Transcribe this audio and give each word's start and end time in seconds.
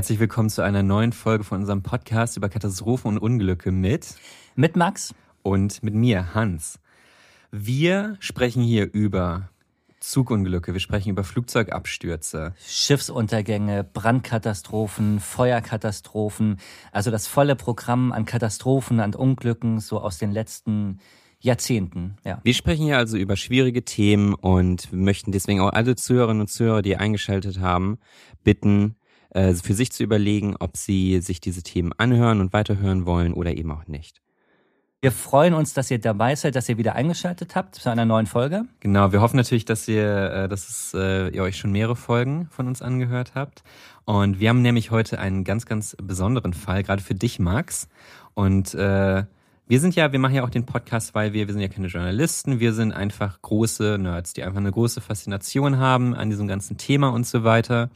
Herzlich 0.00 0.18
willkommen 0.18 0.48
zu 0.48 0.62
einer 0.62 0.82
neuen 0.82 1.12
Folge 1.12 1.44
von 1.44 1.60
unserem 1.60 1.82
Podcast 1.82 2.38
über 2.38 2.48
Katastrophen 2.48 3.10
und 3.10 3.18
Unglücke 3.18 3.70
mit 3.70 4.14
mit 4.56 4.74
Max 4.74 5.14
und 5.42 5.82
mit 5.82 5.92
mir, 5.92 6.32
Hans. 6.32 6.80
Wir 7.50 8.16
sprechen 8.18 8.62
hier 8.62 8.90
über 8.94 9.50
Zugunglücke, 10.00 10.72
wir 10.72 10.80
sprechen 10.80 11.10
über 11.10 11.22
Flugzeugabstürze, 11.22 12.54
Schiffsuntergänge, 12.66 13.84
Brandkatastrophen, 13.84 15.20
Feuerkatastrophen, 15.20 16.56
also 16.92 17.10
das 17.10 17.26
volle 17.26 17.54
Programm 17.54 18.10
an 18.12 18.24
Katastrophen, 18.24 19.00
an 19.00 19.14
Unglücken 19.14 19.80
so 19.80 20.00
aus 20.00 20.16
den 20.16 20.32
letzten 20.32 21.00
Jahrzehnten. 21.40 22.16
Ja. 22.24 22.40
Wir 22.42 22.54
sprechen 22.54 22.86
hier 22.86 22.96
also 22.96 23.18
über 23.18 23.36
schwierige 23.36 23.84
Themen 23.84 24.32
und 24.32 24.90
möchten 24.94 25.30
deswegen 25.30 25.60
auch 25.60 25.74
alle 25.74 25.94
Zuhörerinnen 25.94 26.40
und 26.40 26.48
Zuhörer, 26.48 26.80
die 26.80 26.96
eingeschaltet 26.96 27.60
haben, 27.60 27.98
bitten, 28.44 28.96
äh, 29.30 29.54
für 29.54 29.74
sich 29.74 29.92
zu 29.92 30.02
überlegen, 30.02 30.56
ob 30.58 30.76
sie 30.76 31.20
sich 31.20 31.40
diese 31.40 31.62
Themen 31.62 31.92
anhören 31.96 32.40
und 32.40 32.52
weiterhören 32.52 33.06
wollen 33.06 33.32
oder 33.32 33.56
eben 33.56 33.70
auch 33.72 33.86
nicht. 33.86 34.20
Wir 35.02 35.12
freuen 35.12 35.54
uns, 35.54 35.72
dass 35.72 35.90
ihr 35.90 35.98
dabei 35.98 36.34
seid, 36.34 36.56
dass 36.56 36.68
ihr 36.68 36.76
wieder 36.76 36.94
eingeschaltet 36.94 37.54
habt 37.54 37.74
zu 37.74 37.90
einer 37.90 38.04
neuen 38.04 38.26
Folge. 38.26 38.64
Genau, 38.80 39.12
wir 39.12 39.22
hoffen 39.22 39.38
natürlich, 39.38 39.64
dass 39.64 39.88
ihr, 39.88 40.30
äh, 40.30 40.48
dass 40.48 40.68
es, 40.68 40.94
äh, 40.94 41.28
ihr 41.28 41.42
euch 41.42 41.56
schon 41.56 41.72
mehrere 41.72 41.96
Folgen 41.96 42.48
von 42.50 42.66
uns 42.66 42.82
angehört 42.82 43.32
habt. 43.34 43.62
Und 44.04 44.40
wir 44.40 44.50
haben 44.50 44.60
nämlich 44.60 44.90
heute 44.90 45.18
einen 45.18 45.44
ganz, 45.44 45.64
ganz 45.64 45.96
besonderen 46.02 46.52
Fall, 46.52 46.82
gerade 46.82 47.02
für 47.02 47.14
dich, 47.14 47.38
Max. 47.38 47.88
Und 48.34 48.74
äh, 48.74 49.24
wir 49.66 49.80
sind 49.80 49.94
ja, 49.96 50.12
wir 50.12 50.18
machen 50.18 50.34
ja 50.34 50.44
auch 50.44 50.50
den 50.50 50.66
Podcast, 50.66 51.14
weil 51.14 51.32
wir, 51.32 51.46
wir 51.46 51.54
sind 51.54 51.62
ja 51.62 51.68
keine 51.68 51.86
Journalisten, 51.86 52.60
wir 52.60 52.74
sind 52.74 52.92
einfach 52.92 53.40
große 53.40 53.96
Nerds, 53.98 54.34
die 54.34 54.42
einfach 54.42 54.58
eine 54.58 54.72
große 54.72 55.00
Faszination 55.00 55.78
haben 55.78 56.14
an 56.14 56.28
diesem 56.28 56.46
ganzen 56.46 56.76
Thema 56.76 57.08
und 57.08 57.26
so 57.26 57.42
weiter. 57.42 57.88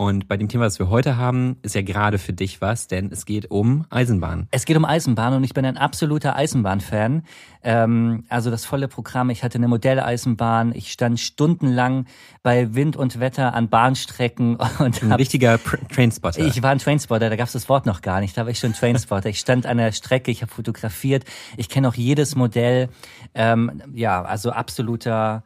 Und 0.00 0.28
bei 0.28 0.38
dem 0.38 0.48
Thema, 0.48 0.64
das 0.64 0.78
wir 0.78 0.88
heute 0.88 1.18
haben, 1.18 1.58
ist 1.60 1.74
ja 1.74 1.82
gerade 1.82 2.16
für 2.16 2.32
dich 2.32 2.62
was, 2.62 2.86
denn 2.86 3.12
es 3.12 3.26
geht 3.26 3.50
um 3.50 3.84
Eisenbahn. 3.90 4.48
Es 4.50 4.64
geht 4.64 4.78
um 4.78 4.86
Eisenbahn 4.86 5.34
und 5.34 5.44
ich 5.44 5.52
bin 5.52 5.66
ein 5.66 5.76
absoluter 5.76 6.36
Eisenbahnfan. 6.36 7.22
Ähm, 7.62 8.24
also 8.30 8.50
das 8.50 8.64
volle 8.64 8.88
Programm. 8.88 9.28
Ich 9.28 9.44
hatte 9.44 9.58
eine 9.58 9.68
Modelleisenbahn. 9.68 10.74
Ich 10.74 10.90
stand 10.90 11.20
stundenlang 11.20 12.06
bei 12.42 12.74
Wind 12.74 12.96
und 12.96 13.20
Wetter 13.20 13.52
an 13.52 13.68
Bahnstrecken 13.68 14.56
und 14.78 15.02
ein 15.02 15.10
hab, 15.10 15.18
richtiger 15.18 15.60
Trainspotter. 15.92 16.46
Ich 16.46 16.62
war 16.62 16.70
ein 16.70 16.78
Trainspotter. 16.78 17.28
Da 17.28 17.36
gab 17.36 17.48
es 17.48 17.52
das 17.52 17.68
Wort 17.68 17.84
noch 17.84 18.00
gar 18.00 18.20
nicht. 18.20 18.38
Da 18.38 18.44
war 18.44 18.50
ich 18.50 18.58
schon 18.58 18.72
Trainspotter. 18.72 19.28
ich 19.28 19.38
stand 19.38 19.66
an 19.66 19.76
der 19.76 19.92
Strecke. 19.92 20.30
Ich 20.30 20.40
habe 20.40 20.50
fotografiert. 20.50 21.26
Ich 21.58 21.68
kenne 21.68 21.86
auch 21.86 21.94
jedes 21.94 22.36
Modell. 22.36 22.88
Ähm, 23.34 23.82
ja, 23.92 24.22
also 24.22 24.50
absoluter 24.50 25.44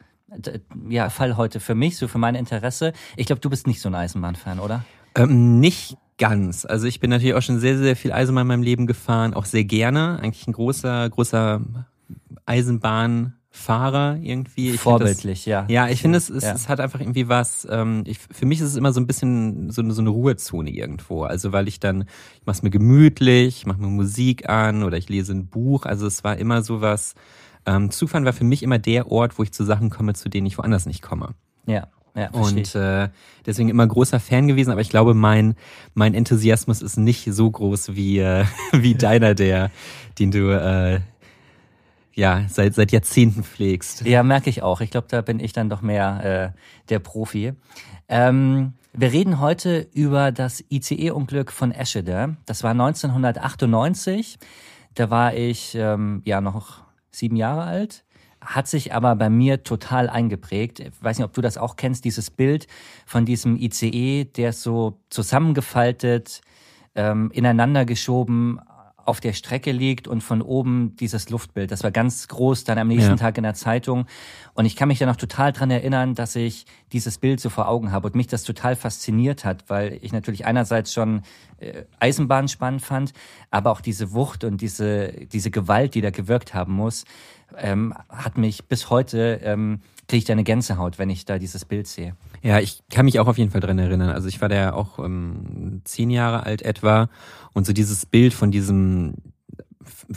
ja, 0.89 1.11
Fall 1.11 1.37
heute 1.37 1.61
für 1.61 1.75
mich, 1.75 1.97
so 1.97 2.09
für 2.09 2.19
mein 2.19 2.35
Interesse. 2.35 2.93
Ich 3.17 3.27
glaube, 3.27 3.41
du 3.41 3.51
bist 3.51 3.67
nicht 3.67 3.81
so 3.81 3.89
ein 3.89 3.95
Eisenbahnfan, 3.95 4.59
oder? 4.59 4.85
Ähm, 5.15 5.61
nicht 5.61 5.97
ganz. 6.19 6.65
Also 6.65 6.87
ich 6.87 7.01
bin 7.01 7.11
natürlich 7.11 7.35
auch 7.35 7.43
schon 7.43 7.59
sehr, 7.59 7.79
sehr 7.79 7.97
viel 7.97 8.13
Eisenbahn 8.13 8.43
in 8.43 8.49
meinem 8.49 8.63
Leben 8.63 8.87
gefahren, 8.87 9.35
auch 9.35 9.45
sehr 9.45 9.65
gerne. 9.65 10.19
Eigentlich 10.21 10.47
ein 10.47 10.53
großer, 10.53 11.09
großer 11.11 11.61
Eisenbahnfahrer 12.47 14.19
irgendwie. 14.21 14.71
Ich 14.71 14.81
Vorbildlich, 14.81 15.41
das, 15.41 15.47
ja. 15.47 15.67
Ja, 15.69 15.89
ich 15.89 16.03
finde, 16.03 16.19
es, 16.19 16.31
es, 16.31 16.45
ja. 16.45 16.55
es 16.55 16.69
hat 16.69 16.81
einfach 16.81 17.01
irgendwie 17.01 17.29
was, 17.29 17.67
ähm, 17.71 18.05
ich, 18.07 18.19
für 18.19 18.47
mich 18.47 18.61
ist 18.61 18.69
es 18.69 18.77
immer 18.77 18.93
so 18.93 19.01
ein 19.01 19.07
bisschen 19.07 19.71
so, 19.71 19.89
so 19.91 20.01
eine 20.01 20.11
Ruhezone 20.11 20.71
irgendwo. 20.71 21.25
Also 21.25 21.53
weil 21.53 21.69
ich 21.69 21.81
dann, 21.81 22.03
ich 22.37 22.47
mach's 22.47 22.63
mir 22.63 22.71
gemütlich, 22.71 23.59
ich 23.59 23.67
mach 23.67 23.77
mir 23.77 23.89
Musik 23.89 24.49
an 24.49 24.83
oder 24.83 24.97
ich 24.97 25.09
lese 25.09 25.33
ein 25.33 25.49
Buch. 25.49 25.87
Also 25.87 26.07
es 26.07 26.23
war 26.23 26.37
immer 26.37 26.63
so 26.63 26.81
was, 26.81 27.15
ähm, 27.67 27.91
Zugfahren 27.91 28.25
war 28.25 28.33
für 28.33 28.45
mich 28.45 28.63
immer 28.63 28.79
der 28.79 29.11
Ort, 29.11 29.39
wo 29.39 29.43
ich 29.43 29.53
zu 29.53 29.65
Sachen 29.65 29.91
komme, 29.91 30.15
zu 30.15 30.29
denen 30.29 30.47
ich 30.47 30.59
woanders 30.59 30.87
nicht 30.87 31.03
komme. 31.03 31.35
Ja. 31.67 31.89
Ja, 32.17 32.31
und 32.31 32.77
äh, 32.77 33.09
deswegen 33.45 33.69
immer 33.69 33.85
großer 33.85 34.21
Fan 34.21 34.47
gewesen, 34.47 34.71
aber 34.71 34.81
ich 34.81 34.89
glaube, 34.89 35.15
mein 35.15 35.57
mein 35.95 36.15
Enthusiasmus 36.15 36.81
ist 36.81 36.97
nicht 36.97 37.25
so 37.33 37.51
groß 37.51 37.97
wie 37.97 38.21
äh, 38.21 38.45
wie 38.73 38.95
deiner, 38.95 39.35
der 39.35 39.73
den 40.21 40.31
du 40.31 40.51
äh, 40.51 41.01
ja 42.15 42.45
seit 42.49 42.77
seit 42.77 42.93
Jahrzehnten 42.93 43.43
pflegst. 43.43 44.07
Ja, 44.07 44.23
merke 44.23 44.49
ich 44.49 44.63
auch. 44.63 44.81
Ich 44.81 44.93
glaube, 44.93 45.09
da 45.11 45.23
bin 45.23 45.41
ich 45.41 45.53
dann 45.53 45.69
doch 45.69 45.83
mehr 45.83 46.53
äh, 46.55 46.59
der 46.89 47.01
Profi. 47.01 47.55
Ähm, 48.09 48.75
wir 48.93 49.11
reden 49.11 49.41
heute 49.41 49.89
über 49.93 50.31
das 50.31 50.63
ICE-Unglück 50.71 51.51
von 51.51 51.73
Eschede. 51.73 52.37
Das 52.47 52.63
war 52.63 52.71
1998. 52.71 54.39
Da 54.95 55.11
war 55.11 55.35
ich 55.35 55.75
ähm, 55.75 56.23
ja 56.25 56.41
noch 56.41 56.84
sieben 57.15 57.37
Jahre 57.37 57.63
alt, 57.63 58.05
hat 58.41 58.69
sich 58.69 58.93
aber 58.95 59.17
bei 59.17 59.31
mir 59.31 59.63
total 59.63 60.11
eingeprägt. 60.11 60.81
Ich 60.81 61.03
weiß 61.03 61.19
nicht, 61.19 61.25
ob 61.25 61.33
du 61.33 61.41
das 61.41 61.57
auch 61.57 61.77
kennst, 61.77 62.05
dieses 62.05 62.31
Bild 62.31 62.67
von 63.07 63.25
diesem 63.25 63.57
ICE, 63.57 64.25
der 64.25 64.53
so 64.53 64.99
zusammengefaltet, 65.11 66.43
ähm, 66.95 67.31
ineinander 67.33 67.85
geschoben 67.85 68.61
auf 69.07 69.21
der 69.21 69.33
Strecke 69.33 69.73
liegt 69.73 70.09
und 70.09 70.23
von 70.23 70.43
oben 70.43 70.97
dieses 70.97 71.31
Luftbild. 71.31 71.71
Das 71.71 71.83
war 71.83 71.91
ganz 71.91 72.29
groß 72.29 72.65
dann 72.65 72.79
am 72.79 72.89
nächsten 72.89 73.11
ja. 73.11 73.17
Tag 73.17 73.37
in 73.37 73.45
der 73.45 73.55
Zeitung. 73.55 74.07
Und 74.55 74.67
ich 74.67 74.77
kann 74.77 74.89
mich 74.89 74.99
da 74.99 75.07
noch 75.07 75.17
total 75.17 75.53
dran 75.53 75.71
erinnern, 75.71 76.15
dass 76.15 76.37
ich 76.37 76.67
dieses 76.93 77.19
Bild 77.19 77.41
so 77.41 77.51
vor 77.51 77.69
Augen 77.69 77.93
habe 77.93 78.07
und 78.07 78.15
mich 78.15 78.27
das 78.27 78.43
total 78.45 78.77
fasziniert 78.77 79.45
hat, 79.45 79.65
weil 79.69 79.99
ich 80.03 80.13
natürlich 80.13 80.47
einerseits 80.47 80.93
schon 80.93 81.23
äh, 81.59 81.85
Eisenbahn 82.01 82.49
spannend 82.49 82.83
fand, 82.83 83.13
aber 83.51 83.71
auch 83.71 83.81
diese 83.81 84.13
Wucht 84.13 84.45
und 84.45 84.61
diese, 84.61 85.13
diese 85.27 85.51
Gewalt, 85.51 85.95
die 85.95 86.01
da 86.01 86.11
gewirkt 86.11 86.55
haben 86.55 86.73
muss, 86.73 87.05
ähm, 87.59 87.95
hat 88.09 88.39
mich 88.39 88.67
bis 88.67 88.91
heute, 88.91 89.41
ähm, 89.43 89.81
kriege 90.09 90.19
ich 90.19 90.25
da 90.25 90.33
eine 90.33 90.45
Gänsehaut, 90.45 90.99
wenn 90.99 91.11
ich 91.11 91.25
da 91.25 91.39
dieses 91.39 91.65
Bild 91.65 91.87
sehe. 91.87 92.17
Ja, 92.45 92.61
ich 92.61 92.81
kann 92.91 93.07
mich 93.07 93.19
auch 93.19 93.27
auf 93.27 93.39
jeden 93.39 93.51
Fall 93.51 93.63
dran 93.63 93.79
erinnern. 93.79 94.11
Also 94.11 94.29
ich 94.29 94.43
war 94.43 94.51
da 94.51 94.75
auch 94.75 94.99
ähm, 94.99 95.81
zehn 95.85 96.11
Jahre 96.11 96.45
alt 96.45 96.61
etwa 96.61 97.09
und 97.55 97.65
so 97.65 97.73
dieses 97.73 98.05
Bild 98.05 98.35
von 98.35 98.51
diesem 98.51 99.15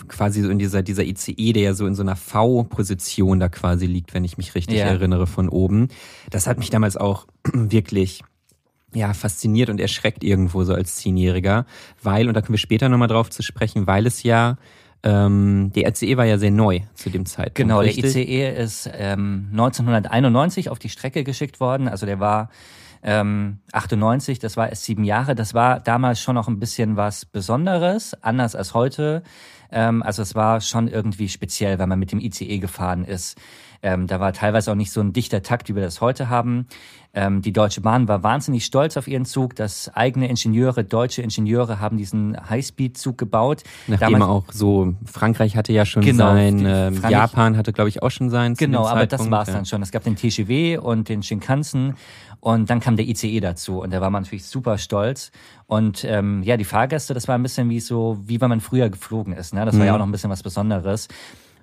quasi 0.10 0.42
so 0.42 0.50
in 0.50 0.60
dieser, 0.60 0.84
dieser 0.84 1.06
ICE, 1.06 1.54
der 1.54 1.64
ja 1.64 1.74
so 1.74 1.88
in 1.88 1.96
so 1.96 2.02
einer 2.02 2.18
V-Position 2.18 3.40
da 3.40 3.48
quasi 3.48 3.86
liegt, 3.86 4.14
wenn 4.14 4.26
ich 4.26 4.38
mich 4.38 4.56
richtig 4.56 4.80
ja. 4.80 4.86
erinnere 4.86 5.26
von 5.26 5.48
oben. 5.48 5.88
Das 6.30 6.48
hat 6.48 6.58
mich 6.58 6.70
damals 6.70 6.98
auch 6.98 7.28
wirklich 7.54 8.24
ja, 8.94 9.14
fasziniert 9.14 9.70
und 9.70 9.80
erschreckt 9.80 10.24
irgendwo 10.24 10.66
so 10.66 10.74
als 10.74 10.96
Zehnjähriger, 10.96 11.66
weil, 12.04 12.28
und 12.28 12.34
da 12.34 12.42
können 12.42 12.54
wir 12.54 12.60
später 12.60 12.90
nochmal 12.90 13.08
drauf 13.08 13.30
zu 13.30 13.42
sprechen, 13.42 13.88
weil 13.88 14.06
es 14.06 14.24
ja, 14.24 14.58
ähm, 15.04 15.72
der 15.76 15.90
ICE 15.90 16.18
war 16.18 16.26
ja 16.26 16.38
sehr 16.38 16.52
neu 16.52 16.82
zu 16.94 17.10
dem 17.10 17.26
Zeitpunkt. 17.26 17.56
Genau, 17.56 17.80
richtig? 17.80 18.14
der 18.14 18.24
ICE 18.24 18.64
ist 18.64 18.90
ähm, 18.94 19.48
1991 19.52 20.70
auf 20.70 20.80
die 20.80 20.90
Strecke 20.90 21.24
geschickt 21.24 21.60
worden, 21.60 21.88
also 21.88 22.06
der 22.06 22.20
war 22.20 22.50
ähm, 23.04 23.60
98, 23.72 24.40
das 24.40 24.58
war 24.58 24.70
erst 24.70 24.84
sieben 24.84 25.04
Jahre, 25.04 25.36
das 25.36 25.54
war 25.54 25.80
damals 25.80 26.20
schon 26.22 26.36
noch 26.36 26.48
ein 26.48 26.60
bisschen 26.60 26.96
was 26.96 27.26
Besonderes, 27.26 28.14
anders 28.22 28.56
als 28.56 28.74
heute. 28.74 29.24
Ähm, 29.72 30.04
also 30.04 30.22
es 30.22 30.36
war 30.36 30.62
schon 30.62 30.88
irgendwie 30.88 31.30
speziell, 31.30 31.80
weil 31.80 31.88
man 31.88 32.00
mit 32.00 32.12
dem 32.12 32.20
ICE 32.20 32.60
gefahren 32.60 33.04
ist. 33.04 33.38
Ähm, 33.84 34.08
da 34.08 34.20
war 34.20 34.34
teilweise 34.34 34.72
auch 34.72 34.76
nicht 34.76 34.92
so 34.92 35.02
ein 35.02 35.14
dichter 35.14 35.44
Takt, 35.44 35.70
wie 35.70 35.76
wir 35.76 35.84
das 35.84 36.02
heute 36.02 36.30
haben. 36.30 36.68
Ähm, 37.14 37.42
die 37.42 37.54
Deutsche 37.54 37.82
Bahn 37.82 38.08
war 38.08 38.22
wahnsinnig 38.22 38.66
stolz 38.66 38.98
auf 38.98 39.08
ihren 39.08 39.26
Zug. 39.26 39.56
Das 39.56 39.90
eigene 39.96 40.28
Ingenieure, 40.30 40.84
deutsche 40.84 41.22
Ingenieure 41.22 41.80
haben 41.80 41.98
diesen 41.98 42.38
Highspeed-Zug 42.50 43.18
gebaut. 43.18 43.64
Nachdem 43.88 44.14
Damals, 44.14 44.30
auch 44.30 44.46
so, 44.52 44.94
Frankreich 45.06 45.56
hatte 45.56 45.74
ja 45.74 45.86
schon 45.86 46.04
genau, 46.04 46.34
sein, 46.34 46.66
äh, 46.66 46.92
Japan 47.10 47.58
hatte 47.58 47.74
glaube 47.74 47.90
ich 47.90 48.04
auch 48.04 48.12
schon 48.12 48.30
sein. 48.30 48.56
Genau, 48.56 48.86
aber 48.86 49.08
das 49.08 49.30
war 49.32 49.44
es 49.44 49.48
ja. 49.48 49.56
dann 49.56 49.66
schon. 49.66 49.82
Es 49.82 49.92
gab 49.92 50.04
den 50.04 50.16
TGW 50.16 50.78
und 50.78 51.10
den 51.10 51.24
Shinkansen 51.24 51.96
und 52.40 52.70
dann 52.70 52.80
kam 52.80 52.96
der 52.96 53.08
ICE 53.08 53.40
dazu 53.40 53.82
und 53.82 53.92
da 53.92 54.02
war 54.02 54.10
man 54.10 54.24
natürlich 54.24 54.46
super 54.46 54.78
stolz. 54.78 55.32
Und 55.66 56.04
ähm, 56.04 56.44
ja, 56.44 56.58
die 56.58 56.66
Fahrgäste, 56.66 57.14
das 57.14 57.28
war 57.28 57.36
ein 57.36 57.44
bisschen 57.44 57.70
wie 57.70 57.80
so, 57.80 58.18
wie 58.24 58.40
wenn 58.40 58.50
man 58.50 58.62
früher 58.62 58.90
geflogen 58.90 59.34
ist. 59.34 59.54
Ne? 59.54 59.66
Das 59.66 59.78
war 59.78 59.86
ja 59.86 59.92
mhm. 59.92 59.96
auch 59.96 60.00
noch 60.00 60.08
ein 60.08 60.12
bisschen 60.12 60.30
was 60.30 60.44
Besonderes. 60.44 61.08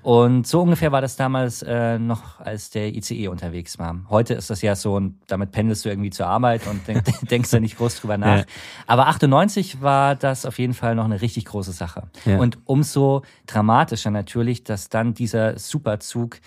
Und 0.04 0.46
so 0.46 0.60
ungefähr 0.60 0.92
war 0.92 1.00
das 1.00 1.16
damals 1.16 1.62
äh, 1.62 1.98
noch, 1.98 2.38
als 2.38 2.68
der 2.68 2.94
ICE 2.94 3.28
unterwegs 3.28 3.78
war. 3.78 4.00
Heute 4.10 4.34
ist 4.34 4.50
das 4.50 4.60
ja 4.60 4.76
so, 4.76 4.96
und 4.96 5.18
damit 5.28 5.50
pendelst 5.50 5.86
du 5.86 5.88
irgendwie 5.88 6.10
zur 6.10 6.26
Arbeit 6.26 6.66
und 6.66 6.86
denk, 6.86 7.04
denkst 7.30 7.50
da 7.50 7.58
nicht 7.58 7.78
groß 7.78 8.00
drüber 8.00 8.18
nach. 8.18 8.40
Ja. 8.40 8.44
Aber 8.86 9.06
98 9.06 9.80
war 9.80 10.14
das 10.14 10.44
auf 10.44 10.58
jeden 10.58 10.74
Fall 10.74 10.94
noch 10.94 11.06
eine 11.06 11.22
richtig 11.22 11.46
große 11.46 11.72
Sache. 11.72 12.02
Ja. 12.26 12.36
Und 12.36 12.58
umso 12.66 13.22
dramatischer 13.46 14.10
natürlich, 14.10 14.62
dass 14.62 14.90
dann 14.90 15.14
dieser 15.14 15.58
Superzug 15.58 16.38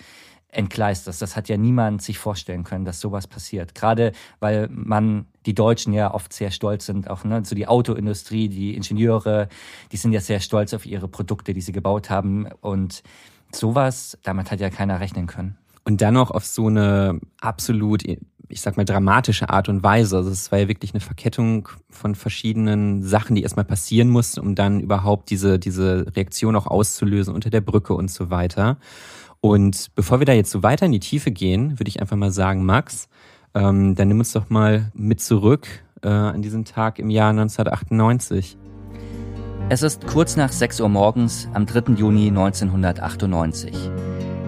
entgleist 0.50 1.08
ist. 1.08 1.20
Das 1.20 1.36
hat 1.36 1.48
ja 1.48 1.56
niemand 1.56 2.02
sich 2.02 2.18
vorstellen 2.18 2.64
können, 2.64 2.84
dass 2.84 3.00
sowas 3.00 3.26
passiert. 3.26 3.74
Gerade 3.74 4.12
weil 4.40 4.68
man, 4.70 5.26
die 5.46 5.54
Deutschen 5.54 5.92
ja 5.92 6.12
oft 6.12 6.32
sehr 6.32 6.50
stolz 6.50 6.86
sind, 6.86 7.10
auch 7.10 7.24
ne, 7.24 7.42
so 7.44 7.54
die 7.54 7.66
Autoindustrie, 7.66 8.48
die 8.48 8.74
Ingenieure, 8.74 9.48
die 9.92 9.96
sind 9.96 10.12
ja 10.12 10.20
sehr 10.20 10.40
stolz 10.40 10.72
auf 10.72 10.86
ihre 10.86 11.08
Produkte, 11.08 11.52
die 11.52 11.60
sie 11.60 11.72
gebaut 11.72 12.08
haben. 12.08 12.48
Und 12.60 13.02
sowas, 13.52 14.18
damit 14.22 14.50
hat 14.50 14.60
ja 14.60 14.70
keiner 14.70 15.00
rechnen 15.00 15.26
können. 15.26 15.58
Und 15.84 16.00
dann 16.00 16.14
noch 16.14 16.30
auf 16.30 16.44
so 16.44 16.66
eine 16.66 17.20
absolut, 17.40 18.02
ich 18.04 18.60
sag 18.60 18.76
mal, 18.76 18.84
dramatische 18.84 19.50
Art 19.50 19.68
und 19.68 19.82
Weise. 19.82 20.18
Also 20.18 20.30
es 20.30 20.50
war 20.50 20.58
ja 20.58 20.68
wirklich 20.68 20.92
eine 20.92 21.00
Verkettung 21.00 21.68
von 21.90 22.14
verschiedenen 22.14 23.02
Sachen, 23.02 23.36
die 23.36 23.42
erstmal 23.42 23.64
passieren 23.64 24.08
mussten, 24.08 24.40
um 24.40 24.54
dann 24.54 24.80
überhaupt 24.80 25.30
diese, 25.30 25.58
diese 25.58 26.06
Reaktion 26.14 26.56
auch 26.56 26.66
auszulösen 26.66 27.34
unter 27.34 27.50
der 27.50 27.60
Brücke 27.60 27.94
und 27.94 28.10
so 28.10 28.30
weiter. 28.30 28.78
Und 29.40 29.94
bevor 29.94 30.20
wir 30.20 30.26
da 30.26 30.32
jetzt 30.32 30.50
so 30.50 30.62
weiter 30.62 30.86
in 30.86 30.92
die 30.92 31.00
Tiefe 31.00 31.30
gehen, 31.30 31.78
würde 31.78 31.88
ich 31.88 32.00
einfach 32.00 32.16
mal 32.16 32.32
sagen, 32.32 32.64
Max, 32.64 33.08
ähm, 33.54 33.94
dann 33.94 34.08
nimm 34.08 34.18
uns 34.18 34.32
doch 34.32 34.50
mal 34.50 34.90
mit 34.94 35.20
zurück 35.20 35.68
äh, 36.02 36.08
an 36.08 36.42
diesen 36.42 36.64
Tag 36.64 36.98
im 36.98 37.10
Jahr 37.10 37.30
1998. 37.30 38.56
Es 39.70 39.82
ist 39.82 40.06
kurz 40.06 40.36
nach 40.36 40.50
6 40.50 40.80
Uhr 40.80 40.88
morgens 40.88 41.48
am 41.52 41.66
3. 41.66 41.92
Juni 41.92 42.28
1998. 42.28 43.90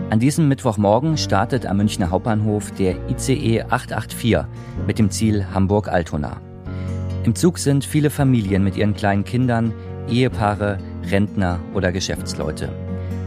An 0.08 0.18
diesem 0.18 0.48
Mittwochmorgen 0.48 1.16
startet 1.16 1.66
am 1.66 1.76
Münchner 1.76 2.10
Hauptbahnhof 2.10 2.72
der 2.72 2.96
ICE 3.10 3.62
884 3.68 4.46
mit 4.86 4.98
dem 4.98 5.10
Ziel 5.10 5.46
Hamburg-Altona. 5.54 6.40
Im 7.22 7.34
Zug 7.34 7.58
sind 7.58 7.84
viele 7.84 8.10
Familien 8.10 8.64
mit 8.64 8.76
ihren 8.76 8.94
kleinen 8.94 9.24
Kindern, 9.24 9.72
Ehepaare, 10.08 10.78
Rentner 11.04 11.60
oder 11.74 11.92
Geschäftsleute. 11.92 12.70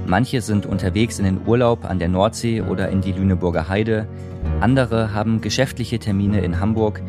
Manche 0.06 0.42
sind 0.42 0.66
unterwegs 0.66 1.20
in 1.20 1.26
den 1.26 1.40
Urlaub 1.46 1.86
an 1.86 2.00
der 2.00 2.10
Nordsee 2.10 2.62
oder 2.62 2.90
in 2.90 3.02
die 3.02 3.14
Lüneburger 3.14 3.70
Heide, 3.70 4.08
andere 4.60 5.14
haben 5.14 5.42
geschäftliche 5.42 6.00
Termine 6.00 6.42
in 6.42 6.60
Hamburg, 6.60 7.02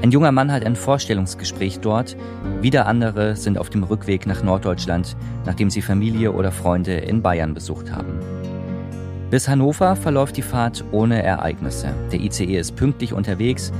ein 0.00 0.12
junger 0.12 0.30
Mann 0.30 0.52
hat 0.52 0.64
ein 0.64 0.76
Vorstellungsgespräch 0.76 1.80
dort, 1.80 2.16
wieder 2.60 2.86
andere 2.86 3.34
sind 3.34 3.58
auf 3.58 3.68
dem 3.68 3.82
Rückweg 3.82 4.26
nach 4.26 4.44
Norddeutschland, 4.44 5.16
nachdem 5.44 5.70
sie 5.70 5.82
Familie 5.82 6.32
oder 6.32 6.52
Freunde 6.52 6.94
in 6.94 7.20
Bayern 7.20 7.52
besucht 7.52 7.90
haben. 7.90 8.20
Bis 9.30 9.48
Hannover 9.48 9.96
verläuft 9.96 10.36
die 10.36 10.42
Fahrt 10.42 10.84
ohne 10.92 11.22
Ereignisse. 11.22 11.88
Der 12.12 12.20
ICE 12.20 12.58
ist 12.58 12.76
pünktlich 12.76 13.12
unterwegs. 13.12 13.72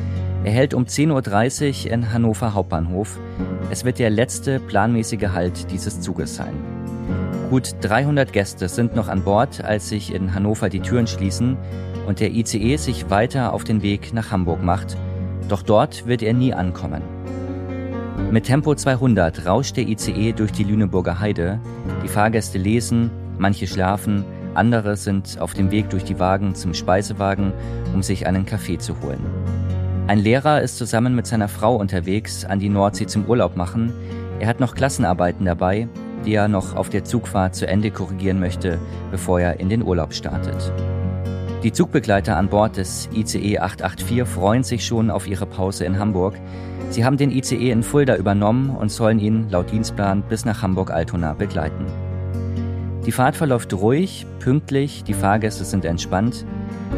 Er 0.45 0.53
hält 0.53 0.75
um 0.75 0.85
10.30 0.85 1.87
Uhr 1.87 1.93
in 1.93 2.13
Hannover 2.13 2.53
Hauptbahnhof. 2.53 3.19
Es 3.71 3.85
wird 3.85 3.99
der 3.99 4.11
letzte 4.11 4.59
planmäßige 4.61 5.29
Halt 5.33 5.71
dieses 5.71 6.01
Zuges 6.01 6.35
sein. 6.35 6.78
Gut 7.51 7.75
300 7.81 8.33
Gäste 8.33 8.69
sind 8.69 8.95
noch 8.95 9.09
an 9.09 9.25
Bord, 9.25 9.65
als 9.65 9.89
sich 9.89 10.15
in 10.15 10.35
Hannover 10.35 10.69
die 10.69 10.81
Türen 10.81 11.07
schließen 11.07 11.57
und 12.07 12.21
der 12.21 12.33
ICE 12.33 12.77
sich 12.77 13.11
weiter 13.11 13.53
auf 13.53 13.65
den 13.65 13.83
Weg 13.83 14.13
nach 14.13 14.31
Hamburg 14.31 14.63
macht– 14.63 14.97
doch 15.49 15.63
dort 15.63 16.07
wird 16.07 16.23
er 16.23 16.35
nie 16.35 16.53
ankommen. 16.53 17.03
Mit 18.31 18.45
Tempo 18.45 18.75
200 18.75 19.47
rauscht 19.47 19.77
der 19.77 19.89
ICE 19.89 20.33
durch 20.33 20.53
die 20.53 20.65
Lüneburger 20.65 21.21
Heide. 21.21 21.59
Die 22.05 22.09
Fahrgäste 22.09 22.59
lesen, 22.59 23.11
manche 23.39 23.67
schlafen, 23.67 24.25
andere 24.55 24.97
sind 24.97 25.41
auf 25.41 25.55
dem 25.55 25.71
Weg 25.71 25.89
durch 25.89 26.05
die 26.05 26.19
Wagen 26.19 26.55
zum 26.55 26.75
Speisewagen, 26.75 27.53
um 27.95 28.03
sich 28.03 28.27
einen 28.27 28.45
Kaffee 28.45 28.77
zu 28.77 29.01
holen. 29.01 29.25
Ein 30.07 30.19
Lehrer 30.19 30.61
ist 30.61 30.77
zusammen 30.77 31.15
mit 31.15 31.27
seiner 31.27 31.49
Frau 31.49 31.77
unterwegs 31.77 32.45
an 32.45 32.59
die 32.59 32.69
Nordsee 32.69 33.07
zum 33.07 33.25
Urlaub 33.27 33.57
machen. 33.57 33.93
Er 34.41 34.49
hat 34.49 34.61
noch 34.61 34.75
Klassenarbeiten 34.75 35.47
dabei, 35.47 35.89
die 36.29 36.35
er 36.35 36.47
noch 36.47 36.77
auf 36.77 36.91
der 36.91 37.05
Zugfahrt 37.05 37.55
zu 37.55 37.67
Ende 37.67 37.91
korrigieren 37.91 38.39
möchte, 38.39 38.79
bevor 39.11 39.41
er 39.41 39.61
in 39.61 39.71
den 39.71 39.83
Urlaub 39.83 40.13
startet. 40.13 40.71
Die 41.63 41.73
Zugbegleiter 41.73 42.37
an 42.37 42.51
Bord 42.51 42.77
des 42.77 43.09
ICE 43.15 43.61
884 43.61 44.25
freuen 44.25 44.63
sich 44.63 44.85
schon 44.85 45.11
auf 45.11 45.27
ihre 45.27 45.47
Pause 45.47 45.87
in 45.87 45.99
Hamburg. 45.99 46.35
Sie 46.91 47.03
haben 47.03 47.17
den 47.17 47.31
ICE 47.31 47.71
in 47.71 47.83
Fulda 47.83 48.15
übernommen 48.17 48.77
und 48.77 48.91
sollen 48.91 49.19
ihn 49.19 49.49
laut 49.49 49.71
Dienstplan 49.73 50.23
bis 50.23 50.45
nach 50.45 50.61
Hamburg-Altona 50.61 51.33
begleiten. 51.33 51.87
Die 53.07 53.13
Fahrt 53.13 53.35
verläuft 53.35 53.73
ruhig, 53.73 54.27
pünktlich, 54.39 55.05
die 55.05 55.15
Fahrgäste 55.15 55.65
sind 55.65 55.87
entspannt, 55.87 56.45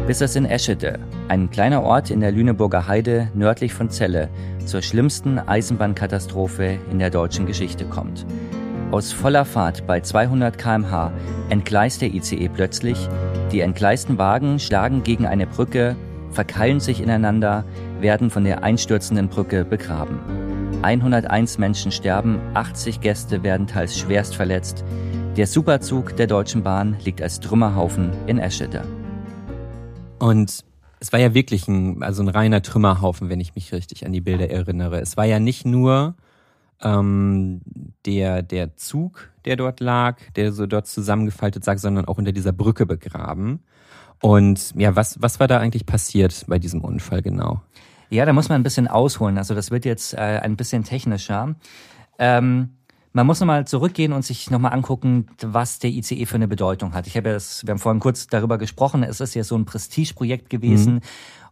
bis 0.07 0.19
es 0.19 0.35
in 0.35 0.43
Eschede, 0.43 0.99
ein 1.29 1.49
kleiner 1.49 1.83
Ort 1.83 2.11
in 2.11 2.19
der 2.19 2.33
Lüneburger 2.33 2.85
Heide 2.85 3.29
nördlich 3.33 3.73
von 3.73 3.89
Celle, 3.89 4.27
zur 4.65 4.81
schlimmsten 4.81 5.39
Eisenbahnkatastrophe 5.39 6.79
in 6.91 6.99
der 6.99 7.11
deutschen 7.11 7.45
Geschichte 7.45 7.85
kommt. 7.85 8.25
Aus 8.91 9.13
voller 9.13 9.45
Fahrt 9.45 9.87
bei 9.87 10.01
200 10.01 10.57
km/h 10.57 11.13
entgleist 11.49 12.01
der 12.01 12.13
ICE 12.13 12.49
plötzlich, 12.49 12.97
die 13.53 13.61
entgleisten 13.61 14.17
Wagen 14.17 14.59
schlagen 14.59 15.01
gegen 15.03 15.25
eine 15.25 15.47
Brücke, 15.47 15.95
verkeilen 16.31 16.81
sich 16.81 16.99
ineinander, 16.99 17.63
werden 18.01 18.29
von 18.29 18.43
der 18.43 18.63
einstürzenden 18.63 19.29
Brücke 19.29 19.63
begraben. 19.63 20.19
101 20.81 21.57
Menschen 21.57 21.93
sterben, 21.93 22.41
80 22.53 22.99
Gäste 22.99 23.43
werden 23.43 23.65
teils 23.65 23.97
schwerst 23.97 24.35
verletzt. 24.35 24.83
Der 25.37 25.47
Superzug 25.47 26.17
der 26.17 26.27
Deutschen 26.27 26.61
Bahn 26.61 26.97
liegt 27.05 27.21
als 27.21 27.39
Trümmerhaufen 27.39 28.11
in 28.27 28.39
Eschede. 28.39 28.83
Und 30.19 30.65
es 30.99 31.13
war 31.13 31.19
ja 31.21 31.33
wirklich 31.33 31.65
ein, 31.69 32.03
also 32.03 32.23
ein 32.23 32.27
reiner 32.27 32.61
Trümmerhaufen, 32.61 33.29
wenn 33.29 33.39
ich 33.39 33.55
mich 33.55 33.71
richtig 33.71 34.05
an 34.05 34.11
die 34.11 34.21
Bilder 34.21 34.49
erinnere. 34.49 34.99
Es 34.99 35.15
war 35.15 35.25
ja 35.25 35.39
nicht 35.39 35.65
nur 35.65 36.15
ähm, 36.83 37.61
der, 38.05 38.41
der 38.41 38.75
Zug, 38.75 39.29
der 39.45 39.55
dort 39.55 39.79
lag, 39.79 40.17
der 40.35 40.51
so 40.51 40.65
dort 40.65 40.87
zusammengefaltet 40.87 41.65
lag, 41.65 41.77
sondern 41.77 42.05
auch 42.05 42.17
unter 42.17 42.31
dieser 42.31 42.51
Brücke 42.51 42.85
begraben. 42.85 43.59
Und 44.21 44.73
ja, 44.75 44.95
was, 44.95 45.21
was 45.21 45.39
war 45.39 45.47
da 45.47 45.59
eigentlich 45.59 45.85
passiert 45.85 46.45
bei 46.47 46.59
diesem 46.59 46.81
Unfall 46.81 47.21
genau? 47.21 47.61
Ja, 48.09 48.25
da 48.25 48.33
muss 48.33 48.49
man 48.49 48.59
ein 48.59 48.63
bisschen 48.63 48.87
ausholen. 48.87 49.37
Also 49.37 49.55
das 49.55 49.71
wird 49.71 49.85
jetzt 49.85 50.13
äh, 50.13 50.17
ein 50.17 50.57
bisschen 50.57 50.83
technischer. 50.83 51.55
Ähm, 52.19 52.69
man 53.13 53.27
muss 53.27 53.39
nochmal 53.39 53.65
zurückgehen 53.67 54.13
und 54.13 54.23
sich 54.23 54.49
nochmal 54.51 54.73
angucken, 54.73 55.27
was 55.41 55.79
der 55.79 55.89
ICE 55.89 56.25
für 56.25 56.35
eine 56.35 56.47
Bedeutung 56.47 56.93
hat. 56.93 57.07
Ich 57.07 57.17
habe 57.17 57.29
ja 57.29 57.33
das, 57.33 57.65
wir 57.65 57.71
haben 57.71 57.79
vorhin 57.79 57.99
kurz 57.99 58.27
darüber 58.27 58.57
gesprochen, 58.57 59.03
es 59.03 59.19
ist 59.19 59.33
ja 59.33 59.43
so 59.43 59.57
ein 59.57 59.65
Prestigeprojekt 59.65 60.49
gewesen. 60.49 60.95
Mhm. 60.95 61.01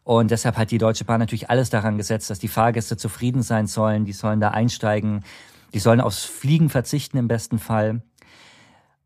Und 0.10 0.32
deshalb 0.32 0.58
hat 0.58 0.72
die 0.72 0.80
Deutsche 0.80 1.06
Bahn 1.06 1.20
natürlich 1.20 1.52
alles 1.52 1.70
daran 1.70 1.96
gesetzt, 1.96 2.32
dass 2.32 2.40
die 2.40 2.48
Fahrgäste 2.48 2.98
zufrieden 2.98 3.44
sein 3.44 3.68
sollen, 3.68 4.06
die 4.06 4.12
sollen 4.12 4.40
da 4.40 4.50
einsteigen, 4.50 5.24
die 5.72 5.78
sollen 5.78 6.02
aufs 6.02 6.24
Fliegen 6.24 6.70
verzichten 6.70 7.20
im 7.20 7.28
besten 7.28 7.60
Fall. 7.60 8.02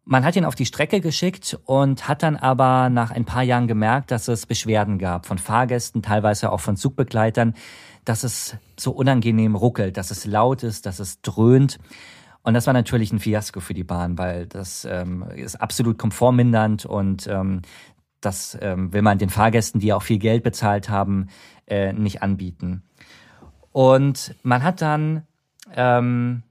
Man 0.05 0.23
hat 0.23 0.37
ihn 0.37 0.45
auf 0.45 0.55
die 0.55 0.65
Strecke 0.65 1.01
geschickt 1.01 1.59
und 1.65 2.07
hat 2.07 2.23
dann 2.23 2.37
aber 2.37 2.89
nach 2.89 3.11
ein 3.11 3.25
paar 3.25 3.43
Jahren 3.43 3.67
gemerkt, 3.67 4.11
dass 4.11 4.29
es 4.29 4.45
Beschwerden 4.45 4.97
gab 4.97 5.25
von 5.25 5.39
Fahrgästen, 5.39 6.03
teilweise 6.03 6.49
auch 6.53 6.61
von 6.61 6.77
Zugbegleitern, 6.77 7.53
dass 8.05 8.23
es 8.23 8.55
so 8.79 8.91
unangenehm 8.91 9.55
ruckelt, 9.55 9.97
dass 9.97 10.09
es 10.09 10.23
laut 10.23 10.63
ist, 10.63 10.85
dass 10.85 10.99
es 10.99 11.21
dröhnt. 11.21 11.79
Und 12.43 12.53
das 12.53 12.65
war 12.65 12.73
natürlich 12.73 13.11
ein 13.11 13.19
Fiasko 13.19 13.59
für 13.59 13.73
die 13.73 13.83
Bahn, 13.83 14.17
weil 14.17 14.47
das 14.47 14.85
ähm, 14.89 15.25
ist 15.35 15.55
absolut 15.55 15.97
komfortmindernd 15.97 16.85
und 16.85 17.27
ähm, 17.27 17.61
das 18.25 18.57
ähm, 18.61 18.93
will 18.93 19.01
man 19.01 19.17
den 19.17 19.29
Fahrgästen, 19.29 19.79
die 19.79 19.93
auch 19.93 20.03
viel 20.03 20.19
Geld 20.19 20.43
bezahlt 20.43 20.89
haben, 20.89 21.27
äh, 21.67 21.93
nicht 21.93 22.21
anbieten. 22.21 22.83
Und 23.71 24.35
man 24.43 24.63
hat 24.63 24.81
dann 24.81 25.23
ähm, 25.75 26.43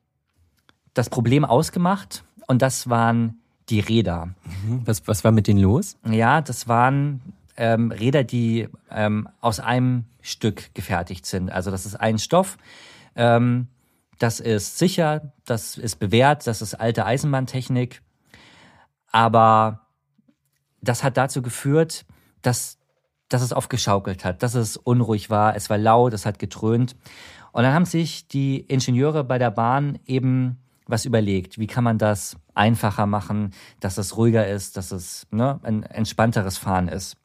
das 0.94 1.08
Problem 1.08 1.44
ausgemacht 1.44 2.24
und 2.46 2.62
das 2.62 2.88
waren 2.88 3.40
die 3.68 3.80
Räder. 3.80 4.26
Mhm. 4.66 4.82
Was, 4.84 5.06
was 5.06 5.24
war 5.24 5.32
mit 5.32 5.46
denen 5.46 5.60
los? 5.60 5.96
Ja, 6.08 6.40
das 6.40 6.68
waren 6.68 7.20
ähm, 7.56 7.90
Räder, 7.90 8.24
die 8.24 8.68
ähm, 8.90 9.28
aus 9.40 9.60
einem 9.60 10.04
Stück 10.20 10.74
gefertigt 10.74 11.26
sind. 11.26 11.50
Also 11.50 11.70
das 11.70 11.86
ist 11.86 11.96
ein 11.96 12.18
Stoff. 12.18 12.58
Ähm, 13.14 13.68
das 14.18 14.40
ist 14.40 14.78
sicher, 14.78 15.32
das 15.44 15.76
ist 15.76 15.96
bewährt, 15.96 16.46
das 16.46 16.62
ist 16.62 16.74
alte 16.74 17.04
Eisenbahntechnik. 17.06 18.02
Aber 19.10 19.86
das 20.82 21.02
hat 21.02 21.16
dazu 21.16 21.42
geführt, 21.42 22.04
dass, 22.42 22.78
dass 23.28 23.42
es 23.42 23.52
aufgeschaukelt 23.52 24.24
hat, 24.24 24.42
dass 24.42 24.54
es 24.54 24.76
unruhig 24.76 25.30
war, 25.30 25.56
es 25.56 25.70
war 25.70 25.78
laut, 25.78 26.12
es 26.12 26.26
hat 26.26 26.38
getrönt. 26.38 26.96
Und 27.52 27.62
dann 27.62 27.72
haben 27.72 27.84
sich 27.84 28.26
die 28.28 28.60
Ingenieure 28.60 29.24
bei 29.24 29.38
der 29.38 29.50
Bahn 29.50 29.98
eben 30.06 30.58
was 30.86 31.04
überlegt. 31.04 31.58
Wie 31.58 31.66
kann 31.66 31.84
man 31.84 31.98
das 31.98 32.36
einfacher 32.54 33.06
machen, 33.06 33.52
dass 33.80 33.98
es 33.98 34.16
ruhiger 34.16 34.46
ist, 34.46 34.76
dass 34.76 34.92
es 34.92 35.26
ne, 35.30 35.60
ein 35.62 35.84
entspannteres 35.84 36.58
Fahren 36.58 36.88
ist. 36.88 37.16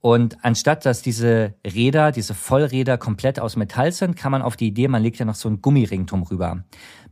Und 0.00 0.44
anstatt 0.44 0.84
dass 0.84 1.00
diese 1.02 1.54
Räder, 1.64 2.10
diese 2.10 2.34
Vollräder 2.34 2.98
komplett 2.98 3.38
aus 3.38 3.56
Metall 3.56 3.92
sind, 3.92 4.16
kann 4.16 4.32
man 4.32 4.42
auf 4.42 4.56
die 4.56 4.66
Idee, 4.66 4.88
man 4.88 5.02
legt 5.02 5.18
ja 5.18 5.24
noch 5.24 5.36
so 5.36 5.48
einen 5.48 5.62
Gummiring 5.62 6.06
drum 6.06 6.24
rüber. 6.24 6.64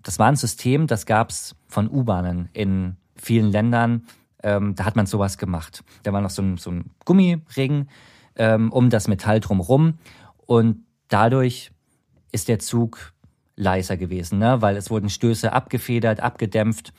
Das 0.03 0.19
war 0.19 0.27
ein 0.27 0.37
System, 0.37 0.87
das 0.87 1.07
gab's 1.07 1.55
von 1.69 1.89
U-Bahnen 1.89 2.49
in 2.53 2.97
vielen 3.15 3.53
Ländern 3.53 4.07
ähm, 4.43 4.75
da 4.75 4.85
hat 4.85 4.97
man 4.97 5.07
sowas 5.07 5.39
gemacht. 5.39 5.85
Da 6.03 6.13
war 6.13 6.21
noch 6.21 6.31
so 6.31 6.43
ein, 6.43 6.57
so 6.57 6.71
ein 6.71 6.91
Gummiring 7.05 7.89
ähm, 8.37 8.73
um 8.73 8.91
das 8.91 9.09
Metall 9.09 9.41
drumherum 9.41 9.95
und 10.47 10.85
dadurch 11.09 11.73
ist 12.33 12.49
der 12.49 12.59
Zug 12.59 13.13
leiser 13.57 13.97
gewesen, 13.97 14.39
ne? 14.39 14.63
weil 14.63 14.77
es 14.77 14.91
wurden 14.91 15.11
Stöße 15.11 15.53
abgefedert, 15.53 16.21
abgedämpft 16.21 16.93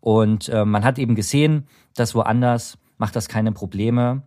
und 0.00 0.48
äh, 0.48 0.64
man 0.64 0.84
hat 0.84 0.98
eben 0.98 1.14
gesehen, 1.14 1.66
dass 1.94 2.14
woanders 2.14 2.78
macht 2.98 3.16
das 3.16 3.28
keine 3.28 3.52
Probleme 3.52 4.22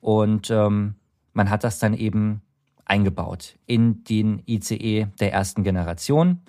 und 0.00 0.50
ähm, 0.50 0.94
man 1.32 1.50
hat 1.50 1.64
das 1.64 1.78
dann 1.78 1.94
eben 1.94 2.42
eingebaut 2.84 3.56
in 3.66 4.02
den 4.04 4.42
ICE 4.46 5.06
der 5.20 5.32
ersten 5.32 5.62
Generation. 5.62 6.40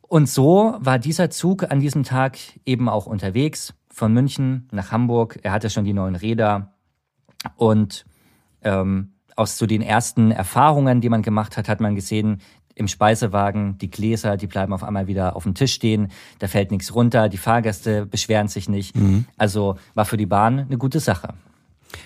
Und 0.00 0.28
so 0.28 0.76
war 0.80 0.98
dieser 0.98 1.28
Zug 1.30 1.70
an 1.70 1.80
diesem 1.80 2.02
Tag 2.02 2.38
eben 2.64 2.88
auch 2.88 3.06
unterwegs 3.06 3.74
von 3.98 4.12
München 4.14 4.68
nach 4.72 4.92
Hamburg. 4.92 5.38
Er 5.42 5.52
hatte 5.52 5.68
schon 5.68 5.84
die 5.84 5.92
neuen 5.92 6.14
Räder 6.14 6.72
und 7.56 8.06
ähm, 8.62 9.12
aus 9.36 9.58
so 9.58 9.66
den 9.66 9.82
ersten 9.82 10.30
Erfahrungen, 10.30 11.00
die 11.00 11.08
man 11.08 11.22
gemacht 11.22 11.56
hat, 11.56 11.68
hat 11.68 11.80
man 11.80 11.94
gesehen, 11.94 12.40
im 12.74 12.86
Speisewagen, 12.86 13.76
die 13.78 13.90
Gläser, 13.90 14.36
die 14.36 14.46
bleiben 14.46 14.72
auf 14.72 14.84
einmal 14.84 15.08
wieder 15.08 15.34
auf 15.34 15.42
dem 15.42 15.54
Tisch 15.54 15.74
stehen, 15.74 16.12
da 16.38 16.46
fällt 16.46 16.70
nichts 16.70 16.94
runter, 16.94 17.28
die 17.28 17.36
Fahrgäste 17.36 18.06
beschweren 18.06 18.46
sich 18.46 18.68
nicht. 18.68 18.96
Mhm. 18.96 19.24
Also 19.36 19.76
war 19.94 20.04
für 20.04 20.16
die 20.16 20.26
Bahn 20.26 20.60
eine 20.60 20.78
gute 20.78 21.00
Sache. 21.00 21.34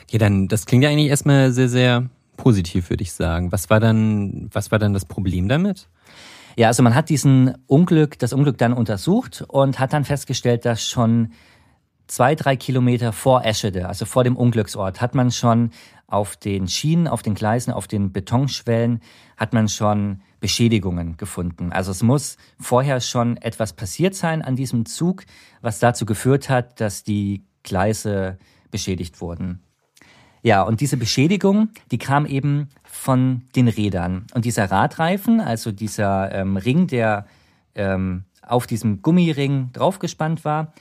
Okay, 0.05 0.17
dann, 0.17 0.49
das 0.49 0.65
klingt 0.65 0.83
ja 0.85 0.91
eigentlich 0.91 1.09
erstmal 1.09 1.53
sehr, 1.53 1.69
sehr 1.69 2.09
positiv, 2.39 2.89
würde 2.89 3.03
ich 3.03 3.13
sagen. 3.13 3.53
Was 3.53 3.69
war 3.69 3.81
dann, 3.81 4.49
was 4.51 4.71
war 4.71 4.79
dann 4.79 4.95
das 4.95 5.05
Problem 5.05 5.47
damit? 5.47 5.89
Ja, 6.57 6.69
also 6.69 6.83
man 6.83 6.95
hat 6.95 7.09
diesen 7.09 7.55
Unglück, 7.67 8.19
das 8.19 8.33
Unglück 8.33 8.59
dann 8.59 8.73
untersucht 8.73 9.45
und 9.49 9.79
hat 9.79 9.93
dann 9.93 10.05
festgestellt, 10.05 10.65
dass 10.65 10.87
schon 10.87 11.33
zwei, 12.13 12.35
drei 12.35 12.57
Kilometer 12.57 13.11
vor 13.11 13.43
Eschede, 13.47 13.89
also 13.89 14.05
vor 14.05 14.23
dem 14.23 14.37
Unglücksort, 14.37 15.01
hat 15.01 15.15
man 15.15 15.31
schon 15.31 15.71
auf 16.07 16.37
den 16.37 16.69
Schienen, 16.69 17.09
auf 17.09 17.23
den 17.23 17.35
Gleisen, 17.35 17.73
auf 17.73 17.89
den 17.89 18.13
Betonschwellen, 18.13 19.01
hat 19.39 19.55
man 19.55 19.67
schon 19.67 20.21
Beschädigungen 20.39 21.17
gefunden. 21.17 21.73
Also 21.73 21.91
es 21.91 22.03
muss 22.03 22.37
vorher 22.61 23.01
schon 23.01 23.39
etwas 23.39 23.73
passiert 23.73 24.15
sein 24.15 24.43
an 24.43 24.57
diesem 24.57 24.85
Zug, 24.85 25.25
was 25.63 25.79
dazu 25.79 26.05
geführt 26.05 26.51
hat, 26.51 26.83
dass 26.83 27.03
die 27.03 27.45
Gleise 27.63 28.37
beschädigt 28.71 29.23
wurden. 29.23 29.63
Ja, 30.43 30.65
und 30.65 30.83
diese 30.83 30.99
Beschädigung, 30.99 31.71
die 31.93 31.99
kam 31.99 32.27
eben 32.27 32.69
von 32.85 33.45
den 33.57 33.69
Rädern. 33.69 34.27
Und 34.35 34.45
dieser 34.45 34.71
Radreifen, 34.71 35.41
also 35.41 35.73
dieser 35.73 36.31
ähm, 36.35 36.59
Ring, 36.59 36.89
der 36.89 37.27
ähm, 37.75 38.25
auf 38.43 38.67
diesem 38.67 39.01
Gummiring 39.01 39.71
draufgespannt 39.73 40.45
war, 40.45 40.75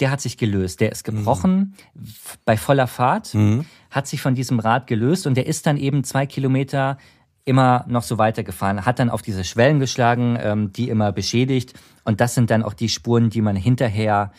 der 0.00 0.10
hat 0.10 0.20
sich 0.20 0.36
gelöst. 0.36 0.80
Der 0.80 0.92
ist 0.92 1.04
gebrochen 1.04 1.76
mhm. 1.94 2.14
bei 2.44 2.56
voller 2.56 2.86
Fahrt, 2.86 3.34
mhm. 3.34 3.66
hat 3.90 4.06
sich 4.06 4.22
von 4.22 4.34
diesem 4.34 4.58
Rad 4.58 4.86
gelöst 4.86 5.26
und 5.26 5.36
der 5.36 5.46
ist 5.46 5.66
dann 5.66 5.76
eben 5.76 6.04
zwei 6.04 6.26
Kilometer 6.26 6.98
immer 7.44 7.84
noch 7.88 8.02
so 8.02 8.18
weitergefahren, 8.18 8.86
hat 8.86 8.98
dann 8.98 9.10
auf 9.10 9.22
diese 9.22 9.44
Schwellen 9.44 9.80
geschlagen, 9.80 10.38
ähm, 10.40 10.72
die 10.72 10.88
immer 10.88 11.12
beschädigt. 11.12 11.74
Und 12.04 12.20
das 12.20 12.34
sind 12.34 12.50
dann 12.50 12.62
auch 12.62 12.74
die 12.74 12.88
Spuren, 12.88 13.30
die 13.30 13.40
man 13.40 13.56
hinterher 13.56 14.32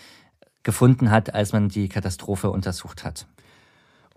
gefunden 0.64 1.12
hat, 1.12 1.34
als 1.34 1.52
man 1.52 1.70
die 1.70 1.90
Katastrophe 1.90 2.50
untersucht 2.50 3.04
hat. 3.04 3.28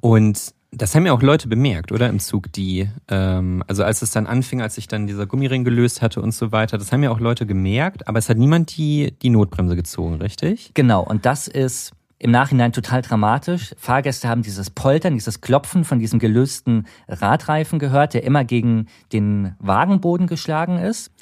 Und 0.01 0.55
das 0.71 0.95
haben 0.95 1.07
ja 1.07 1.13
auch 1.13 1.23
Leute 1.23 1.49
bemerkt, 1.49 1.93
oder 1.93 2.09
im 2.09 2.19
Zug, 2.19 2.53
die, 2.53 2.89
ähm, 3.09 3.63
also 3.67 3.85
als 3.85 4.03
es 4.03 4.11
dann 4.11 4.27
anfing, 4.27 4.61
als 4.61 4.75
sich 4.75 4.89
dann 4.89 5.07
dieser 5.07 5.27
Gummiring 5.27 5.65
gelöst 5.65 6.03
hatte 6.03 6.21
und 6.21 6.33
so 6.33 6.53
weiter, 6.53 6.79
das 6.79 6.93
haben 6.93 7.03
ja 7.03 7.11
auch 7.11 7.21
Leute 7.21 7.47
gemerkt, 7.47 8.09
aber 8.09 8.19
es 8.19 8.29
hat 8.29 8.37
niemand 8.37 8.77
die, 8.77 9.15
die 9.23 9.31
Notbremse 9.31 9.77
gezogen, 9.77 10.17
richtig? 10.17 10.73
Genau, 10.75 11.03
und 11.03 11.25
das 11.25 11.49
ist 11.49 11.93
im 12.19 12.31
Nachhinein 12.31 12.73
total 12.73 13.03
dramatisch. 13.03 13.75
Fahrgäste 13.79 14.29
haben 14.29 14.43
dieses 14.43 14.71
Poltern, 14.71 15.15
dieses 15.15 15.41
Klopfen 15.41 15.85
von 15.85 15.99
diesem 15.99 16.19
gelösten 16.19 16.87
Radreifen 17.09 17.79
gehört, 17.79 18.15
der 18.15 18.25
immer 18.25 18.45
gegen 18.45 18.87
den 19.13 19.55
Wagenboden 19.59 20.27
geschlagen 20.27 20.79
ist. 20.79 21.13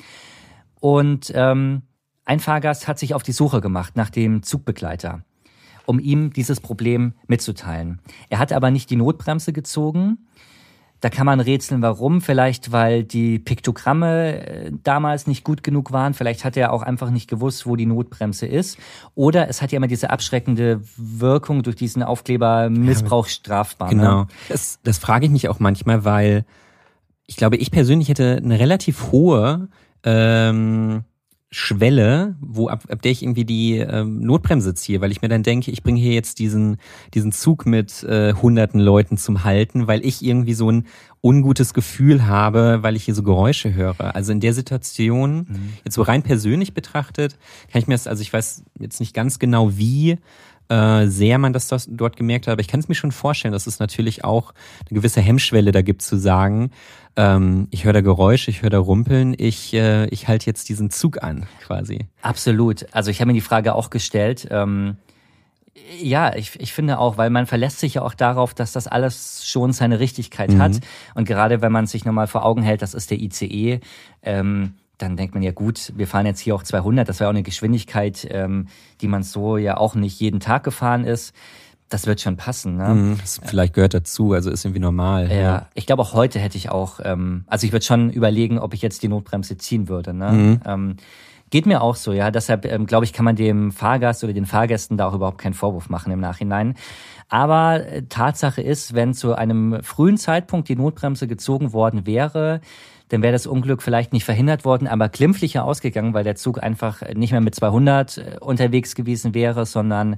Und 0.81 1.33
ähm, 1.35 1.83
ein 2.25 2.41
Fahrgast 2.41 2.87
hat 2.87 2.99
sich 2.99 3.15
auf 3.15 3.23
die 3.23 3.33
Suche 3.33 3.61
gemacht 3.61 3.97
nach 3.97 4.11
dem 4.11 4.43
Zugbegleiter 4.43 5.25
um 5.87 5.99
ihm 5.99 6.33
dieses 6.33 6.61
Problem 6.61 7.15
mitzuteilen. 7.27 8.01
Er 8.29 8.39
hat 8.39 8.53
aber 8.53 8.71
nicht 8.71 8.91
die 8.91 8.97
Notbremse 8.97 9.53
gezogen. 9.53 10.19
Da 11.01 11.11
kann 11.11 11.27
man 11.27 11.41
rätseln, 11.41 11.83
warum. 11.83 12.23
Vielleicht, 12.23 12.73
weil 12.73 13.05
die 13.05 13.39
Piktogramme 13.39 14.47
äh, 14.47 14.73
damals 14.83 15.27
nicht 15.27 15.45
gut 15.45 15.63
genug 15.63 15.93
waren. 15.93 16.15
Vielleicht 16.15 16.47
hat 16.47 16.57
er 16.57 16.73
auch 16.73 16.83
einfach 16.83 17.11
nicht 17.11 17.29
gewusst, 17.29 17.67
wo 17.67 17.77
die 17.77 17.85
Notbremse 17.85 18.47
ist. 18.47 18.79
Oder 19.15 19.49
es 19.49 19.61
hat 19.61 19.71
ja 19.71 19.77
immer 19.77 19.87
diese 19.87 20.09
abschreckende 20.09 20.81
Wirkung 20.97 21.63
durch 21.63 21.77
diesen 21.77 22.03
Aufkleber 22.03 22.71
Missbrauch 22.71 23.27
strafbar. 23.27 23.93
Ne? 23.93 23.97
Genau. 23.97 24.21
Ne? 24.21 24.27
Das, 24.49 24.79
das 24.83 24.97
frage 24.97 25.27
ich 25.27 25.33
mich 25.33 25.51
auch 25.51 25.61
manchmal, 25.61 26.07
weil 26.07 26.47
ich 27.27 27.37
glaube, 27.37 27.57
ich 27.57 27.71
persönlich 27.71 28.09
hätte 28.09 28.41
eine 28.43 28.59
relativ 28.59 29.13
hohe 29.13 29.69
ähm, 30.05 31.05
Schwelle, 31.55 32.35
wo 32.41 32.69
ab, 32.69 32.83
ab 32.89 33.01
der 33.03 33.13
ich 33.13 33.23
irgendwie 33.23 33.45
die 33.45 33.79
ähm, 33.79 34.21
Notbremse 34.21 34.75
ziehe, 34.75 35.01
weil 35.01 35.13
ich 35.13 35.23
mir 35.23 35.29
dann 35.29 35.45
denke, 35.45 35.71
ich 35.71 35.85
bringe 35.85 36.01
hier 36.01 36.13
jetzt 36.13 36.41
diesen 36.41 36.79
diesen 37.15 37.31
Zug 37.31 37.65
mit 37.65 38.03
äh, 38.03 38.35
hunderten 38.35 38.81
Leuten 38.81 39.17
zum 39.17 39.45
Halten, 39.45 39.87
weil 39.87 40.05
ich 40.05 40.25
irgendwie 40.25 40.55
so 40.55 40.69
ein 40.69 40.87
ungutes 41.23 41.73
Gefühl 41.73 42.27
habe, 42.27 42.83
weil 42.83 42.97
ich 42.97 43.05
hier 43.05 43.15
so 43.15 43.23
Geräusche 43.23 43.73
höre. 43.73 44.15
Also 44.17 44.33
in 44.33 44.41
der 44.41 44.53
Situation, 44.53 45.47
mhm. 45.49 45.73
jetzt 45.85 45.95
so 45.95 46.03
rein 46.03 46.25
persönlich 46.25 46.75
betrachtet, 46.75 47.39
kann 47.71 47.81
ich 47.81 47.87
mir 47.87 47.95
das, 47.95 48.09
also 48.09 48.21
ich 48.21 48.33
weiß 48.33 48.65
jetzt 48.81 48.99
nicht 48.99 49.15
ganz 49.15 49.39
genau 49.39 49.77
wie, 49.77 50.19
äh, 50.69 51.07
sehr 51.07 51.39
man 51.39 51.53
das, 51.53 51.69
das 51.69 51.89
dort 51.91 52.17
gemerkt 52.17 52.47
hat, 52.47 52.53
aber 52.53 52.61
ich 52.61 52.69
kann 52.69 52.81
es 52.81 52.89
mir 52.89 52.95
schon 52.95 53.13
vorstellen, 53.13 53.53
dass 53.53 53.67
es 53.67 53.79
natürlich 53.79 54.25
auch 54.25 54.55
eine 54.89 54.99
gewisse 54.99 55.21
Hemmschwelle 55.21 55.73
da 55.73 55.83
gibt 55.83 56.03
zu 56.03 56.17
sagen, 56.17 56.71
ähm, 57.17 57.69
ich 57.71 57.85
höre 57.85 57.93
da 57.93 58.01
Geräusche, 58.01 58.51
ich 58.51 58.63
höre 58.63 58.71
da 58.71 58.79
Rumpeln, 58.79 59.35
ich, 59.37 59.73
äh, 59.75 60.07
ich 60.07 60.29
halte 60.29 60.47
jetzt 60.47 60.69
diesen 60.69 60.91
Zug 60.91 61.23
an, 61.23 61.47
quasi. 61.65 62.07
Absolut. 62.23 62.87
Also 62.93 63.11
ich 63.11 63.21
habe 63.21 63.29
mir 63.29 63.35
die 63.35 63.41
Frage 63.41 63.75
auch 63.75 63.91
gestellt. 63.91 64.49
Ähm 64.51 64.97
ja, 66.01 66.35
ich, 66.35 66.59
ich 66.61 66.73
finde 66.73 66.99
auch, 66.99 67.19
weil 67.19 67.31
man 67.31 67.47
verlässt 67.47 67.81
sich 67.81 67.95
ja 67.95 68.03
auch 68.03 68.15
darauf, 68.15 68.55
dass 68.55 68.73
das 68.73 68.87
alles 68.87 69.47
schon 69.47 69.73
seine 69.73 69.99
Richtigkeit 69.99 70.53
mhm. 70.53 70.63
hat. 70.63 70.81
Und 71.15 71.27
gerade 71.27 71.63
wenn 71.63 71.73
man 71.73 71.87
sich 71.87 72.05
nochmal 72.05 72.27
vor 72.27 72.45
Augen 72.45 72.63
hält, 72.63 72.81
das 72.81 72.95
ist 72.95 73.11
der 73.11 73.19
ICE, 73.21 73.81
ähm, 74.23 74.75
dann 74.99 75.17
denkt 75.17 75.35
man 75.35 75.43
ja 75.43 75.53
gut, 75.53 75.93
wir 75.97 76.07
fahren 76.07 76.27
jetzt 76.27 76.41
hier 76.41 76.55
auch 76.55 76.63
200, 76.63 77.09
das 77.09 77.21
wäre 77.21 77.29
auch 77.29 77.35
eine 77.35 77.43
Geschwindigkeit, 77.43 78.27
ähm, 78.31 78.69
die 79.01 79.09
man 79.09 79.23
so 79.23 79.57
ja 79.57 79.77
auch 79.77 79.95
nicht 79.95 80.21
jeden 80.21 80.41
Tag 80.41 80.65
gefahren 80.65 81.05
ist. 81.05 81.35
Das 81.89 82.07
wird 82.07 82.21
schon 82.21 82.37
passen. 82.37 82.77
Ne? 82.77 82.89
Mhm, 82.89 83.19
vielleicht 83.45 83.75
gehört 83.75 83.95
dazu, 83.95 84.33
also 84.33 84.51
ist 84.51 84.65
irgendwie 84.65 84.81
normal. 84.81 85.31
Ja, 85.31 85.37
ja. 85.37 85.67
ich 85.75 85.87
glaube 85.87 86.03
auch 86.03 86.15
heute 86.15 86.39
hätte 86.39 86.57
ich 86.57 86.71
auch, 86.71 87.01
ähm, 87.03 87.45
also 87.47 87.67
ich 87.67 87.73
würde 87.73 87.85
schon 87.85 88.11
überlegen, 88.11 88.59
ob 88.59 88.75
ich 88.75 88.83
jetzt 88.83 89.03
die 89.03 89.09
Notbremse 89.09 89.59
ziehen 89.59 89.89
würde. 89.89 90.15
Ne? 90.15 90.33
Mhm. 90.33 90.61
Ähm, 90.65 90.97
geht 91.51 91.67
mir 91.67 91.83
auch 91.83 91.95
so, 91.95 92.13
ja. 92.13 92.31
Deshalb 92.31 92.65
ähm, 92.65 92.87
glaube 92.87 93.05
ich, 93.05 93.13
kann 93.13 93.25
man 93.25 93.37
dem 93.37 93.71
Fahrgast 93.71 94.25
oder 94.25 94.33
den 94.33 94.47
Fahrgästen 94.47 94.97
da 94.97 95.07
auch 95.07 95.15
überhaupt 95.15 95.39
keinen 95.39 95.55
Vorwurf 95.55 95.89
machen 95.89 96.13
im 96.13 96.21
Nachhinein. 96.21 96.75
Aber 97.29 97.87
äh, 97.87 98.03
Tatsache 98.09 98.63
ist, 98.63 98.95
wenn 98.95 99.15
zu 99.15 99.35
einem 99.35 99.83
frühen 99.83 100.17
Zeitpunkt 100.17 100.69
die 100.69 100.77
Notbremse 100.77 101.29
gezogen 101.29 101.73
worden 101.73 102.07
wäre, 102.07 102.61
dann 103.15 103.23
wäre 103.23 103.33
das 103.33 103.47
Unglück 103.47 103.81
vielleicht 103.81 104.13
nicht 104.13 104.25
verhindert 104.25 104.65
worden, 104.65 104.89
aber 104.89 105.09
glimpflicher 105.09 105.65
ausgegangen, 105.65 106.15
weil 106.15 106.25
der 106.25 106.35
Zug 106.35 106.61
einfach 106.61 107.01
nicht 107.15 107.31
mehr 107.31 107.41
mit 107.41 107.55
200 107.55 108.19
äh, 108.19 108.39
unterwegs 108.41 108.97
gewesen 108.97 109.35
wäre, 109.35 109.67
sondern 109.67 110.17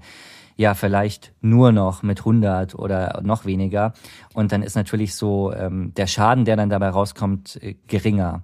ja, 0.57 0.73
vielleicht 0.73 1.35
nur 1.43 1.73
noch 1.73 2.03
mit 2.03 2.21
100 2.21 2.75
oder 2.75 3.21
noch 3.23 3.45
weniger. 3.45 3.93
Und 4.33 4.53
dann 4.53 4.63
ist 4.63 4.75
natürlich 4.75 5.15
so 5.15 5.53
ähm, 5.53 5.93
der 5.95 6.07
Schaden, 6.07 6.47
der 6.47 6.57
dann 6.57 6.71
dabei 6.71 6.89
rauskommt, 6.89 7.63
äh, 7.63 7.75
geringer. 7.87 8.43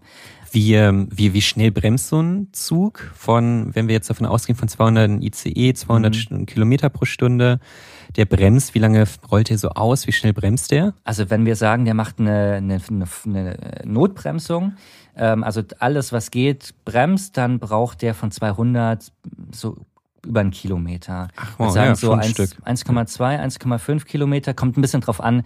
Wie, 0.52 0.74
ähm, 0.74 1.08
wie, 1.10 1.32
wie 1.32 1.40
schnell 1.40 1.70
bremst 1.70 2.08
so 2.08 2.20
ein 2.20 2.48
Zug 2.52 3.10
von, 3.14 3.74
wenn 3.74 3.88
wir 3.88 3.94
jetzt 3.94 4.10
davon 4.10 4.26
ausgehen, 4.26 4.54
von 4.56 4.68
200 4.68 5.22
ICE, 5.22 5.72
200 5.72 6.30
mhm. 6.30 6.46
Kilometer 6.46 6.90
pro 6.90 7.06
Stunde? 7.06 7.58
Der 8.16 8.26
bremst, 8.26 8.74
wie 8.74 8.78
lange 8.78 9.06
rollt 9.30 9.48
der 9.48 9.56
so 9.56 9.70
aus? 9.70 10.06
Wie 10.06 10.12
schnell 10.12 10.34
bremst 10.34 10.70
der? 10.70 10.92
Also 11.04 11.30
wenn 11.30 11.46
wir 11.46 11.56
sagen, 11.56 11.86
der 11.86 11.94
macht 11.94 12.20
eine, 12.20 12.56
eine, 12.56 12.80
eine 13.24 13.56
Notbremsung, 13.86 14.74
ähm, 15.16 15.42
also 15.42 15.62
alles, 15.78 16.12
was 16.12 16.30
geht, 16.30 16.74
bremst, 16.84 17.38
dann 17.38 17.58
braucht 17.58 18.02
der 18.02 18.14
von 18.14 18.30
200 18.30 19.10
so 19.52 19.78
über 20.26 20.40
einen 20.40 20.50
Kilometer. 20.50 21.28
Ach, 21.36 21.58
wow, 21.58 21.72
sagen 21.72 21.88
ja, 21.88 21.94
so 21.96 22.12
1,2, 22.12 22.64
1,5 22.64 24.04
Kilometer. 24.04 24.54
Kommt 24.54 24.76
ein 24.76 24.80
bisschen 24.80 25.00
drauf 25.00 25.20
an, 25.20 25.42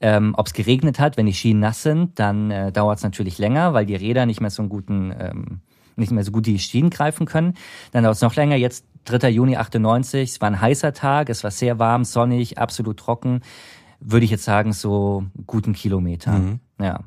ähm, 0.00 0.34
ob 0.36 0.46
es 0.46 0.52
geregnet 0.52 0.98
hat. 0.98 1.16
Wenn 1.16 1.26
die 1.26 1.34
Schienen 1.34 1.60
nass 1.60 1.82
sind, 1.82 2.18
dann 2.18 2.50
äh, 2.50 2.72
dauert 2.72 2.98
es 2.98 3.04
natürlich 3.04 3.38
länger, 3.38 3.74
weil 3.74 3.86
die 3.86 3.96
Räder 3.96 4.26
nicht 4.26 4.40
mehr 4.40 4.50
so 4.50 4.62
einen 4.62 4.68
guten, 4.68 5.12
ähm, 5.18 5.60
nicht 5.96 6.12
mehr 6.12 6.24
so 6.24 6.30
gut 6.30 6.46
die 6.46 6.58
Schienen 6.58 6.90
greifen 6.90 7.26
können. 7.26 7.54
Dann 7.92 8.04
dauert 8.04 8.16
es 8.16 8.22
noch 8.22 8.36
länger. 8.36 8.56
Jetzt 8.56 8.84
3. 9.04 9.30
Juni 9.30 9.56
98, 9.56 10.30
es 10.30 10.40
war 10.40 10.48
ein 10.48 10.60
heißer 10.60 10.92
Tag, 10.92 11.30
es 11.30 11.42
war 11.42 11.50
sehr 11.50 11.78
warm, 11.78 12.04
sonnig, 12.04 12.58
absolut 12.58 12.98
trocken. 12.98 13.40
Würde 13.98 14.24
ich 14.24 14.30
jetzt 14.30 14.44
sagen, 14.44 14.72
so 14.72 15.24
guten 15.46 15.72
Kilometer. 15.72 16.32
Mhm. 16.32 16.60
Ja. 16.80 17.00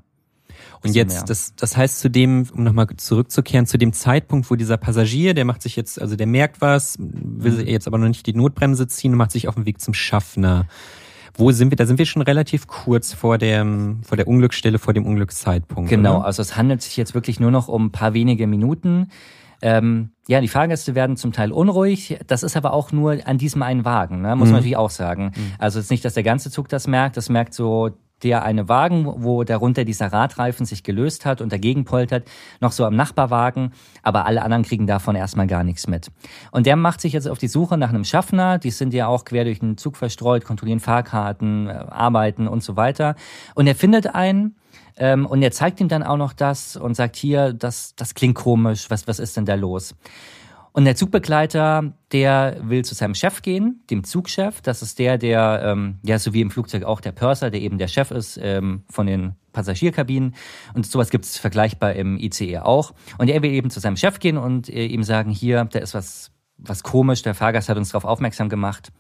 Und 0.84 0.96
jetzt, 0.96 1.30
das, 1.30 1.56
das 1.56 1.78
heißt 1.78 2.00
zu 2.00 2.10
dem, 2.10 2.48
um 2.54 2.64
nochmal 2.64 2.88
zurückzukehren, 2.98 3.66
zu 3.66 3.78
dem 3.78 3.94
Zeitpunkt, 3.94 4.52
wo 4.52 4.56
dieser 4.56 4.78
Passagier, 4.78 5.34
der 5.34 5.46
macht 5.46 5.62
sich 5.62 5.76
jetzt, 5.76 6.02
also 6.02 6.16
der 6.16 6.28
merkt 6.28 6.62
was, 6.62 6.98
will 7.00 7.54
mhm. 7.54 7.68
jetzt 7.68 7.88
aber 7.88 7.98
noch 7.98 8.08
nicht 8.08 8.26
die 8.28 8.34
Notbremse 8.34 8.88
ziehen 8.88 9.14
und 9.14 9.18
macht 9.18 9.32
sich 9.32 9.48
auf 9.48 9.56
den 9.56 9.66
Weg 9.66 9.80
zum 9.80 9.94
Schaffner. 9.94 10.68
Wo 11.36 11.52
sind 11.52 11.72
wir? 11.72 11.78
Da 11.78 11.86
sind 11.86 11.98
wir 11.98 12.06
schon 12.06 12.22
relativ 12.22 12.68
kurz 12.68 13.14
vor 13.14 13.38
der, 13.38 13.66
vor 14.04 14.18
der 14.18 14.28
Unglücksstelle, 14.28 14.78
vor 14.78 14.94
dem 14.94 15.06
Unglückszeitpunkt. 15.06 15.90
Genau, 15.90 16.18
oder? 16.18 16.26
also 16.26 16.42
es 16.42 16.56
handelt 16.56 16.82
sich 16.82 16.96
jetzt 16.96 17.16
wirklich 17.16 17.40
nur 17.40 17.50
noch 17.50 17.68
um 17.68 17.86
ein 17.86 17.92
paar 17.92 18.14
wenige 18.14 18.46
Minuten. 18.46 19.08
Ähm, 19.62 20.10
ja, 20.28 20.42
die 20.42 20.50
Fahrgäste 20.50 20.94
werden 20.94 21.16
zum 21.16 21.32
Teil 21.32 21.52
unruhig. 21.52 22.20
Das 22.28 22.44
ist 22.44 22.58
aber 22.58 22.74
auch 22.74 22.92
nur 22.92 23.18
an 23.26 23.38
diesem 23.38 23.64
einen 23.64 23.86
Wagen, 23.86 24.22
ne? 24.22 24.36
muss 24.36 24.48
mhm. 24.48 24.52
man 24.52 24.60
natürlich 24.60 24.78
auch 24.78 24.90
sagen. 24.90 25.32
Mhm. 25.36 25.52
Also 25.58 25.80
es 25.80 25.86
ist 25.86 25.92
nicht, 25.92 26.04
dass 26.06 26.14
der 26.14 26.24
ganze 26.24 26.52
Zug 26.52 26.68
das 26.68 26.86
merkt. 26.86 27.16
Das 27.18 27.30
merkt 27.30 27.54
so 27.54 27.92
der 28.24 28.44
eine 28.44 28.70
Wagen, 28.70 29.06
wo 29.24 29.44
darunter 29.44 29.86
dieser 29.86 30.14
Radreifen 30.14 30.66
sich 30.66 30.84
gelöst 30.84 31.26
hat 31.26 31.42
und 31.42 31.52
dagegen 31.52 31.86
poltert, 31.86 32.28
noch 32.62 32.72
so 32.72 32.86
am 32.86 32.96
Nachbarwagen, 32.96 33.74
aber 34.02 34.26
alle 34.26 34.42
anderen 34.42 34.64
kriegen 34.64 34.88
davon 34.88 35.16
erstmal 35.16 35.48
gar 35.48 35.64
nichts 35.64 35.88
mit. 35.88 36.12
Und 36.52 36.66
der 36.66 36.76
macht 36.76 37.02
sich 37.02 37.14
jetzt 37.14 37.28
auf 37.28 37.38
die 37.38 37.48
Suche 37.48 37.78
nach 37.78 37.90
einem 37.90 38.06
Schaffner, 38.06 38.58
die 38.58 38.72
sind 38.72 38.94
ja 38.94 39.08
auch 39.08 39.26
quer 39.26 39.44
durch 39.44 39.60
den 39.60 39.78
Zug 39.78 39.98
verstreut, 39.98 40.46
kontrollieren 40.46 40.80
Fahrkarten, 40.80 41.68
äh, 41.68 41.72
arbeiten 41.72 42.48
und 42.48 42.64
so 42.64 42.76
weiter. 42.76 43.16
Und 43.56 43.68
er 43.68 43.76
findet 43.76 44.16
einen, 44.16 44.56
ähm, 44.98 45.26
und 45.26 45.42
er 45.42 45.52
zeigt 45.52 45.80
ihm 45.82 45.88
dann 45.88 46.04
auch 46.04 46.18
noch 46.18 46.34
das 46.34 46.76
und 46.76 46.96
sagt 46.96 47.16
hier, 47.16 47.54
das, 47.54 47.96
das 47.96 48.14
klingt 48.14 48.36
komisch, 48.36 48.90
was, 48.90 49.08
was 49.08 49.20
ist 49.20 49.38
denn 49.38 49.46
da 49.46 49.56
los? 49.56 49.96
Und 50.74 50.86
der 50.86 50.96
Zugbegleiter, 50.96 51.94
der 52.12 52.58
will 52.62 52.84
zu 52.84 52.96
seinem 52.96 53.14
Chef 53.14 53.44
gehen, 53.44 53.84
dem 53.92 54.04
Zugchef. 54.04 54.60
Das 54.62 54.82
ist 54.82 54.98
der, 54.98 55.20
der, 55.20 55.62
ähm, 55.64 56.00
ja, 56.04 56.18
so 56.18 56.34
wie 56.34 56.42
im 56.42 56.50
Flugzeug 56.50 56.84
auch 56.84 57.00
der 57.00 57.12
Purser, 57.12 57.52
der 57.52 57.62
eben 57.62 57.78
der 57.78 57.88
Chef 57.88 58.10
ist 58.10 58.40
ähm, 58.42 58.84
von 58.90 59.06
den 59.06 59.36
Passagierkabinen. 59.52 60.34
Und 60.74 60.88
sowas 60.88 61.12
gibt 61.12 61.26
es 61.26 61.38
vergleichbar 61.38 61.94
im 61.94 62.18
ICE 62.18 62.58
auch. 62.58 62.96
Und 63.20 63.30
er 63.30 63.44
will 63.44 63.52
eben 63.52 63.70
zu 63.70 63.80
seinem 63.80 63.98
Chef 63.98 64.20
gehen 64.20 64.38
und 64.38 64.68
äh, 64.68 64.88
ihm 64.88 65.04
sagen, 65.04 65.30
hier, 65.30 65.64
da 65.66 65.78
ist 65.78 65.94
was, 65.94 66.32
was 66.58 66.82
komisch, 66.82 67.22
der 67.22 67.36
Fahrgast 67.36 67.70
hat 67.70 67.78
uns 67.78 67.90
darauf 67.90 68.06
aufmerksam 68.06 68.50
gemacht. 68.50 68.92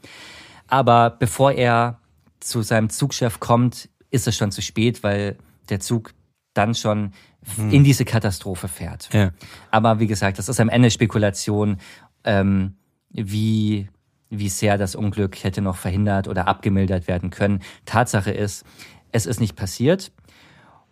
Aber 0.67 1.09
bevor 1.09 1.53
er 1.53 1.99
zu 2.39 2.61
seinem 2.61 2.89
Zugchef 2.89 3.39
kommt, 3.39 3.89
ist 4.11 4.27
es 4.27 4.37
schon 4.37 4.51
zu 4.51 4.61
spät, 4.61 5.01
weil 5.01 5.37
der 5.69 5.79
Zug 5.79 6.13
dann 6.53 6.75
schon 6.75 7.13
hm. 7.55 7.71
in 7.71 7.83
diese 7.83 8.05
Katastrophe 8.05 8.67
fährt. 8.67 9.09
Ja. 9.13 9.31
Aber 9.71 9.99
wie 9.99 10.07
gesagt, 10.07 10.39
das 10.39 10.49
ist 10.49 10.59
am 10.59 10.69
Ende 10.69 10.91
Spekulation, 10.91 11.77
ähm, 12.23 12.75
wie, 13.09 13.89
wie 14.29 14.49
sehr 14.49 14.77
das 14.77 14.95
Unglück 14.95 15.43
hätte 15.43 15.61
noch 15.61 15.77
verhindert 15.77 16.27
oder 16.27 16.47
abgemildert 16.47 17.07
werden 17.07 17.29
können. 17.29 17.61
Tatsache 17.85 18.31
ist, 18.31 18.65
es 19.11 19.25
ist 19.25 19.39
nicht 19.39 19.55
passiert. 19.55 20.11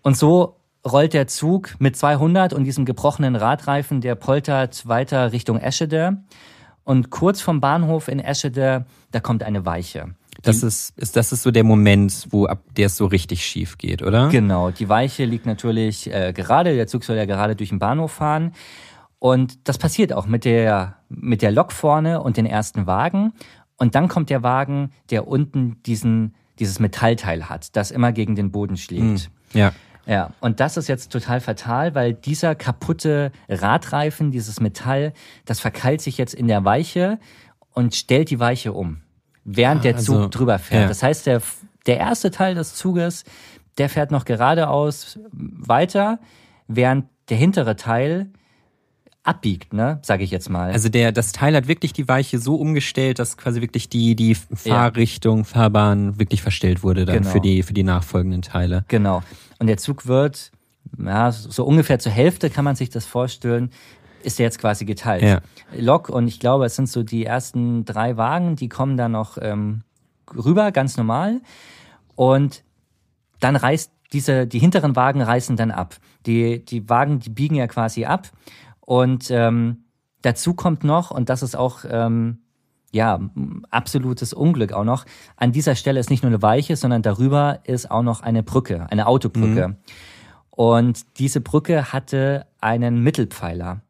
Und 0.02 0.18
so 0.18 0.58
rollt 0.86 1.14
der 1.14 1.28
Zug 1.28 1.76
mit 1.80 1.96
200 1.96 2.54
und 2.54 2.64
diesem 2.64 2.86
gebrochenen 2.86 3.36
Radreifen, 3.36 4.02
der 4.02 4.16
poltert 4.16 4.88
weiter 4.88 5.32
Richtung 5.32 5.58
Eschede. 5.58 6.24
Und 6.84 7.12
kurz 7.12 7.42
vom 7.42 7.62
Bahnhof 7.62 8.08
in 8.08 8.20
Eschede, 8.20 8.86
da 9.12 9.20
kommt 9.20 9.44
eine 9.44 9.66
Weiche. 9.66 10.16
Das 10.42 10.64
ist, 10.64 10.98
ist, 10.98 11.16
das 11.16 11.32
ist 11.32 11.44
so 11.44 11.52
der 11.52 11.64
Moment, 11.64 12.28
wo 12.32 12.46
ab 12.46 12.64
der 12.76 12.88
es 12.88 12.98
so 12.98 13.06
richtig 13.06 13.46
schief 13.46 13.78
geht, 13.78 14.02
oder? 14.02 14.30
Genau. 14.30 14.72
Die 14.72 14.90
Weiche 14.90 15.26
liegt 15.26 15.46
natürlich 15.46 16.12
äh, 16.12 16.34
gerade, 16.34 16.74
der 16.74 16.88
Zug 16.88 17.04
soll 17.04 17.18
ja 17.18 17.26
gerade 17.26 17.56
durch 17.56 17.70
den 17.70 17.80
Bahnhof 17.80 18.14
fahren. 18.14 18.54
Und 19.20 19.68
das 19.68 19.78
passiert 19.78 20.14
auch 20.14 20.26
mit 20.26 20.46
der, 20.46 20.96
mit 21.10 21.42
der 21.44 21.52
Lok 21.52 21.72
vorne 21.72 22.22
und 22.22 22.38
den 22.38 22.48
ersten 22.48 22.88
Wagen. 22.88 23.34
Und 23.78 23.94
dann 23.94 24.08
kommt 24.08 24.30
der 24.30 24.42
Wagen, 24.42 24.92
der 25.12 25.28
unten 25.28 25.78
diesen, 25.86 26.34
dieses 26.60 26.80
Metallteil 26.80 27.48
hat, 27.48 27.76
das 27.76 27.92
immer 27.92 28.12
gegen 28.12 28.36
den 28.36 28.52
Boden 28.52 28.78
schlägt. 28.78 29.04
Mhm. 29.04 29.20
Ja. 29.54 29.72
Ja, 30.08 30.32
und 30.40 30.60
das 30.60 30.78
ist 30.78 30.88
jetzt 30.88 31.12
total 31.12 31.40
fatal, 31.40 31.94
weil 31.94 32.16
dieser 32.16 32.56
kaputte 32.56 33.32
Radreifen, 33.48 34.32
dieses 34.32 34.60
Metall, 34.60 35.14
das 35.46 35.60
verkeilt 35.60 36.02
sich 36.02 36.18
jetzt 36.18 36.34
in 36.34 36.48
der 36.48 36.66
Weiche 36.66 37.20
und 37.74 37.94
stellt 37.94 38.32
die 38.32 38.40
Weiche 38.40 38.74
um 38.74 39.02
während 39.44 39.84
der 39.84 39.98
Zug 39.98 40.16
also, 40.16 40.30
drüber 40.30 40.60
fährt. 40.60 40.84
Ja. 40.84 40.88
Das 40.88 41.04
heißt, 41.04 41.26
der, 41.26 41.42
der 41.86 41.98
erste 41.98 42.32
Teil 42.32 42.56
des 42.56 42.76
Zuges, 42.76 43.24
der 43.78 43.90
fährt 43.90 44.12
noch 44.12 44.26
geradeaus 44.26 45.20
weiter, 45.32 46.20
während 46.68 47.06
der 47.30 47.38
hintere 47.38 47.76
Teil 47.76 48.30
abbiegt, 49.24 49.72
ne, 49.74 50.00
sage 50.02 50.24
ich 50.24 50.32
jetzt 50.32 50.50
mal. 50.50 50.72
Also 50.72 50.90
der 50.90 51.12
das 51.12 51.32
Teil 51.32 51.56
hat 51.56 51.68
wirklich 51.68 51.94
die 51.94 52.08
Weiche 52.08 52.40
so 52.40 52.56
umgestellt, 52.56 53.20
dass 53.20 53.38
quasi 53.38 53.62
wirklich 53.62 53.88
die 53.88 54.16
die 54.16 54.36
Fahrrichtung, 54.36 55.40
ja. 55.40 55.44
Fahrbahn 55.44 56.20
wirklich 56.20 56.42
verstellt 56.42 56.82
wurde 56.82 57.06
dann 57.06 57.20
genau. 57.20 57.30
für 57.30 57.40
die 57.40 57.62
für 57.62 57.74
die 57.74 57.84
nachfolgenden 57.84 58.42
Teile. 58.42 58.84
Genau. 58.88 59.22
Und 59.60 59.68
der 59.68 59.78
Zug 59.78 60.08
wird 60.08 60.52
ja, 60.98 61.32
so 61.32 61.64
ungefähr 61.66 62.00
zur 62.00 62.12
Hälfte 62.12 62.50
kann 62.50 62.66
man 62.66 62.76
sich 62.76 62.90
das 62.90 63.06
vorstellen, 63.06 63.72
ist 64.26 64.40
jetzt 64.40 64.60
quasi 64.60 64.86
geteilt. 64.86 65.24
Ja. 65.24 65.40
Lok 65.78 66.10
und 66.10 66.28
ich 66.28 66.40
glaube, 66.40 66.66
es 66.66 66.76
sind 66.76 66.90
so 66.90 67.04
die 67.04 67.26
ersten 67.26 67.86
drei 67.86 68.18
Wagen, 68.18 68.56
die 68.56 68.70
kommen 68.70 68.98
dann 68.98 69.12
noch 69.12 69.38
ähm, 69.42 69.84
rüber, 70.36 70.72
ganz 70.72 70.98
normal. 70.98 71.42
Und 72.16 72.64
dann 73.40 73.56
reißt 73.56 73.92
diese, 74.14 74.48
die 74.48 74.60
hinteren 74.60 74.96
Wagen 74.96 75.22
reißen 75.22 75.56
dann 75.56 75.72
ab. 75.72 75.96
Die, 76.26 76.64
die 76.64 76.90
Wagen, 76.90 77.20
die 77.20 77.30
biegen 77.30 77.56
ja 77.56 77.68
quasi 77.68 78.06
ab. 78.06 78.30
Und 78.82 79.32
ähm, 79.32 79.86
dazu 80.22 80.54
kommt 80.54 80.84
noch, 80.84 81.12
und 81.12 81.30
das 81.30 81.44
ist 81.44 81.56
auch 81.56 81.86
ähm, 81.90 82.40
ja 82.92 83.20
absolutes 83.70 84.34
Unglück 84.34 84.74
auch 84.74 84.84
noch, 84.84 85.06
an 85.38 85.52
dieser 85.52 85.76
Stelle 85.76 86.00
ist 86.00 86.10
nicht 86.10 86.24
nur 86.24 86.30
eine 86.30 86.42
Weiche, 86.42 86.76
sondern 86.76 87.02
darüber 87.02 87.60
ist 87.64 87.90
auch 87.90 88.04
noch 88.04 88.22
eine 88.22 88.44
Brücke, 88.44 88.88
eine 88.90 89.08
Autobrücke. 89.08 89.70
Mhm. 89.70 89.76
Und 90.50 91.18
diese 91.18 91.42
Brücke 91.42 91.94
hatte 91.94 92.46
einen 92.60 93.02
Mittelpfeiler. 93.02 93.82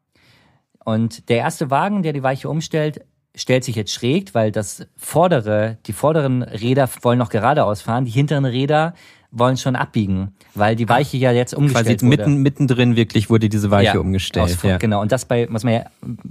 Und 0.84 1.28
der 1.28 1.38
erste 1.38 1.70
Wagen, 1.70 2.02
der 2.02 2.12
die 2.12 2.22
Weiche 2.22 2.48
umstellt, 2.48 3.04
stellt 3.34 3.64
sich 3.64 3.76
jetzt 3.76 3.92
schräg, 3.92 4.34
weil 4.34 4.52
das 4.52 4.86
vordere, 4.96 5.78
die 5.86 5.92
vorderen 5.92 6.42
Räder 6.42 6.88
wollen 7.00 7.18
noch 7.18 7.30
geradeaus 7.30 7.82
fahren, 7.82 8.04
die 8.04 8.10
hinteren 8.10 8.44
Räder 8.44 8.94
wollen 9.30 9.56
schon 9.56 9.76
abbiegen, 9.76 10.34
weil 10.54 10.76
die 10.76 10.88
Weiche 10.88 11.16
ja 11.16 11.32
jetzt 11.32 11.54
umgestellt 11.54 11.86
Quasi 11.86 12.06
wurde. 12.06 12.28
Mitten, 12.28 12.42
mittendrin 12.42 12.96
wirklich 12.96 13.30
wurde 13.30 13.48
diese 13.48 13.70
Weiche 13.70 13.94
ja, 13.94 14.00
umgestellt. 14.00 14.62
ja. 14.62 14.76
Genau, 14.76 15.00
und 15.00 15.10
das 15.10 15.24
bei, 15.24 15.46
muss 15.48 15.64
man 15.64 15.72
ja 15.72 15.84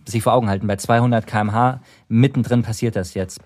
sich 0.06 0.22
vor 0.22 0.34
Augen 0.34 0.48
halten, 0.48 0.68
bei 0.68 0.76
200 0.76 1.26
kmh 1.26 1.82
mittendrin 2.08 2.62
passiert 2.62 2.96
das 2.96 3.16
jetzt. 3.16 3.42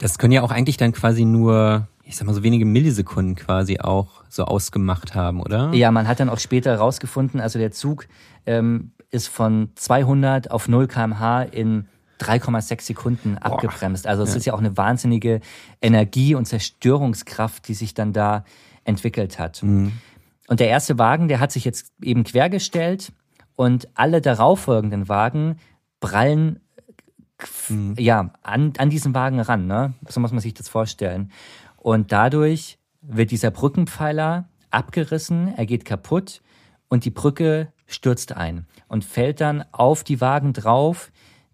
Das 0.00 0.18
können 0.18 0.32
ja 0.32 0.42
auch 0.42 0.50
eigentlich 0.50 0.76
dann 0.76 0.90
quasi 0.90 1.24
nur, 1.24 1.86
ich 2.02 2.16
sag 2.16 2.26
mal 2.26 2.34
so 2.34 2.42
wenige 2.42 2.64
Millisekunden 2.64 3.36
quasi 3.36 3.78
auch 3.78 4.24
so 4.28 4.44
ausgemacht 4.44 5.14
haben, 5.14 5.40
oder? 5.40 5.72
Ja, 5.72 5.92
man 5.92 6.08
hat 6.08 6.18
dann 6.18 6.28
auch 6.28 6.40
später 6.40 6.72
herausgefunden, 6.72 7.40
also 7.40 7.60
der 7.60 7.70
Zug 7.70 8.08
ähm, 8.44 8.90
ist 9.10 9.28
von 9.28 9.70
200 9.74 10.50
auf 10.50 10.68
0 10.68 10.86
kmh 10.86 11.42
in 11.42 11.88
3,6 12.20 12.82
Sekunden 12.82 13.38
abgebremst. 13.38 14.06
Also 14.06 14.22
es 14.22 14.30
ja. 14.30 14.36
ist 14.36 14.44
ja 14.46 14.54
auch 14.54 14.58
eine 14.58 14.76
wahnsinnige 14.76 15.40
Energie 15.80 16.34
und 16.34 16.46
Zerstörungskraft, 16.46 17.68
die 17.68 17.74
sich 17.74 17.94
dann 17.94 18.12
da 18.12 18.44
entwickelt 18.84 19.38
hat. 19.38 19.62
Mhm. 19.62 19.92
Und 20.48 20.60
der 20.60 20.68
erste 20.68 20.98
Wagen, 20.98 21.28
der 21.28 21.40
hat 21.40 21.52
sich 21.52 21.64
jetzt 21.64 21.92
eben 22.00 22.24
quergestellt 22.24 23.12
und 23.56 23.88
alle 23.94 24.20
darauffolgenden 24.20 25.08
Wagen 25.08 25.58
prallen 26.00 26.60
mhm. 27.68 27.94
ja 27.98 28.30
an, 28.42 28.72
an 28.78 28.90
diesen 28.90 29.14
Wagen 29.14 29.40
ran. 29.40 29.66
Ne? 29.66 29.94
So 30.08 30.20
muss 30.20 30.32
man 30.32 30.40
sich 30.40 30.54
das 30.54 30.68
vorstellen. 30.68 31.32
Und 31.76 32.12
dadurch 32.12 32.78
wird 33.02 33.30
dieser 33.30 33.50
Brückenpfeiler 33.50 34.48
abgerissen, 34.70 35.54
er 35.56 35.66
geht 35.66 35.84
kaputt 35.84 36.42
und 36.88 37.04
die 37.04 37.10
Brücke 37.10 37.72
stürzt 37.86 38.36
ein 38.36 38.66
und 38.88 39.04
fällt 39.04 39.40
dann 39.40 39.64
auf 39.72 40.04
die 40.04 40.20
Wagen 40.20 40.52
drauf, 40.52 41.10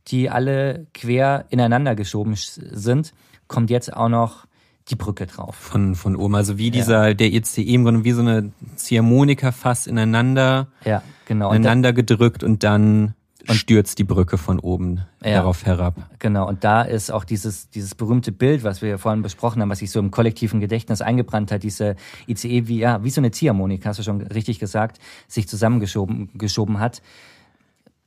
die 0.09 0.31
alle 0.31 0.87
quer 0.95 1.47
ineinander 1.51 1.95
geschoben 1.95 2.35
sind, 2.37 3.12
kommt 3.47 3.71
jetzt 3.71 3.95
auch 3.95 4.09
noch 4.09 4.47
die 4.88 4.97
Brücke 4.97 5.27
drauf. 5.27 5.55
Von, 5.55 5.95
von 5.95 6.16
oben. 6.16 6.35
Also 6.35 6.59
wie 6.59 6.71
dieser, 6.71 7.09
ja. 7.09 7.14
der 7.14 7.33
ECE 7.33 7.62
im 7.62 7.85
Grunde 7.85 8.05
wie 8.05 8.12
so 8.12 8.21
eine 8.21 8.51
Ziehharmonika 8.77 9.53
fast 9.53 9.87
ineinander, 9.87 10.68
ja, 10.85 11.03
genau. 11.27 11.51
ineinander 11.51 11.92
gedrückt 11.92 12.42
und 12.42 12.64
dann 12.64 13.14
und 13.49 13.55
stürzt 13.55 13.99
die 13.99 14.05
Brücke 14.05 14.39
von 14.39 14.59
oben 14.59 15.07
ja, 15.23 15.35
darauf 15.35 15.65
herab. 15.67 15.95
Genau, 16.19 16.49
und 16.49 16.65
da 16.65 16.83
ist 16.83 17.11
auch 17.11 17.25
dieses, 17.25 17.69
dieses 17.71 17.95
berühmte 17.95 18.33
Bild, 18.33 18.65
was 18.65 18.83
wir 18.83 18.99
vorhin 18.99 19.23
besprochen 19.23 19.63
haben, 19.63 19.71
was 19.71 19.81
sich 19.81 19.91
so 19.91 19.99
im 19.99 20.11
kollektiven 20.11 20.61
Gedächtnis 20.61 21.01
eingebrannt 21.01 21.51
hat, 21.53 21.63
diese 21.63 21.97
ICE 22.29 22.69
wie, 22.69 22.79
ja, 22.79 23.03
wie 23.03 23.11
so 23.11 23.21
eine 23.21 23.31
Ziehharmonik, 23.31 23.85
hast 23.87 23.99
du 23.99 24.03
schon 24.03 24.21
richtig 24.23 24.59
gesagt, 24.59 24.99
sich 25.29 25.49
zusammengeschoben 25.49 26.31
geschoben 26.35 26.79
hat. 26.81 27.03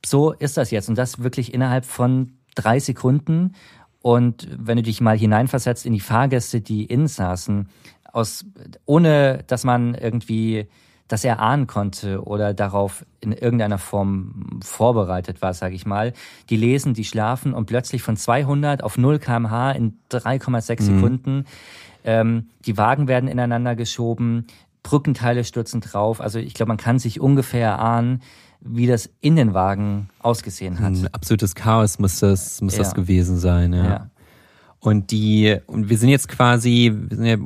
So 0.04 0.32
ist 0.32 0.56
das 0.56 0.70
jetzt 0.70 0.88
und 0.88 0.96
das 0.96 1.22
wirklich 1.22 1.52
innerhalb 1.52 1.84
von 1.84 2.32
drei 2.54 2.78
Sekunden. 2.80 3.54
Und 4.02 4.48
wenn 4.56 4.76
du 4.76 4.82
dich 4.82 5.00
mal 5.00 5.18
hineinversetzt 5.18 5.84
in 5.84 5.92
die 5.92 6.00
Fahrgäste, 6.00 6.60
die 6.60 6.84
innen 6.84 7.08
saßen, 7.08 7.68
aus, 8.12 8.44
ohne 8.86 9.44
dass 9.46 9.64
man 9.64 9.94
irgendwie 9.94 10.68
das 11.08 11.24
erahnen 11.24 11.66
konnte 11.66 12.24
oder 12.24 12.52
darauf 12.52 13.04
in 13.20 13.32
irgendeiner 13.32 13.78
Form 13.78 14.60
vorbereitet 14.62 15.40
war, 15.40 15.54
sage 15.54 15.74
ich 15.74 15.86
mal. 15.86 16.12
Die 16.50 16.56
lesen, 16.56 16.94
die 16.94 17.04
schlafen 17.04 17.54
und 17.54 17.66
plötzlich 17.66 18.02
von 18.02 18.16
200 18.16 18.82
auf 18.82 18.98
0 18.98 19.18
kmh 19.18 19.72
in 19.72 19.98
3,6 20.10 20.82
mhm. 20.82 20.84
Sekunden. 20.84 21.44
Ähm, 22.04 22.48
die 22.64 22.76
Wagen 22.76 23.08
werden 23.08 23.28
ineinander 23.28 23.76
geschoben. 23.76 24.46
Brückenteile 24.82 25.44
stürzen 25.44 25.80
drauf. 25.80 26.20
Also 26.20 26.38
ich 26.38 26.54
glaube, 26.54 26.68
man 26.68 26.76
kann 26.76 26.98
sich 26.98 27.20
ungefähr 27.20 27.66
erahnen, 27.68 28.22
wie 28.60 28.86
das 28.86 29.10
in 29.20 29.36
den 29.36 29.54
Wagen 29.54 30.08
ausgesehen 30.20 30.80
hat. 30.80 30.92
Ein 30.92 31.08
absolutes 31.12 31.54
Chaos 31.54 31.98
muss 31.98 32.18
das, 32.20 32.60
muss 32.62 32.76
Ja. 32.76 32.82
das 32.82 32.94
gewesen 32.94 33.38
sein, 33.38 33.72
ja. 33.72 33.84
Ja. 33.84 34.10
Und 34.86 35.10
die, 35.10 35.56
und 35.66 35.88
wir 35.90 35.98
sind 35.98 36.10
jetzt 36.10 36.28
quasi, 36.28 36.92
wir 36.94 37.16
sind 37.16 37.26
ja 37.26 37.36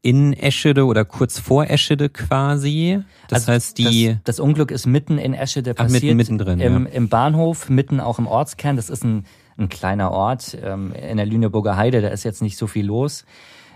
in 0.00 0.32
Eschede 0.32 0.86
oder 0.86 1.04
kurz 1.04 1.38
vor 1.38 1.68
Eschede 1.68 2.08
quasi. 2.08 3.00
Das 3.28 3.40
Also 3.42 3.52
heißt, 3.52 3.76
die, 3.78 4.14
Das, 4.24 4.36
das 4.36 4.40
Unglück 4.40 4.70
ist 4.70 4.86
mitten 4.86 5.18
in 5.18 5.34
Eschede 5.34 5.72
Ach, 5.76 5.82
mitten- 5.84 5.92
passiert. 5.94 6.16
mittendrin, 6.16 6.60
im, 6.60 6.86
ja. 6.86 6.92
Im 6.92 7.08
Bahnhof, 7.10 7.68
mitten 7.68 8.00
auch 8.00 8.18
im 8.18 8.26
Ortskern. 8.26 8.76
Das 8.76 8.88
ist 8.88 9.04
ein, 9.04 9.24
ein 9.58 9.68
kleiner 9.68 10.12
Ort 10.12 10.56
ähm, 10.62 10.94
in 10.94 11.18
der 11.18 11.26
Lüneburger 11.26 11.76
Heide. 11.76 12.00
Da 12.00 12.08
ist 12.08 12.24
jetzt 12.24 12.40
nicht 12.40 12.56
so 12.56 12.66
viel 12.66 12.86
los. 12.86 13.26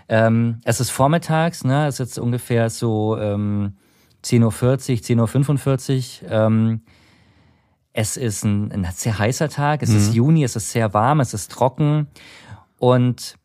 Ähm, 0.09 0.59
es 0.63 0.79
ist 0.79 0.89
vormittags, 0.89 1.63
ne? 1.63 1.85
Es 1.87 1.95
ist 1.95 1.99
jetzt 1.99 2.19
ungefähr 2.19 2.69
so 2.71 3.15
ähm, 3.19 3.73
10.40 4.25 4.41
Uhr, 5.15 5.27
10.45 5.27 6.23
Uhr. 6.23 6.31
Ähm, 6.31 6.81
es 7.95 8.17
ist 8.17 8.43
ein, 8.43 8.71
ein 8.71 8.87
sehr 8.91 9.19
heißer 9.19 9.49
Tag. 9.49 9.83
Es 9.83 9.89
Mhm. 9.91 9.97
ist 9.97 10.13
Juni, 10.15 10.43
es 10.43 10.55
ist 10.55 10.71
sehr 10.71 10.93
warm, 10.95 11.19
es 11.19 11.33
ist 11.35 11.51
trocken. 11.51 12.07
Und 12.83 13.35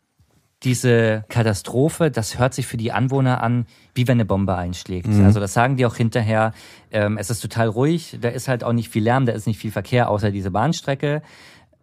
diese 0.65 1.25
Katastrophe, 1.29 2.11
das 2.11 2.41
hört 2.41 2.55
sich 2.55 2.67
für 2.67 2.77
die 2.77 2.91
Anwohner 2.91 3.41
an, 3.41 3.67
wie 3.95 4.09
wenn 4.09 4.17
eine 4.17 4.25
Bombe 4.25 4.57
einschlägt. 4.57 5.07
Also 5.23 5.39
das 5.39 5.53
sagen 5.53 5.77
die 5.77 5.87
auch 5.87 5.95
hinterher. 5.95 6.53
Ähm, 6.91 7.17
es 7.19 7.31
ist 7.31 7.39
total 7.39 7.69
ruhig, 7.69 8.19
da 8.21 8.31
ist 8.31 8.49
halt 8.49 8.65
auch 8.65 8.73
nicht 8.73 8.89
viel 8.89 9.05
Lärm, 9.05 9.27
da 9.27 9.33
ist 9.33 9.47
nicht 9.47 9.61
viel 9.61 9.71
Verkehr, 9.71 10.11
außer 10.11 10.33
diese 10.33 10.51
Bahnstrecke. 10.51 11.23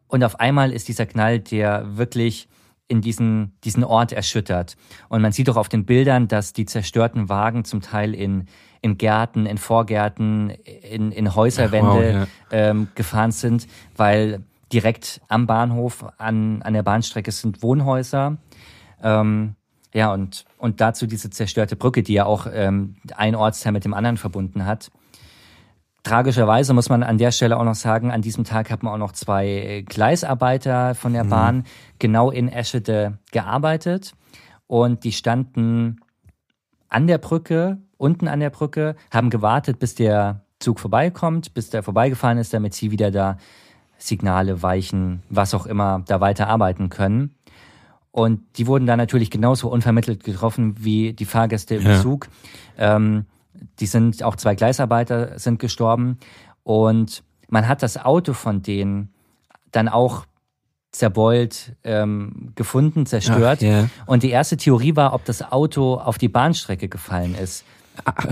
Und 0.09 0.25
auf 0.25 0.41
einmal 0.41 0.73
ist 0.73 0.89
dieser 0.89 1.05
Knall, 1.05 1.39
der 1.39 1.95
wirklich 1.95 2.49
in 2.89 2.99
diesen, 2.99 3.53
diesen 3.63 3.85
Ort 3.85 4.11
erschüttert. 4.11 4.75
Und 5.07 5.21
man 5.21 5.31
sieht 5.31 5.49
auch 5.49 5.55
auf 5.55 5.69
den 5.69 5.85
Bildern, 5.85 6.27
dass 6.27 6.51
die 6.51 6.65
zerstörten 6.65 7.29
Wagen 7.29 7.63
zum 7.63 7.79
Teil 7.79 8.13
in, 8.13 8.47
in 8.81 8.97
Gärten, 8.97 9.45
in 9.45 9.57
Vorgärten, 9.57 10.49
in, 10.49 11.13
in 11.13 11.33
Häuserwände 11.33 12.19
wow, 12.19 12.27
ähm, 12.51 12.89
gefahren 12.95 13.31
sind, 13.31 13.65
weil 13.95 14.43
direkt 14.71 15.21
am 15.27 15.47
Bahnhof 15.47 16.05
an, 16.17 16.61
an 16.61 16.73
der 16.73 16.83
Bahnstrecke 16.83 17.31
sind 17.31 17.61
Wohnhäuser. 17.61 18.37
Ähm, 19.01 19.55
ja, 19.93 20.11
und, 20.11 20.45
und 20.57 20.81
dazu 20.81 21.07
diese 21.07 21.29
zerstörte 21.29 21.75
Brücke, 21.75 22.03
die 22.03 22.13
ja 22.13 22.25
auch 22.25 22.47
ähm, 22.51 22.97
ein 23.15 23.35
Ortsteil 23.35 23.71
mit 23.71 23.85
dem 23.85 23.93
anderen 23.93 24.17
verbunden 24.17 24.65
hat. 24.65 24.91
Tragischerweise 26.03 26.73
muss 26.73 26.89
man 26.89 27.01
an 27.01 27.17
der 27.17 27.31
Stelle 27.31 27.57
auch 27.57 27.63
noch 27.63 27.75
sagen, 27.75 28.11
an 28.11 28.21
diesem 28.21 28.43
Tag 28.43 28.69
haben 28.69 28.87
auch 28.87 28.97
noch 28.97 29.13
zwei 29.13 29.83
Gleisarbeiter 29.87 30.93
von 30.93 31.13
der 31.13 31.23
Bahn 31.23 31.63
genau 31.97 32.29
in 32.29 32.47
Eschede 32.47 33.17
gearbeitet. 33.31 34.13
Und 34.67 35.03
die 35.03 35.13
standen 35.13 36.01
an 36.89 37.07
der 37.07 37.17
Brücke, 37.17 37.79
unten 37.97 38.27
an 38.27 38.39
der 38.39 38.51
Brücke, 38.51 38.95
haben 39.11 39.31
gewartet, 39.31 39.79
bis 39.79 39.95
der 39.95 40.45
Zug 40.59 40.79
vorbeikommt, 40.79 41.53
bis 41.53 41.69
der 41.69 41.81
vorbeigefahren 41.81 42.37
ist, 42.37 42.53
damit 42.53 42.73
sie 42.73 42.91
wieder 42.91 43.09
da 43.11 43.37
Signale, 43.97 44.61
Weichen, 44.61 45.23
was 45.29 45.53
auch 45.53 45.65
immer, 45.65 46.03
da 46.07 46.19
weiter 46.21 46.47
arbeiten 46.47 46.89
können. 46.89 47.35
Und 48.11 48.41
die 48.57 48.67
wurden 48.67 48.85
dann 48.85 48.97
natürlich 48.97 49.29
genauso 49.29 49.69
unvermittelt 49.69 50.23
getroffen 50.23 50.75
wie 50.79 51.13
die 51.13 51.25
Fahrgäste 51.25 51.75
im 51.75 51.85
Ja. 51.85 52.01
Zug. 52.01 52.27
Ähm, 52.77 53.25
die 53.79 53.87
sind, 53.87 54.23
auch 54.23 54.35
zwei 54.35 54.55
Gleisarbeiter 54.55 55.37
sind 55.37 55.59
gestorben. 55.59 56.17
Und 56.63 57.23
man 57.49 57.67
hat 57.67 57.83
das 57.83 57.97
Auto 57.97 58.33
von 58.33 58.61
denen 58.61 59.09
dann 59.71 59.89
auch 59.89 60.25
zerbeult, 60.91 61.75
ähm, 61.83 62.53
gefunden, 62.55 63.05
zerstört. 63.05 63.59
Ach, 63.61 63.65
ja. 63.67 63.89
Und 64.05 64.23
die 64.23 64.29
erste 64.29 64.55
Theorie 64.55 64.95
war, 64.95 65.13
ob 65.13 65.25
das 65.25 65.41
Auto 65.51 65.95
auf 65.95 66.17
die 66.17 66.29
Bahnstrecke 66.29 66.87
gefallen 66.87 67.35
ist. 67.35 67.65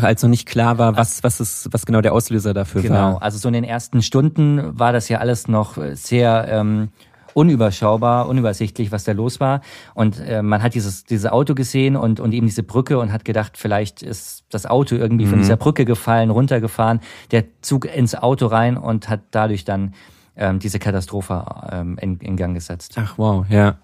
Als 0.02 0.22
noch 0.24 0.30
nicht 0.30 0.48
klar 0.48 0.78
war, 0.78 0.98
was, 0.98 1.24
was 1.24 1.40
ist, 1.40 1.70
was 1.72 1.86
genau 1.86 2.02
der 2.02 2.14
Auslöser 2.14 2.54
dafür 2.54 2.82
Genau, 2.82 2.96
war. 3.16 3.22
also 3.22 3.38
so 3.38 3.48
in 3.48 3.54
den 3.54 3.64
ersten 3.64 4.02
Stunden 4.02 4.78
war 4.78 4.94
das 4.94 5.10
ja 5.10 5.20
alles 5.20 5.48
noch 5.48 5.78
sehr 5.94 6.48
ähm, 6.50 6.90
unüberschaubar, 7.34 8.28
unübersichtlich, 8.28 8.92
was 8.92 9.04
da 9.04 9.12
los 9.12 9.40
war. 9.40 9.62
Und 9.96 10.20
äh, 10.20 10.42
man 10.42 10.62
hat 10.62 10.76
dieses, 10.76 11.04
dieses 11.06 11.32
Auto 11.32 11.56
gesehen 11.56 11.96
und, 11.96 12.20
und 12.20 12.32
eben 12.32 12.46
diese 12.46 12.64
Brücke 12.64 13.00
und 13.00 13.12
hat 13.12 13.26
gedacht, 13.26 13.58
vielleicht 13.58 14.02
ist 14.02 14.44
das 14.50 14.66
Auto 14.66 14.96
irgendwie 14.96 15.26
von 15.26 15.40
dieser 15.40 15.58
Brücke 15.58 15.86
gefallen, 15.86 16.30
runtergefahren, 16.30 17.00
der 17.32 17.46
Zug 17.62 17.86
ins 17.86 18.16
Auto 18.16 18.48
rein 18.48 18.78
und 18.78 19.10
hat 19.10 19.22
dadurch 19.32 19.66
dann 19.66 19.94
ähm, 20.36 20.60
diese 20.60 20.80
Katastrophe 20.80 21.44
ähm, 21.72 21.98
in, 22.00 22.18
in 22.20 22.38
Gang 22.38 22.54
gesetzt. 22.54 22.94
Ach 22.98 23.14
wow, 23.18 23.46
ja. 23.50 23.78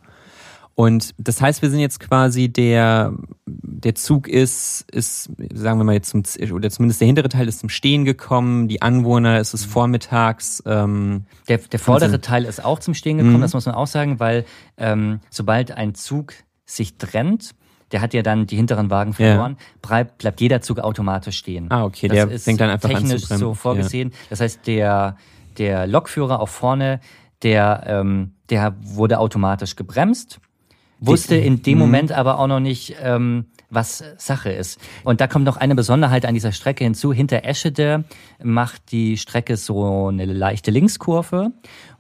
Und 0.80 1.14
das 1.18 1.42
heißt, 1.42 1.62
wir 1.62 1.70
sind 1.70 1.82
jetzt 1.82 2.00
quasi 2.00 2.48
der, 2.48 3.12
der 3.46 3.96
Zug 3.96 4.30
ist, 4.30 4.86
ist, 4.90 5.30
sagen 5.54 5.78
wir 5.78 5.84
mal 5.84 5.92
jetzt 5.96 6.10
zum, 6.12 6.24
oder 6.54 6.70
zumindest 6.70 7.02
der 7.02 7.06
hintere 7.08 7.28
Teil 7.28 7.50
ist 7.50 7.60
zum 7.60 7.68
Stehen 7.68 8.06
gekommen, 8.06 8.70
die 8.70 8.82
Anwohner, 8.82 9.40
es 9.40 9.54
ist 9.54 9.66
vormittags, 9.66 10.64
ähm, 10.66 11.26
Der, 11.50 11.58
der 11.58 11.80
vordere 11.80 12.12
Wahnsinn. 12.14 12.22
Teil 12.22 12.46
ist 12.46 12.64
auch 12.64 12.80
zum 12.80 12.94
Stehen 12.94 13.18
gekommen, 13.18 13.36
Mhm. 13.40 13.42
das 13.42 13.54
muss 13.54 13.66
man 13.66 13.76
auch 13.76 13.88
sagen, 13.88 14.22
weil 14.22 14.46
ähm, 14.78 15.20
sobald 15.30 15.72
ein 15.72 15.96
Zug 15.96 16.32
sich 16.66 16.98
trennt, 16.98 17.56
der 17.92 18.00
hat 18.00 18.14
ja 18.14 18.22
dann 18.22 18.48
die 18.48 18.56
hinteren 18.56 18.90
Wagen 18.90 19.12
Ja. 19.12 19.16
verloren, 19.32 19.58
bleibt, 19.82 20.20
bleibt 20.20 20.40
jeder 20.40 20.62
Zug 20.62 20.80
automatisch 20.80 21.40
stehen. 21.40 21.66
Ah, 21.72 21.84
okay, 21.84 22.08
das 22.08 22.16
der 22.16 22.32
ist 22.32 22.46
fängt 22.46 22.62
dann 22.62 22.70
einfach 22.70 22.90
an 22.90 23.06
zu 23.06 23.18
technisch 23.18 23.38
so 23.38 23.54
vorgesehen. 23.54 24.14
Das 24.30 24.40
heißt, 24.40 24.66
der, 24.66 25.18
der 25.58 25.88
Lokführer 25.88 26.40
auch 26.40 26.48
vorne, 26.48 27.02
der, 27.44 27.84
ähm, 27.86 28.32
der 28.50 28.78
wurde 28.82 29.20
automatisch 29.20 29.76
gebremst, 29.76 30.40
wusste 31.00 31.36
in 31.36 31.62
dem 31.62 31.78
Mhm. 31.78 31.84
Moment 31.86 32.12
aber 32.12 32.40
auch 32.40 32.48
noch 32.48 32.60
nicht, 32.60 32.96
ähm, 33.02 33.46
was 33.70 34.04
Sache 34.18 34.52
ist. 34.52 34.80
Und 35.04 35.22
da 35.22 35.28
kommt 35.28 35.46
noch 35.46 35.58
eine 35.58 35.76
Besonderheit 35.76 36.26
an 36.26 36.34
dieser 36.34 36.52
Strecke 36.52 36.84
hinzu. 36.84 37.14
Hinter 37.14 37.46
Eschede 37.46 38.04
macht 38.44 38.92
die 38.92 39.18
Strecke 39.18 39.58
so 39.58 40.08
eine 40.08 40.26
leichte 40.26 40.72
Linkskurve 40.72 41.52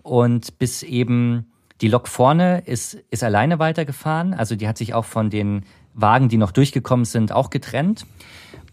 und 0.01 0.57
bis 0.57 0.83
eben 0.83 1.51
die 1.81 1.87
Lok 1.87 2.07
vorne 2.07 2.63
ist, 2.65 2.95
ist 3.09 3.23
alleine 3.23 3.59
weitergefahren. 3.59 4.33
Also 4.33 4.55
die 4.55 4.67
hat 4.67 4.77
sich 4.77 4.93
auch 4.93 5.05
von 5.05 5.29
den 5.29 5.63
Wagen, 5.93 6.29
die 6.29 6.37
noch 6.37 6.51
durchgekommen 6.51 7.05
sind, 7.05 7.31
auch 7.31 7.49
getrennt 7.49 8.05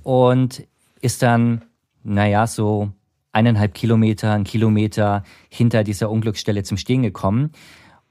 und 0.02 0.66
ist 1.00 1.22
dann, 1.22 1.64
naja, 2.02 2.46
so 2.46 2.90
eineinhalb 3.32 3.74
Kilometer, 3.74 4.32
ein 4.32 4.44
Kilometer 4.44 5.22
hinter 5.50 5.84
dieser 5.84 6.10
Unglücksstelle 6.10 6.62
zum 6.62 6.78
Stehen 6.78 7.02
gekommen. 7.02 7.52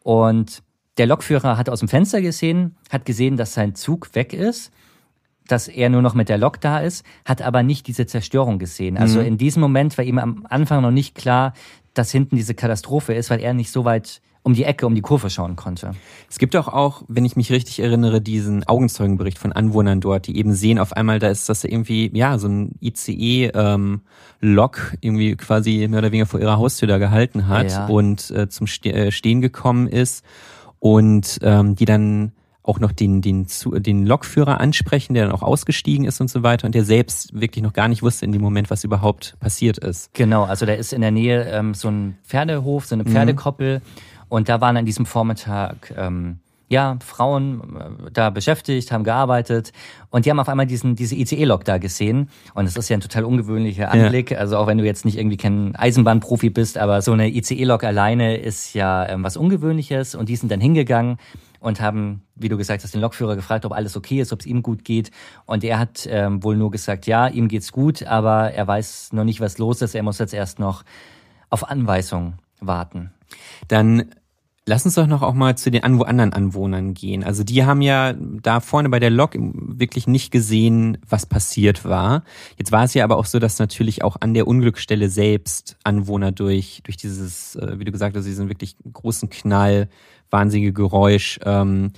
Und 0.03 0.61
der 0.97 1.07
Lokführer 1.07 1.57
hat 1.57 1.69
aus 1.69 1.79
dem 1.79 1.89
Fenster 1.89 2.21
gesehen, 2.21 2.75
hat 2.89 3.05
gesehen, 3.05 3.37
dass 3.37 3.53
sein 3.53 3.75
Zug 3.75 4.13
weg 4.15 4.33
ist, 4.33 4.71
dass 5.47 5.67
er 5.67 5.89
nur 5.89 6.01
noch 6.01 6.15
mit 6.15 6.29
der 6.29 6.37
Lok 6.37 6.59
da 6.61 6.79
ist, 6.79 7.05
hat 7.23 7.41
aber 7.41 7.63
nicht 7.63 7.87
diese 7.87 8.05
Zerstörung 8.05 8.59
gesehen. 8.59 8.97
Also 8.97 9.19
in 9.19 9.37
diesem 9.37 9.61
Moment 9.61 9.97
war 9.97 10.05
ihm 10.05 10.17
am 10.17 10.45
Anfang 10.49 10.81
noch 10.81 10.91
nicht 10.91 11.15
klar, 11.15 11.53
dass 11.93 12.11
hinten 12.11 12.35
diese 12.35 12.55
Katastrophe 12.55 13.13
ist, 13.13 13.29
weil 13.29 13.41
er 13.41 13.53
nicht 13.53 13.71
so 13.71 13.85
weit 13.85 14.21
um 14.41 14.53
die 14.53 14.63
Ecke, 14.63 14.85
um 14.85 14.93
die 14.93 15.01
Kurve 15.01 15.31
schauen 15.31 15.55
konnte. 15.55 15.91
Es 16.29 16.37
gibt 16.37 16.55
auch 16.55 16.67
auch, 16.67 17.01
wenn 17.07 17.25
ich 17.25 17.35
mich 17.35 17.51
richtig 17.51 17.79
erinnere, 17.79 18.21
diesen 18.21 18.63
Augenzeugenbericht 18.63 19.39
von 19.39 19.53
Anwohnern 19.53 20.01
dort, 20.01 20.27
die 20.27 20.37
eben 20.37 20.53
sehen 20.53 20.77
auf 20.77 20.93
einmal, 20.93 21.17
da 21.17 21.29
ist 21.29 21.49
das 21.49 21.63
irgendwie, 21.63 22.11
ja, 22.13 22.37
so 22.37 22.47
ein 22.47 22.73
ICE-Lok 22.79 24.93
irgendwie 25.01 25.35
quasi 25.35 25.87
mehr 25.89 25.99
oder 25.99 26.11
weniger 26.11 26.27
vor 26.27 26.39
ihrer 26.39 26.57
Haustür 26.57 26.87
da 26.87 26.97
gehalten 26.97 27.47
hat 27.47 27.71
Ja. 27.71 27.85
und 27.87 28.31
äh, 28.31 28.49
zum 28.49 28.67
Ste 28.67 28.93
äh, 28.93 29.11
Stehen 29.11 29.41
gekommen 29.41 29.87
ist 29.87 30.23
und 30.85 31.39
ähm, 31.41 31.75
die 31.75 31.85
dann 31.85 32.31
auch 32.61 32.79
noch 32.79 32.91
den, 32.91 33.19
den, 33.19 33.47
den 33.77 34.05
Lokführer 34.05 34.61
ansprechen, 34.61 35.15
der 35.15 35.25
dann 35.25 35.33
auch 35.33 35.41
ausgestiegen 35.41 36.05
ist 36.05 36.21
und 36.21 36.29
so 36.29 36.43
weiter 36.43 36.67
und 36.67 36.75
der 36.75 36.85
selbst 36.85 37.33
wirklich 37.33 37.63
noch 37.63 37.73
gar 37.73 37.87
nicht 37.87 38.03
wusste 38.03 38.23
in 38.23 38.31
dem 38.31 38.43
Moment, 38.43 38.69
was 38.69 38.83
überhaupt 38.83 39.35
passiert 39.39 39.79
ist. 39.79 40.13
Genau, 40.13 40.43
also 40.43 40.67
da 40.67 40.73
ist 40.73 40.93
in 40.93 41.01
der 41.01 41.09
Nähe 41.09 41.49
ähm, 41.49 41.73
so 41.73 41.89
ein 41.89 42.19
Pferdehof, 42.23 42.85
so 42.85 42.93
eine 42.93 43.03
Pferdekoppel 43.03 43.81
und 44.29 44.47
da 44.47 44.61
waren 44.61 44.77
an 44.77 44.85
diesem 44.85 45.07
Vormittag 45.07 45.91
ähm, 45.97 46.37
ja 46.67 46.97
Frauen 47.05 47.75
äh, 48.07 48.11
da 48.11 48.29
beschäftigt, 48.29 48.91
haben 48.91 49.03
gearbeitet 49.03 49.71
und 50.09 50.25
die 50.25 50.29
haben 50.29 50.39
auf 50.39 50.49
einmal 50.49 50.65
diesen 50.65 50.95
diese 50.95 51.15
ICE-Lok 51.15 51.63
da 51.63 51.77
gesehen 51.77 52.29
und 52.53 52.65
es 52.65 52.75
ist 52.75 52.89
ja 52.89 52.97
ein 52.97 53.01
total 53.01 53.23
ungewöhnlicher 53.25 53.91
Anblick. 53.91 54.31
Also 54.37 54.57
auch 54.57 54.67
wenn 54.67 54.77
du 54.77 54.85
jetzt 54.85 55.05
nicht 55.05 55.17
irgendwie 55.17 55.37
kein 55.37 55.75
Eisenbahnprofi 55.75 56.49
bist, 56.49 56.77
aber 56.77 57.01
so 57.01 57.11
eine 57.11 57.29
ICE-Lok 57.29 57.83
alleine 57.83 58.37
ist 58.37 58.73
ja 58.73 59.07
ähm, 59.07 59.23
was 59.23 59.37
Ungewöhnliches 59.37 60.15
und 60.15 60.29
die 60.29 60.35
sind 60.35 60.51
dann 60.51 60.61
hingegangen 60.61 61.17
und 61.65 61.81
haben, 61.81 62.21
wie 62.35 62.47
du 62.47 62.57
gesagt 62.57 62.83
hast, 62.83 62.93
den 62.93 63.01
Lokführer 63.01 63.35
gefragt, 63.35 63.65
ob 63.65 63.71
alles 63.71 63.97
okay 63.97 64.21
ist, 64.21 64.31
ob 64.31 64.41
es 64.41 64.45
ihm 64.45 64.61
gut 64.61 64.85
geht. 64.85 65.09
Und 65.45 65.63
er 65.63 65.79
hat 65.79 66.07
ähm, 66.07 66.43
wohl 66.43 66.55
nur 66.55 66.69
gesagt, 66.69 67.07
ja, 67.07 67.27
ihm 67.27 67.47
geht's 67.47 67.71
gut, 67.71 68.03
aber 68.03 68.51
er 68.51 68.67
weiß 68.67 69.13
noch 69.13 69.23
nicht, 69.23 69.41
was 69.41 69.57
los 69.57 69.81
ist. 69.81 69.95
Er 69.95 70.03
muss 70.03 70.19
jetzt 70.19 70.35
erst 70.35 70.59
noch 70.59 70.83
auf 71.49 71.67
Anweisung 71.67 72.35
warten. 72.61 73.11
Dann 73.67 74.11
lass 74.67 74.85
uns 74.85 74.95
doch 74.95 75.07
noch 75.07 75.21
auch 75.21 75.33
mal 75.33 75.55
zu 75.57 75.69
den 75.69 75.83
anderen 75.83 76.33
Anwohnern 76.33 76.93
gehen. 76.93 77.23
Also 77.23 77.43
die 77.43 77.63
haben 77.63 77.81
ja 77.81 78.13
da 78.13 78.59
vorne 78.59 78.89
bei 78.89 78.99
der 78.99 79.11
Lok 79.11 79.33
wirklich 79.35 80.07
nicht 80.07 80.31
gesehen, 80.31 80.97
was 81.07 81.25
passiert 81.25 81.85
war. 81.85 82.23
Jetzt 82.57 82.71
war 82.71 82.83
es 82.83 82.93
ja 82.95 83.03
aber 83.03 83.17
auch 83.17 83.25
so, 83.25 83.37
dass 83.39 83.59
natürlich 83.59 84.03
auch 84.03 84.17
an 84.19 84.33
der 84.33 84.47
Unglücksstelle 84.47 85.09
selbst 85.09 85.77
Anwohner 85.83 86.31
durch, 86.31 86.81
durch 86.83 86.97
dieses, 86.97 87.55
äh, 87.55 87.79
wie 87.79 87.85
du 87.85 87.91
gesagt 87.91 88.17
hast, 88.17 88.25
diesen 88.25 88.49
wirklich 88.49 88.75
großen 88.91 89.29
Knall, 89.29 89.87
wahnsinnige 90.31 90.73
Geräusch, 90.73 91.39
ähm, 91.45 91.91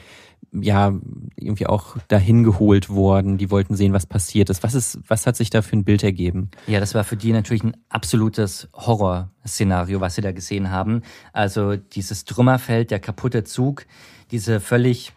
ja 0.51 0.93
irgendwie 1.35 1.67
auch 1.67 1.97
dahin 2.07 2.43
geholt 2.43 2.89
worden. 2.89 3.37
Die 3.37 3.51
wollten 3.51 3.75
sehen, 3.75 3.93
was 3.93 4.05
passiert 4.05 4.49
ist. 4.49 4.63
Was 4.63 4.73
ist, 4.73 4.99
was 5.07 5.27
hat 5.27 5.35
sich 5.35 5.49
da 5.49 5.61
für 5.61 5.75
ein 5.75 5.83
Bild 5.83 6.03
ergeben? 6.03 6.49
Ja, 6.67 6.79
das 6.79 6.95
war 6.95 7.03
für 7.03 7.17
die 7.17 7.33
natürlich 7.33 7.63
ein 7.63 7.77
absolutes 7.89 8.69
Horrorszenario, 8.73 10.01
was 10.01 10.15
sie 10.15 10.21
da 10.21 10.31
gesehen 10.31 10.71
haben. 10.71 11.01
Also 11.33 11.75
dieses 11.75 12.25
Trümmerfeld, 12.25 12.91
der 12.91 12.99
kaputte 12.99 13.43
Zug, 13.43 13.85
diese 14.31 14.59
völlig 14.59 15.13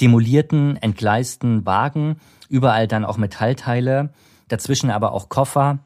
demolierten, 0.00 0.76
entgleisten 0.76 1.64
Wagen, 1.64 2.16
überall 2.48 2.86
dann 2.86 3.04
auch 3.04 3.16
Metallteile, 3.16 4.12
dazwischen 4.48 4.90
aber 4.90 5.12
auch 5.12 5.28
Koffer, 5.28 5.78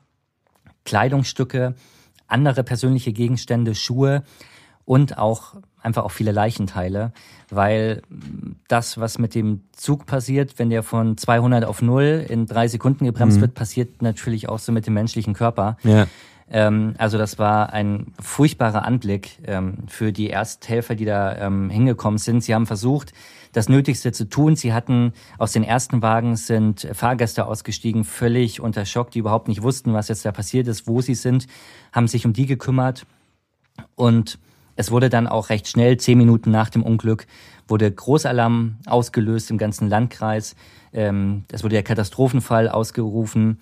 Kleidungsstücke, 0.85 1.75
andere 2.27 2.65
persönliche 2.65 3.13
Gegenstände, 3.13 3.75
Schuhe 3.75 4.25
und 4.85 5.19
auch 5.19 5.55
einfach 5.85 6.05
auch 6.05 6.11
viele 6.11 6.33
Leichenteile, 6.33 7.13
weil 7.51 8.03
das, 8.69 8.99
was 8.99 9.19
mit 9.19 9.35
dem 9.35 9.63
Zug 9.73 10.07
passiert, 10.07 10.59
wenn 10.59 10.71
der 10.71 10.83
von 10.83 11.17
200 11.17 11.65
auf 11.65 11.83
0 11.83 12.27
in 12.29 12.47
drei 12.47 12.69
Sekunden 12.69 13.05
gebremst 13.05 13.37
mhm. 13.37 13.43
wird, 13.43 13.55
passiert 13.55 14.03
natürlich 14.03 14.49
auch 14.49 14.59
so 14.59 14.73
mit 14.73 14.87
dem 14.87 14.95
menschlichen 14.95 15.35
Körper. 15.35 15.77
Ja. 15.83 16.07
Ähm, 16.51 16.95
also 16.99 17.19
das 17.19 17.39
war 17.39 17.73
ein 17.73 18.13
furchtbarer 18.21 18.85
Anblick 18.85 19.39
ähm, 19.47 19.79
für 19.87 20.13
die 20.13 20.31
Ersthelfer, 20.31 20.95
die 20.95 21.05
da 21.05 21.37
ähm, 21.37 21.71
hingekommen 21.71 22.19
sind. 22.19 22.43
Sie 22.43 22.55
haben 22.55 22.67
versucht, 22.67 23.13
das 23.53 23.69
Nötigste 23.69 24.13
zu 24.13 24.29
tun. 24.29 24.57
Sie 24.57 24.73
hatten 24.73 25.13
aus 25.39 25.53
den 25.53 25.63
ersten 25.63 26.03
Wagen 26.03 26.37
sind 26.37 26.89
Fahrgäste 26.93 27.47
ausgestiegen, 27.47 28.05
völlig 28.05 28.61
unter 28.61 28.85
Schock, 28.85 29.11
die 29.11 29.21
überhaupt 29.21 29.49
nicht 29.49 29.63
wussten, 29.63 29.95
was 29.95 30.09
jetzt 30.09 30.25
da 30.25 30.33
passiert 30.33 30.67
ist, 30.67 30.87
wo 30.87 31.01
sie 31.01 31.15
sind, 31.15 31.47
haben 31.93 32.09
sich 32.09 32.27
um 32.27 32.33
die 32.33 32.47
gekümmert 32.47 33.07
und 33.95 34.39
es 34.77 34.91
wurde 34.91 35.09
dann 35.09 35.27
auch 35.27 35.51
recht 35.51 35.69
schnell, 35.69 35.97
zehn 35.97 36.19
Minuten 36.19 36.51
nach 36.51 36.71
dem 36.71 36.83
Unglück, 36.83 37.27
wurde 37.69 37.91
Großalarm 37.91 38.77
ausgelöst 38.87 39.51
im 39.51 39.59
ganzen 39.59 39.89
Landkreis. 39.89 40.57
Ähm, 40.93 41.45
es 41.51 41.63
wurde 41.63 41.75
der 41.75 41.83
Katastrophenfall 41.83 42.69
ausgerufen. 42.69 43.59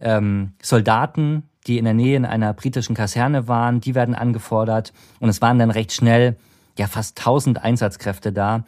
Ähm, 0.00 0.52
Soldaten, 0.62 1.44
die 1.66 1.78
in 1.78 1.84
der 1.84 1.94
Nähe 1.94 2.16
in 2.16 2.24
einer 2.24 2.52
britischen 2.54 2.94
Kaserne 2.94 3.48
waren, 3.48 3.80
die 3.80 3.94
werden 3.94 4.14
angefordert. 4.14 4.92
Und 5.20 5.28
es 5.28 5.40
waren 5.40 5.58
dann 5.58 5.70
recht 5.70 5.92
schnell 5.92 6.36
ja 6.78 6.86
fast 6.86 7.18
1000 7.18 7.62
Einsatzkräfte 7.62 8.32
da. 8.32 8.64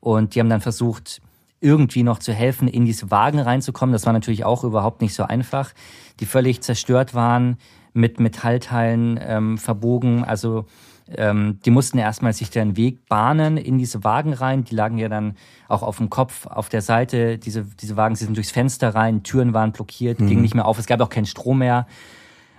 Und 0.00 0.34
die 0.34 0.40
haben 0.40 0.50
dann 0.50 0.60
versucht, 0.60 1.20
irgendwie 1.60 2.02
noch 2.02 2.18
zu 2.18 2.32
helfen, 2.32 2.68
in 2.68 2.84
diese 2.84 3.10
Wagen 3.10 3.40
reinzukommen. 3.40 3.92
Das 3.92 4.06
war 4.06 4.12
natürlich 4.12 4.44
auch 4.44 4.62
überhaupt 4.62 5.00
nicht 5.00 5.14
so 5.14 5.24
einfach. 5.24 5.72
Die 6.20 6.26
völlig 6.26 6.60
zerstört 6.60 7.14
waren, 7.14 7.56
mit 7.92 8.20
Metallteilen 8.20 9.18
ähm, 9.22 9.58
verbogen. 9.58 10.22
Also 10.22 10.66
ähm, 11.14 11.60
die 11.64 11.70
mussten 11.70 11.98
erstmal 11.98 12.32
sich 12.32 12.50
den 12.50 12.76
Weg 12.76 13.08
bahnen 13.08 13.56
in 13.56 13.78
diese 13.78 14.02
Wagen 14.02 14.32
rein. 14.32 14.64
Die 14.64 14.74
lagen 14.74 14.98
ja 14.98 15.08
dann 15.08 15.36
auch 15.68 15.82
auf 15.82 15.98
dem 15.98 16.10
Kopf, 16.10 16.46
auf 16.46 16.68
der 16.68 16.82
Seite. 16.82 17.38
Diese, 17.38 17.64
diese 17.64 17.96
Wagen, 17.96 18.16
sie 18.16 18.24
sind 18.24 18.36
durchs 18.36 18.50
Fenster 18.50 18.94
rein, 18.94 19.22
Türen 19.22 19.54
waren 19.54 19.72
blockiert, 19.72 20.20
mhm. 20.20 20.26
gingen 20.26 20.42
nicht 20.42 20.54
mehr 20.54 20.66
auf. 20.66 20.78
Es 20.78 20.86
gab 20.86 21.00
auch 21.00 21.10
keinen 21.10 21.26
Strom 21.26 21.58
mehr. 21.58 21.86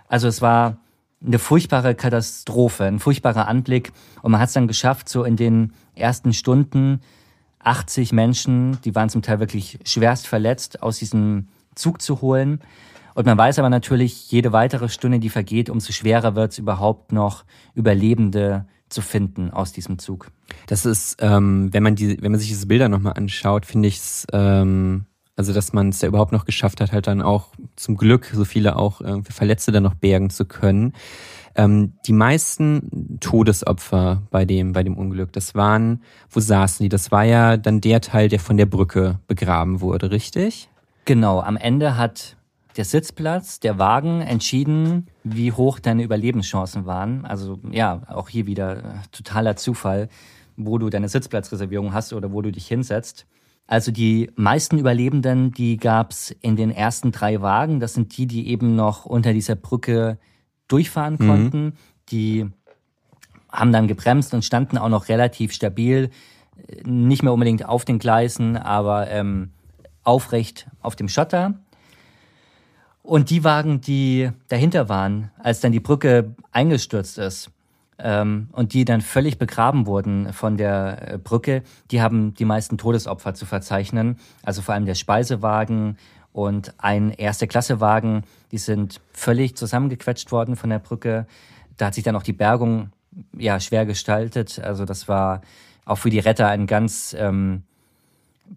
Also 0.08 0.28
es 0.28 0.42
war 0.42 0.78
eine 1.26 1.40
furchtbare 1.40 1.96
Katastrophe, 1.96 2.86
ein 2.86 3.00
furchtbarer 3.00 3.48
Anblick. 3.48 3.92
Und 4.22 4.32
man 4.32 4.40
hat 4.40 4.48
es 4.48 4.54
dann 4.54 4.68
geschafft, 4.68 5.10
so 5.10 5.24
in 5.24 5.36
den 5.36 5.74
ersten 5.96 6.32
Stunden 6.34 7.02
80 7.60 8.14
Menschen, 8.14 8.80
die 8.86 8.96
waren 8.96 9.10
zum 9.10 9.24
Teil 9.24 9.40
wirklich 9.40 9.80
schwerst 9.84 10.28
verletzt, 10.28 10.84
aus 10.84 11.00
diesem 11.00 11.48
Zug 11.76 12.02
zu 12.02 12.22
holen. 12.22 12.62
Und 13.18 13.26
man 13.26 13.36
weiß 13.36 13.58
aber 13.58 13.72
natürlich, 13.72 14.32
jede 14.32 14.52
weitere 14.52 14.90
Stunde, 14.90 15.18
die 15.18 15.32
vergeht, 15.32 15.72
umso 15.72 15.92
schwerer 15.92 16.36
wird 16.36 16.52
es 16.52 16.60
überhaupt 16.60 17.12
noch, 17.12 17.46
Überlebende 17.74 18.68
zu 18.90 19.02
finden 19.02 19.50
aus 19.50 19.72
diesem 19.72 19.98
Zug. 19.98 20.30
Das 20.68 20.86
ist, 20.86 21.18
ähm, 21.20 21.74
wenn 21.74 21.82
man 21.82 21.96
die, 21.96 22.22
wenn 22.22 22.32
man 22.32 22.40
sich 22.40 22.50
diese 22.50 22.68
Bilder 22.68 22.90
nochmal 22.90 23.14
anschaut, 23.14 23.66
finde 23.66 23.88
ich 23.88 23.96
es, 23.98 24.28
ähm, 24.34 25.06
also 25.36 25.52
dass 25.52 25.74
man 25.74 25.90
es 25.90 26.00
ja 26.00 26.10
überhaupt 26.10 26.32
noch 26.32 26.46
geschafft 26.46 26.80
hat, 26.80 26.92
halt 26.92 27.08
dann 27.08 27.24
auch 27.24 27.48
zum 27.76 27.98
Glück 27.98 28.32
so 28.36 28.46
viele 28.46 28.76
auch 28.76 29.02
äh, 29.02 29.24
Verletzte 29.24 29.72
dann 29.72 29.82
noch 29.82 29.96
bergen 29.96 30.30
zu 30.30 30.46
können. 30.46 30.94
Ähm, 31.56 31.94
die 32.06 32.14
meisten 32.14 33.18
Todesopfer 33.20 34.22
bei 34.30 34.46
dem, 34.46 34.74
bei 34.74 34.84
dem 34.84 34.96
Unglück, 34.96 35.34
das 35.34 35.56
waren, 35.56 36.04
wo 36.30 36.40
saßen 36.40 36.84
die? 36.84 36.90
Das 36.90 37.10
war 37.10 37.24
ja 37.24 37.58
dann 37.58 37.82
der 37.82 38.00
Teil, 38.00 38.30
der 38.30 38.40
von 38.40 38.58
der 38.58 38.68
Brücke 38.68 39.18
begraben 39.26 39.82
wurde, 39.82 40.12
richtig? 40.12 40.70
Genau, 41.06 41.40
am 41.40 41.58
Ende 41.58 41.98
hat 41.98 42.37
der 42.78 42.86
Sitzplatz, 42.86 43.60
der 43.60 43.80
Wagen 43.80 44.22
entschieden, 44.22 45.08
wie 45.24 45.52
hoch 45.52 45.80
deine 45.80 46.04
Überlebenschancen 46.04 46.86
waren. 46.86 47.26
Also 47.26 47.60
ja, 47.72 48.04
auch 48.08 48.30
hier 48.30 48.46
wieder 48.46 48.78
äh, 48.78 48.84
totaler 49.12 49.56
Zufall, 49.56 50.10
wo 50.56 50.78
du 50.78 50.90
deine 50.90 51.10
Sitzplatzreservierung 51.10 51.94
hast 51.94 52.14
oder 52.14 52.32
wo 52.32 52.42
du 52.42 52.52
dich 52.52 52.68
hinsetzt. 52.68 53.26
Also 53.66 53.92
die 53.92 54.32
meisten 54.36 54.78
Überlebenden, 54.78 55.52
die 55.52 55.78
gab's 55.78 56.34
in 56.42 56.56
den 56.56 56.72
ersten 56.72 57.12
drei 57.12 57.42
Wagen. 57.42 57.80
Das 57.80 57.96
sind 57.96 58.16
die, 58.16 58.28
die 58.28 58.48
eben 58.48 58.76
noch 58.76 59.06
unter 59.06 59.34
dieser 59.34 59.56
Brücke 59.56 60.18
durchfahren 60.68 61.18
mhm. 61.20 61.28
konnten. 61.28 61.74
Die 62.10 62.46
haben 63.52 63.74
dann 63.74 63.88
gebremst 63.88 64.34
und 64.34 64.46
standen 64.46 64.78
auch 64.78 64.90
noch 64.90 65.10
relativ 65.10 65.52
stabil, 65.52 66.12
nicht 66.84 67.24
mehr 67.24 67.34
unbedingt 67.34 67.66
auf 67.66 67.86
den 67.86 68.00
Gleisen, 68.00 68.56
aber 68.56 69.10
ähm, 69.10 69.52
aufrecht 70.04 70.68
auf 70.82 70.96
dem 70.96 71.10
Schotter. 71.10 71.56
Und 73.08 73.30
die 73.30 73.46
Wagen, 73.46 73.80
die 73.80 74.32
dahinter 74.50 74.90
waren, 74.90 75.32
als 75.40 75.62
dann 75.62 75.72
die 75.72 75.80
Brücke 75.80 76.36
eingestürzt 76.52 77.18
ist 77.18 77.52
ähm, 78.00 78.50
und 78.52 78.74
die 78.74 78.84
dann 78.84 79.00
völlig 79.00 79.38
begraben 79.38 79.86
wurden 79.86 80.34
von 80.34 80.58
der 80.58 81.14
äh, 81.14 81.18
Brücke, 81.18 81.64
die 81.90 82.02
haben 82.02 82.34
die 82.34 82.44
meisten 82.44 82.78
Todesopfer 82.78 83.34
zu 83.34 83.46
verzeichnen. 83.46 84.18
Also 84.44 84.62
vor 84.62 84.76
allem 84.76 84.86
der 84.86 84.96
Speisewagen 84.96 85.96
und 86.34 86.74
ein 86.80 87.12
Erste-Klasse-Wagen, 87.12 88.26
die 88.52 88.58
sind 88.58 89.00
völlig 89.14 89.56
zusammengequetscht 89.56 90.34
worden 90.34 90.58
von 90.58 90.70
der 90.70 90.80
Brücke. 90.80 91.28
Da 91.78 91.86
hat 91.86 91.94
sich 91.94 92.04
dann 92.04 92.18
auch 92.18 92.24
die 92.24 92.34
Bergung 92.34 92.90
ja 93.38 93.62
schwer 93.62 93.86
gestaltet. 93.86 94.60
Also 94.60 94.84
das 94.84 95.08
war 95.08 95.40
auch 95.86 95.98
für 95.98 96.10
die 96.10 96.20
Retter 96.20 96.50
ein 96.50 96.68
ganz 96.68 97.16
ähm, 97.18 97.64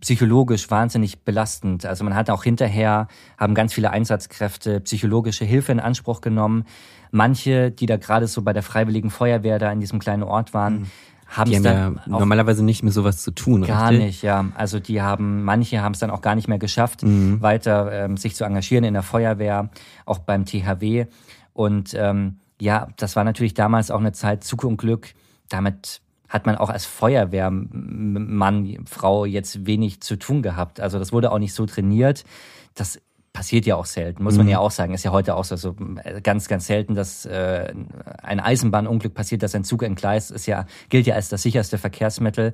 psychologisch 0.01 0.71
wahnsinnig 0.71 1.25
belastend. 1.25 1.85
Also 1.85 2.05
man 2.05 2.15
hat 2.15 2.31
auch 2.31 2.45
hinterher, 2.45 3.09
haben 3.37 3.55
ganz 3.55 3.73
viele 3.73 3.91
Einsatzkräfte 3.91 4.81
psychologische 4.81 5.45
Hilfe 5.45 5.73
in 5.73 5.81
Anspruch 5.81 6.21
genommen. 6.21 6.65
Manche, 7.11 7.71
die 7.71 7.87
da 7.87 7.97
gerade 7.97 8.27
so 8.27 8.43
bei 8.43 8.53
der 8.53 8.63
Freiwilligen 8.63 9.11
Feuerwehr 9.11 9.59
da 9.59 9.71
in 9.73 9.81
diesem 9.81 9.99
kleinen 9.99 10.23
Ort 10.23 10.55
waren, 10.55 10.81
mhm. 10.81 10.87
haben 11.27 11.53
es 11.53 11.63
dann 11.63 11.95
ja 11.97 12.03
normalerweise 12.07 12.65
nicht 12.65 12.83
mehr 12.83 12.93
sowas 12.93 13.23
zu 13.23 13.33
tun, 13.33 13.63
Gar 13.63 13.91
richtig? 13.91 14.07
nicht, 14.07 14.23
ja. 14.23 14.47
Also 14.55 14.79
die 14.79 15.03
haben, 15.03 15.43
manche 15.43 15.83
haben 15.83 15.93
es 15.93 15.99
dann 15.99 16.11
auch 16.11 16.23
gar 16.23 16.37
nicht 16.37 16.47
mehr 16.47 16.59
geschafft, 16.59 17.03
mhm. 17.03 17.43
weiter 17.43 17.91
ähm, 17.93 18.17
sich 18.17 18.37
zu 18.37 18.45
engagieren 18.45 18.85
in 18.85 18.95
der 18.95 19.03
Feuerwehr, 19.03 19.71
auch 20.07 20.21
beim 20.21 20.45
THW. 20.45 21.07
Und 21.53 21.95
ähm, 21.95 22.37
ja, 22.61 22.89
das 22.97 23.17
war 23.17 23.25
natürlich 23.25 23.55
damals 23.55 23.91
auch 23.91 24.01
eine 24.01 24.13
Zeit 24.13 24.45
Zug 24.45 24.65
und 24.65 24.77
Glück. 24.77 25.15
Damit 25.49 26.01
hat 26.31 26.47
man 26.47 26.57
auch 26.57 26.71
als 26.71 26.87
Feuerwehrmann, 26.87 28.87
Frau 28.87 29.25
jetzt 29.25 29.67
wenig 29.67 30.01
zu 30.01 30.17
tun 30.17 30.43
gehabt. 30.43 30.81
Also 30.81 30.99
das 30.99 31.13
wurde 31.13 31.33
auch 31.33 31.41
nicht 31.41 31.53
so 31.53 31.67
trainiert. 31.67 32.25
Das 32.75 33.01
passiert 33.33 33.67
ja 33.67 33.77
auch 33.77 33.85
selten, 33.85 34.23
muss 34.23 34.37
man 34.37 34.47
mhm. 34.47 34.53
ja 34.53 34.59
auch 34.61 34.71
sagen. 34.71 34.95
Ist 34.95 35.05
ja 35.05 35.11
heute 35.11 35.35
auch 35.35 35.45
so, 35.45 35.57
so 35.57 35.75
ganz, 36.23 36.49
ganz 36.49 36.67
selten, 36.67 36.95
dass 36.95 37.27
äh, 37.27 37.75
ein 38.23 38.41
Eisenbahnunglück 38.41 39.13
passiert, 39.13 39.43
dass 39.43 39.55
ein 39.55 39.65
Zug 39.65 39.83
entgleist, 39.83 40.31
ist 40.31 40.47
ja, 40.47 40.67
gilt 40.89 41.07
ja 41.07 41.17
als 41.17 41.29
das 41.29 41.43
sicherste 41.43 41.79
Verkehrsmittel. 41.79 42.53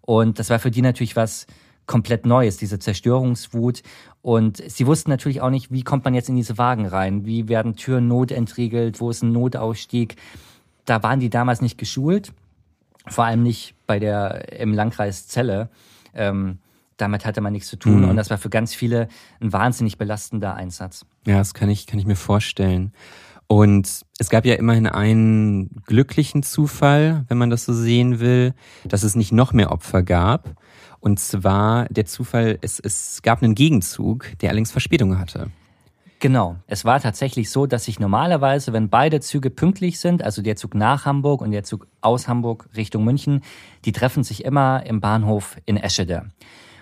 Und 0.00 0.40
das 0.40 0.50
war 0.50 0.58
für 0.58 0.72
die 0.72 0.82
natürlich 0.82 1.14
was 1.14 1.46
komplett 1.86 2.26
Neues, 2.26 2.56
diese 2.56 2.80
Zerstörungswut. 2.80 3.82
Und 4.20 4.62
sie 4.68 4.86
wussten 4.86 5.10
natürlich 5.10 5.40
auch 5.40 5.50
nicht, 5.50 5.70
wie 5.70 5.84
kommt 5.84 6.04
man 6.04 6.14
jetzt 6.14 6.28
in 6.28 6.36
diese 6.36 6.58
Wagen 6.58 6.86
rein? 6.86 7.24
Wie 7.24 7.48
werden 7.48 7.76
Türen 7.76 8.08
notentriegelt? 8.08 9.00
Wo 9.00 9.10
ist 9.10 9.22
ein 9.22 9.32
Notausstieg? 9.32 10.16
Da 10.84 11.04
waren 11.04 11.20
die 11.20 11.30
damals 11.30 11.60
nicht 11.60 11.78
geschult 11.78 12.32
vor 13.06 13.24
allem 13.24 13.42
nicht 13.42 13.74
bei 13.86 13.98
der 13.98 14.60
im 14.60 14.72
Landkreis 14.72 15.28
Celle. 15.28 15.70
Ähm, 16.14 16.58
damit 16.96 17.24
hatte 17.24 17.40
man 17.40 17.52
nichts 17.52 17.68
zu 17.68 17.76
tun 17.76 18.02
mhm. 18.02 18.10
und 18.10 18.16
das 18.16 18.30
war 18.30 18.38
für 18.38 18.50
ganz 18.50 18.74
viele 18.74 19.08
ein 19.40 19.52
wahnsinnig 19.52 19.98
belastender 19.98 20.54
Einsatz. 20.54 21.04
Ja, 21.26 21.38
das 21.38 21.54
kann 21.54 21.68
ich, 21.68 21.86
kann 21.86 21.98
ich 21.98 22.06
mir 22.06 22.16
vorstellen. 22.16 22.92
Und 23.48 24.02
es 24.18 24.30
gab 24.30 24.46
ja 24.46 24.54
immerhin 24.54 24.86
einen 24.86 25.82
glücklichen 25.84 26.42
Zufall, 26.42 27.24
wenn 27.28 27.38
man 27.38 27.50
das 27.50 27.64
so 27.64 27.74
sehen 27.74 28.20
will, 28.20 28.54
dass 28.84 29.02
es 29.02 29.14
nicht 29.14 29.32
noch 29.32 29.52
mehr 29.52 29.72
Opfer 29.72 30.02
gab. 30.02 30.54
Und 31.00 31.18
zwar 31.18 31.86
der 31.86 32.06
Zufall, 32.06 32.58
es, 32.62 32.78
es 32.78 33.20
gab 33.22 33.42
einen 33.42 33.54
Gegenzug, 33.54 34.38
der 34.40 34.50
allerdings 34.50 34.70
Verspätung 34.70 35.18
hatte. 35.18 35.50
Genau. 36.22 36.54
Es 36.68 36.84
war 36.84 37.00
tatsächlich 37.00 37.50
so, 37.50 37.66
dass 37.66 37.86
sich 37.86 37.98
normalerweise, 37.98 38.72
wenn 38.72 38.88
beide 38.88 39.18
Züge 39.18 39.50
pünktlich 39.50 39.98
sind, 39.98 40.22
also 40.22 40.40
der 40.40 40.54
Zug 40.54 40.76
nach 40.76 41.04
Hamburg 41.04 41.40
und 41.40 41.50
der 41.50 41.64
Zug 41.64 41.88
aus 42.00 42.28
Hamburg 42.28 42.68
Richtung 42.76 43.04
München, 43.04 43.40
die 43.84 43.90
treffen 43.90 44.22
sich 44.22 44.44
immer 44.44 44.86
im 44.86 45.00
Bahnhof 45.00 45.56
in 45.64 45.76
Eschede. 45.76 46.30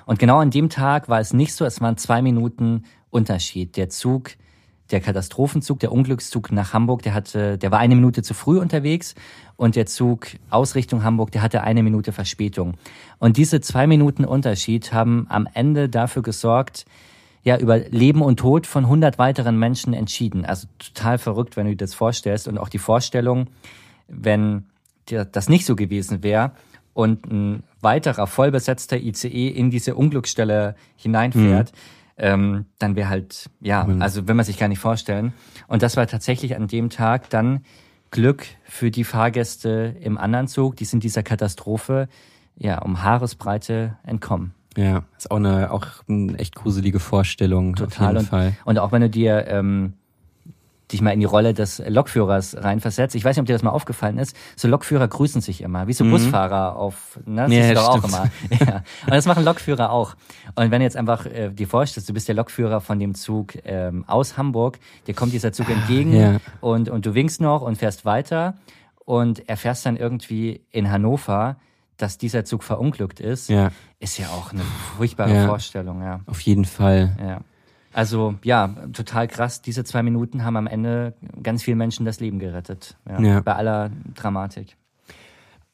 Und 0.05 0.19
genau 0.19 0.41
an 0.41 0.51
dem 0.51 0.69
Tag 0.69 1.09
war 1.09 1.21
es 1.21 1.33
nicht 1.33 1.55
so, 1.55 1.65
es 1.65 1.81
waren 1.81 1.97
zwei 1.97 2.21
Minuten 2.21 2.85
Unterschied. 3.09 3.79
Der 3.79 3.89
Zug, 3.89 4.33
der 4.91 5.01
Katastrophenzug, 5.01 5.81
der 5.81 5.91
Unglückszug 5.91 6.53
nach 6.53 6.75
Hamburg, 6.75 7.01
der 7.01 7.15
hatte, 7.15 7.57
der 7.57 7.71
war 7.71 7.79
eine 7.79 7.95
Minute 7.95 8.23
zu 8.23 8.35
früh 8.35 8.59
unterwegs 8.59 9.15
und 9.57 9.75
der 9.75 9.87
Zug 9.87 10.27
aus 10.51 10.75
Richtung 10.75 11.03
Hamburg, 11.03 11.31
der 11.31 11.41
hatte 11.41 11.63
eine 11.63 11.83
Minute 11.83 12.13
Verspätung. 12.13 12.75
Und 13.19 13.39
diese 13.39 13.63
zwei 13.63 13.87
Minuten 13.87 14.27
Unterschied 14.27 14.93
haben 14.93 15.25
am 15.31 15.49
Ende 15.55 15.89
dafür 15.89 16.21
gesorgt, 16.21 16.85
ja, 17.43 17.57
über 17.57 17.79
Leben 17.79 18.23
und 18.23 18.39
Tod 18.39 18.67
von 18.67 18.85
100 18.85 19.19
weiteren 19.19 19.59
Menschen 19.59 19.95
entschieden. 19.95 20.45
Also 20.45 20.69
total 20.79 21.19
verrückt, 21.19 21.57
wenn 21.57 21.67
du 21.67 21.73
dir 21.73 21.79
das 21.79 21.95
vorstellst. 21.95 22.49
Und 22.49 22.59
auch 22.59 22.69
die 22.69 22.79
Vorstellung, 22.79 23.49
wenn 24.09 24.67
das 25.07 25.49
nicht 25.49 25.65
so 25.65 25.75
gewesen 25.75 26.23
wäre 26.23 26.53
und 26.93 27.27
ein 27.27 27.63
weiterer 27.81 28.27
vollbesetzter 28.27 28.99
ICE 28.99 29.49
in 29.49 29.71
diese 29.71 29.95
Unglücksstelle 29.95 30.75
hineinfährt, 30.97 31.73
mhm. 31.73 31.79
ähm, 32.19 32.67
dann 32.79 32.95
wäre 32.95 33.09
halt, 33.09 33.49
ja, 33.61 33.85
mhm. 33.85 34.03
also 34.03 34.29
wenn 34.29 34.37
man 34.37 34.45
sich 34.45 34.59
gar 34.59 34.69
nicht 34.69 34.79
vorstellen. 34.79 35.33
Und 35.67 35.83
das 35.83 35.97
war 35.97 36.07
tatsächlich 36.07 36.57
an 36.57 36.69
dem 36.69 36.91
Tag 36.91 37.31
dann 37.31 37.65
Glück 38.11 38.47
für 38.65 38.91
die 38.91 39.05
Fahrgäste 39.05 39.97
im 40.01 40.19
anderen 40.19 40.49
Zug, 40.49 40.77
die 40.77 40.85
sind 40.85 41.05
dieser 41.05 41.23
Katastrophe 41.23 42.09
ja 42.57 42.79
um 42.83 43.03
Haaresbreite 43.03 43.97
entkommen. 44.05 44.53
Ja, 44.77 45.03
ist 45.19 45.31
auch 45.31 45.37
eine 45.37 45.73
auch 45.73 45.87
eine 46.09 46.39
echt 46.39 46.55
gruselige 46.55 47.01
Vorstellung. 47.01 47.75
Total. 47.75 48.17
und, 48.17 48.27
Fall. 48.27 48.53
und 48.65 48.79
auch 48.79 48.93
wenn 48.93 49.03
du 49.03 49.11
dir 49.11 49.47
ähm, 49.49 49.95
dich 50.93 51.03
mal 51.03 51.11
in 51.11 51.21
die 51.21 51.27
Rolle 51.27 51.55
des 51.55 51.83
Lokführers 51.87 52.57
reinversetzt. 52.59 53.15
Ich 53.15 53.25
weiß 53.25 53.37
nicht, 53.37 53.41
ob 53.41 53.47
dir 53.47 53.53
das 53.53 53.63
mal 53.63 53.71
aufgefallen 53.71 54.19
ist. 54.19 54.37
So 54.57 54.69
Lokführer 54.69 55.09
grüßen 55.09 55.41
sich 55.41 55.63
immer, 55.63 55.87
wie 55.87 55.93
so 55.93 56.05
mhm. 56.05 56.13
Busfahrer 56.13 56.77
auf, 56.77 57.19
ne? 57.27 57.43
Das 57.43 57.53
ja, 57.53 57.69
ist 57.69 57.77
doch 57.77 57.89
auch 57.89 58.05
immer. 58.05 58.31
Ja. 58.61 58.83
Und 59.07 59.15
das 59.15 59.27
machen 59.27 59.45
Lokführer 59.45 59.91
auch. 59.91 60.15
Und 60.55 60.71
wenn 60.71 60.81
du 60.81 60.85
jetzt 60.85 60.97
einfach 60.97 61.27
äh, 61.27 61.51
dir 61.51 61.67
vorstellst, 61.67 62.09
du 62.09 62.13
bist 62.13 62.29
der 62.29 62.35
Lokführer 62.35 62.81
von 62.81 62.99
dem 62.99 63.15
Zug 63.15 63.55
ähm, 63.65 64.05
aus 64.07 64.37
Hamburg, 64.37 64.79
dir 65.07 65.15
kommt 65.15 65.33
dieser 65.33 65.53
Zug 65.53 65.71
entgegen 65.71 66.15
ja. 66.15 66.37
und, 66.61 66.89
und 66.89 67.07
du 67.07 67.15
winkst 67.15 67.41
noch 67.41 67.63
und 67.63 67.77
fährst 67.77 68.05
weiter 68.05 68.55
und 69.05 69.49
erfährst 69.49 69.87
dann 69.87 69.97
irgendwie 69.97 70.61
in 70.71 70.91
Hannover, 70.91 71.57
dass 72.01 72.19
dieser 72.19 72.45
Zug 72.45 72.65
verunglückt 72.65 73.21
ist, 73.21 73.49
ja. 73.49 73.71
ist 73.99 74.19
ja 74.19 74.29
auch 74.29 74.53
eine 74.53 74.63
furchtbare 74.97 75.35
ja. 75.35 75.47
Vorstellung, 75.47 76.03
ja. 76.03 76.21
Auf 76.27 76.41
jeden 76.41 76.65
Fall. 76.65 77.17
Ja. 77.21 77.41
Also 77.93 78.37
ja, 78.45 78.69
total 78.93 79.29
krass. 79.29 79.63
Diese 79.63 79.85
zwei 79.85 80.03
Minuten 80.03 80.45
haben 80.45 80.57
am 80.57 80.67
Ende 80.67 81.15
ganz 81.43 81.63
vielen 81.63 81.79
Menschen 81.79 82.07
das 82.07 82.21
Leben 82.21 82.39
gerettet. 82.39 82.97
Ja. 83.09 83.41
Bei 83.41 83.55
aller 83.55 83.91
Dramatik. 84.15 84.77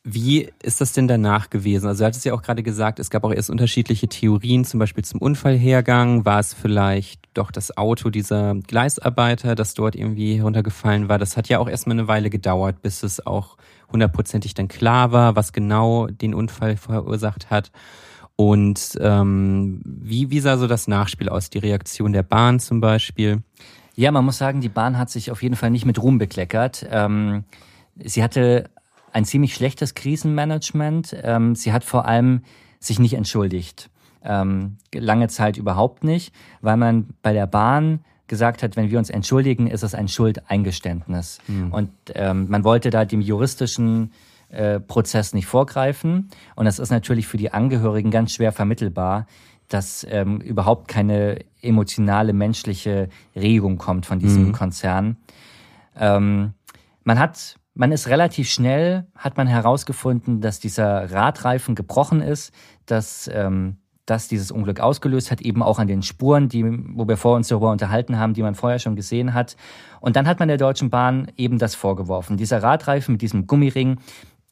Wie 0.09 0.49
ist 0.63 0.81
das 0.81 0.93
denn 0.93 1.09
danach 1.09 1.51
gewesen? 1.51 1.89
Also 1.89 2.05
du 2.05 2.07
hattest 2.07 2.25
ja 2.25 2.33
auch 2.33 2.43
gerade 2.43 2.63
gesagt, 2.63 3.01
es 3.01 3.11
gab 3.11 3.25
auch 3.25 3.33
erst 3.33 3.51
unterschiedliche 3.51 4.07
Theorien, 4.07 4.65
zum 4.65 4.79
Beispiel 4.79 5.05
zum 5.05 5.21
Unfallhergang. 5.21 6.25
War 6.25 6.39
es 6.39 6.55
vielleicht 6.55 7.23
doch 7.35 7.51
das 7.51 7.77
Auto 7.77 8.11
dieser 8.11 8.55
Gleisarbeiter, 8.55 9.57
das 9.57 9.75
dort 9.75 9.97
irgendwie 9.97 10.37
heruntergefallen 10.37 11.09
war? 11.09 11.19
Das 11.19 11.37
hat 11.37 11.49
ja 11.49 11.59
auch 11.59 11.69
erstmal 11.69 11.99
eine 11.99 12.07
Weile 12.07 12.31
gedauert, 12.31 12.83
bis 12.83 13.03
es 13.03 13.27
auch 13.27 13.57
hundertprozentig 13.91 14.55
dann 14.55 14.69
klar 14.69 15.11
war, 15.11 15.35
was 15.35 15.53
genau 15.53 16.07
den 16.07 16.35
Unfall 16.35 16.77
verursacht 16.77 17.51
hat. 17.51 17.73
Und 18.37 18.97
ähm, 19.01 19.81
wie, 19.85 20.31
wie 20.31 20.39
sah 20.39 20.57
so 20.57 20.69
das 20.69 20.87
Nachspiel 20.87 21.29
aus, 21.29 21.51
die 21.51 21.59
Reaktion 21.59 22.13
der 22.13 22.23
Bahn 22.23 22.61
zum 22.61 22.81
Beispiel? 22.81 23.43
Ja, 23.97 24.13
man 24.13 24.25
muss 24.25 24.39
sagen, 24.39 24.61
die 24.61 24.69
Bahn 24.69 24.99
hat 24.99 25.11
sich 25.11 25.33
auf 25.33 25.43
jeden 25.43 25.57
Fall 25.57 25.71
nicht 25.71 25.85
mit 25.85 26.01
Ruhm 26.01 26.19
bekleckert. 26.19 26.87
Ähm, 26.93 27.43
sie 27.97 28.23
hatte 28.23 28.71
ein 29.17 29.25
ziemlich 29.25 29.55
schlechtes 29.55 29.95
Krisenmanagement. 29.95 31.17
Ähm, 31.23 31.55
sie 31.55 31.73
hat 31.73 31.85
vor 31.85 32.05
allem 32.05 32.43
sich 32.81 32.99
nicht 32.99 33.15
entschuldigt. 33.15 33.89
Ähm, 34.23 34.77
lange 34.93 35.29
Zeit 35.29 35.57
überhaupt 35.57 36.05
nicht, 36.05 36.35
weil 36.61 36.77
man 36.77 37.09
bei 37.23 37.33
der 37.33 37.47
Bahn 37.47 38.01
gesagt 38.27 38.63
hat, 38.63 38.77
wenn 38.77 38.91
wir 38.91 38.99
uns 38.99 39.09
entschuldigen, 39.09 39.69
ist 39.69 39.83
es 39.83 39.95
ein 39.95 40.09
Schuldeingeständnis. 40.09 41.39
Mhm. 41.49 41.73
Und 41.73 41.91
ähm, 42.15 42.49
man 42.51 42.63
wollte 42.63 42.91
da 42.91 43.07
dem 43.07 43.23
juristischen 43.23 44.13
äh, 44.51 44.81
Prozess 44.81 45.33
nicht 45.33 45.47
vorgreifen. 45.47 46.29
Und 46.55 46.67
das 46.67 46.79
ist 46.79 46.91
natürlich 46.91 47.27
für 47.27 47.39
die 47.39 47.55
Angehörigen 47.55 48.11
ganz 48.11 48.35
schwer 48.35 48.53
vermittelbar, 48.53 49.27
dass 49.69 50.07
ähm, 50.11 50.43
überhaupt 50.43 50.89
keine 50.89 51.39
emotionale 51.63 52.35
menschliche 52.35 53.09
Regung 53.35 53.79
kommt 53.79 54.05
von 54.05 54.19
diesem 54.19 54.49
mhm. 54.49 54.53
Konzern. 54.53 55.17
Ähm, 55.97 56.53
man 57.03 57.19
hat, 57.19 57.57
man 57.77 57.93
ist 57.93 58.09
relativ 58.09 58.49
schnell, 58.49 59.07
hat 59.15 59.37
man 59.37 59.47
herausgefunden, 59.47 60.41
dass 60.41 60.59
dieser 60.59 61.13
Radreifen 61.13 61.75
gebrochen 61.75 62.23
ist, 62.23 62.53
dass 62.87 63.31
ähm, 63.33 63.77
das 64.07 64.29
dieses 64.29 64.51
Unglück 64.51 64.81
ausgelöst 64.81 65.31
hat, 65.31 65.43
eben 65.43 65.63
auch 65.63 65.79
an 65.79 65.87
den 65.87 66.03
Spuren, 66.03 66.49
die, 66.49 66.65
wo 66.65 67.07
wir 67.07 67.19
vor 67.19 67.37
uns 67.37 67.49
darüber 67.49 67.71
unterhalten 67.71 68.19
haben, 68.19 68.33
die 68.33 68.43
man 68.43 68.55
vorher 68.55 68.79
schon 68.79 68.97
gesehen 68.97 69.35
hat. 69.35 69.57
Und 70.01 70.17
dann 70.17 70.27
hat 70.27 70.39
man 70.39 70.49
der 70.49 70.57
Deutschen 70.57 70.89
Bahn 70.89 71.31
eben 71.37 71.59
das 71.59 71.75
vorgeworfen. 71.75 72.39
Dieser 72.39 72.63
Radreifen 72.63 73.13
mit 73.13 73.23
diesem 73.23 73.47
Gummiring, 73.47 73.99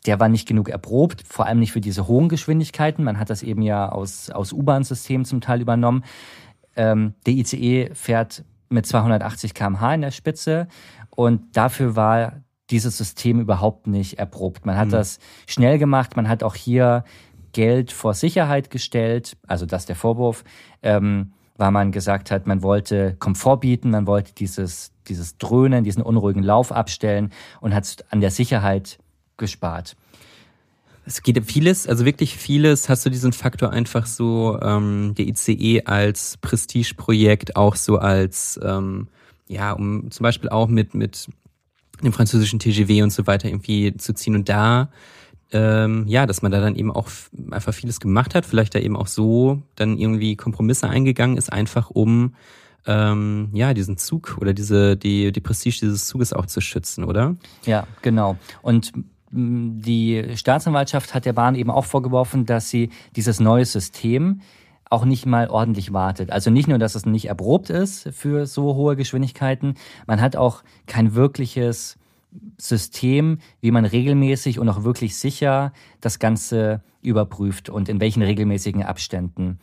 der 0.04 0.20
war 0.20 0.28
nicht 0.28 0.46
genug 0.46 0.68
erprobt, 0.68 1.22
vor 1.26 1.46
allem 1.46 1.60
nicht 1.60 1.72
für 1.72 1.80
diese 1.80 2.06
hohen 2.06 2.28
Geschwindigkeiten. 2.28 3.04
Man 3.04 3.18
hat 3.18 3.30
das 3.30 3.42
eben 3.42 3.62
ja 3.62 3.88
aus, 3.88 4.28
aus 4.28 4.52
U-Bahn-Systemen 4.52 5.24
zum 5.24 5.40
Teil 5.40 5.62
übernommen. 5.62 6.04
Ähm, 6.76 7.14
der 7.24 7.34
ICE 7.34 7.90
fährt 7.94 8.44
mit 8.68 8.84
280 8.84 9.54
kmh 9.54 9.94
in 9.94 10.00
der 10.02 10.10
Spitze 10.10 10.68
und 11.10 11.56
dafür 11.56 11.96
war 11.96 12.44
dieses 12.70 12.96
System 12.96 13.40
überhaupt 13.40 13.86
nicht 13.86 14.18
erprobt. 14.18 14.66
Man 14.66 14.76
hat 14.76 14.88
mhm. 14.88 14.92
das 14.92 15.18
schnell 15.46 15.78
gemacht, 15.78 16.16
man 16.16 16.28
hat 16.28 16.42
auch 16.42 16.54
hier 16.54 17.04
Geld 17.52 17.92
vor 17.92 18.14
Sicherheit 18.14 18.70
gestellt, 18.70 19.36
also 19.46 19.66
das 19.66 19.86
der 19.86 19.96
Vorwurf, 19.96 20.44
ähm, 20.82 21.32
weil 21.56 21.70
man 21.70 21.92
gesagt 21.92 22.30
hat, 22.30 22.46
man 22.46 22.62
wollte 22.62 23.14
Komfort 23.18 23.58
bieten, 23.58 23.90
man 23.90 24.06
wollte 24.06 24.34
dieses, 24.34 24.92
dieses 25.06 25.38
Dröhnen, 25.38 25.84
diesen 25.84 26.02
unruhigen 26.02 26.42
Lauf 26.42 26.72
abstellen 26.72 27.30
und 27.60 27.74
hat 27.74 28.04
an 28.10 28.20
der 28.20 28.30
Sicherheit 28.30 28.98
gespart. 29.36 29.96
Es 31.06 31.22
geht 31.22 31.42
vieles, 31.44 31.86
also 31.86 32.04
wirklich 32.04 32.36
vieles, 32.36 32.88
hast 32.88 33.04
du 33.04 33.10
diesen 33.10 33.32
Faktor 33.32 33.70
einfach 33.70 34.06
so, 34.06 34.58
ähm, 34.62 35.14
der 35.16 35.26
ICE 35.28 35.84
als 35.84 36.38
Prestigeprojekt, 36.38 37.56
auch 37.56 37.76
so 37.76 37.98
als, 37.98 38.58
ähm, 38.62 39.08
ja, 39.46 39.72
um 39.72 40.10
zum 40.10 40.24
Beispiel 40.24 40.48
auch 40.48 40.66
mit, 40.66 40.94
mit 40.94 41.28
dem 42.04 42.12
französischen 42.12 42.58
TGW 42.58 43.02
und 43.02 43.10
so 43.10 43.26
weiter 43.26 43.48
irgendwie 43.48 43.96
zu 43.96 44.14
ziehen 44.14 44.34
und 44.34 44.48
da, 44.48 44.90
ähm, 45.52 46.04
ja, 46.06 46.26
dass 46.26 46.42
man 46.42 46.52
da 46.52 46.60
dann 46.60 46.76
eben 46.76 46.90
auch 46.90 47.08
einfach 47.50 47.74
vieles 47.74 48.00
gemacht 48.00 48.34
hat, 48.34 48.46
vielleicht 48.46 48.74
da 48.74 48.78
eben 48.78 48.96
auch 48.96 49.06
so 49.06 49.62
dann 49.76 49.98
irgendwie 49.98 50.36
Kompromisse 50.36 50.88
eingegangen 50.88 51.36
ist, 51.36 51.52
einfach 51.52 51.90
um 51.90 52.34
ähm, 52.86 53.50
ja, 53.52 53.72
diesen 53.74 53.96
Zug 53.96 54.36
oder 54.40 54.52
diese, 54.52 54.96
die, 54.96 55.32
die 55.32 55.40
Prestige 55.40 55.80
dieses 55.80 56.06
Zuges 56.06 56.32
auch 56.32 56.46
zu 56.46 56.60
schützen, 56.60 57.04
oder? 57.04 57.36
Ja, 57.64 57.86
genau. 58.02 58.36
Und 58.62 58.92
die 59.36 60.24
Staatsanwaltschaft 60.36 61.14
hat 61.14 61.24
der 61.24 61.32
Bahn 61.32 61.56
eben 61.56 61.70
auch 61.70 61.84
vorgeworfen, 61.84 62.46
dass 62.46 62.70
sie 62.70 62.90
dieses 63.16 63.40
neue 63.40 63.64
System 63.64 64.40
auch 64.90 65.04
nicht 65.04 65.26
mal 65.26 65.48
ordentlich 65.48 65.92
wartet. 65.92 66.30
Also 66.30 66.50
nicht 66.50 66.68
nur, 66.68 66.78
dass 66.78 66.94
es 66.94 67.06
nicht 67.06 67.26
erprobt 67.26 67.70
ist 67.70 68.08
für 68.12 68.46
so 68.46 68.74
hohe 68.74 68.96
Geschwindigkeiten, 68.96 69.74
man 70.06 70.20
hat 70.20 70.36
auch 70.36 70.62
kein 70.86 71.14
wirkliches 71.14 71.98
System, 72.58 73.38
wie 73.60 73.70
man 73.70 73.84
regelmäßig 73.84 74.58
und 74.58 74.68
auch 74.68 74.84
wirklich 74.84 75.16
sicher 75.16 75.72
das 76.00 76.18
Ganze 76.18 76.82
überprüft 77.02 77.68
und 77.68 77.88
in 77.88 78.00
welchen 78.00 78.22
regelmäßigen 78.22 78.82
Abständen. 78.82 79.58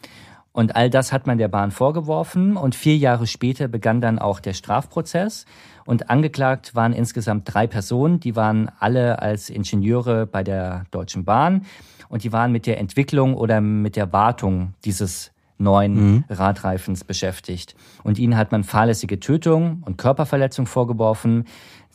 Und 0.54 0.76
all 0.76 0.90
das 0.90 1.14
hat 1.14 1.28
man 1.28 1.38
der 1.38 1.48
Bahn 1.48 1.72
vorgeworfen 1.72 2.58
und 2.58 2.76
vier 2.76 2.98
Jahre 2.98 3.26
später 3.26 3.68
begann 3.68 4.02
dann 4.02 4.20
auch 4.20 4.40
der 4.40 4.54
Strafprozess. 4.54 5.46
Und 5.86 6.10
angeklagt 6.10 6.76
waren 6.76 6.94
insgesamt 6.94 7.52
drei 7.54 7.68
Personen, 7.68 8.20
die 8.20 8.36
waren 8.36 8.70
alle 8.80 9.20
als 9.20 9.50
Ingenieure 9.50 10.26
bei 10.26 10.44
der 10.44 10.86
Deutschen 10.92 11.24
Bahn 11.24 11.66
und 12.10 12.24
die 12.24 12.34
waren 12.34 12.52
mit 12.52 12.66
der 12.66 12.80
Entwicklung 12.80 13.36
oder 13.36 13.62
mit 13.62 13.96
der 13.96 14.12
Wartung 14.12 14.74
dieses 14.84 15.32
neuen 15.58 15.94
mhm. 15.94 16.24
Radreifens 16.30 17.04
beschäftigt. 17.04 17.76
Und 18.04 18.20
ihnen 18.20 18.36
hat 18.36 18.52
man 18.52 18.64
fahrlässige 18.64 19.20
Tötung 19.20 19.84
und 19.86 19.98
Körperverletzung 19.98 20.66
vorgeworfen, 20.66 21.46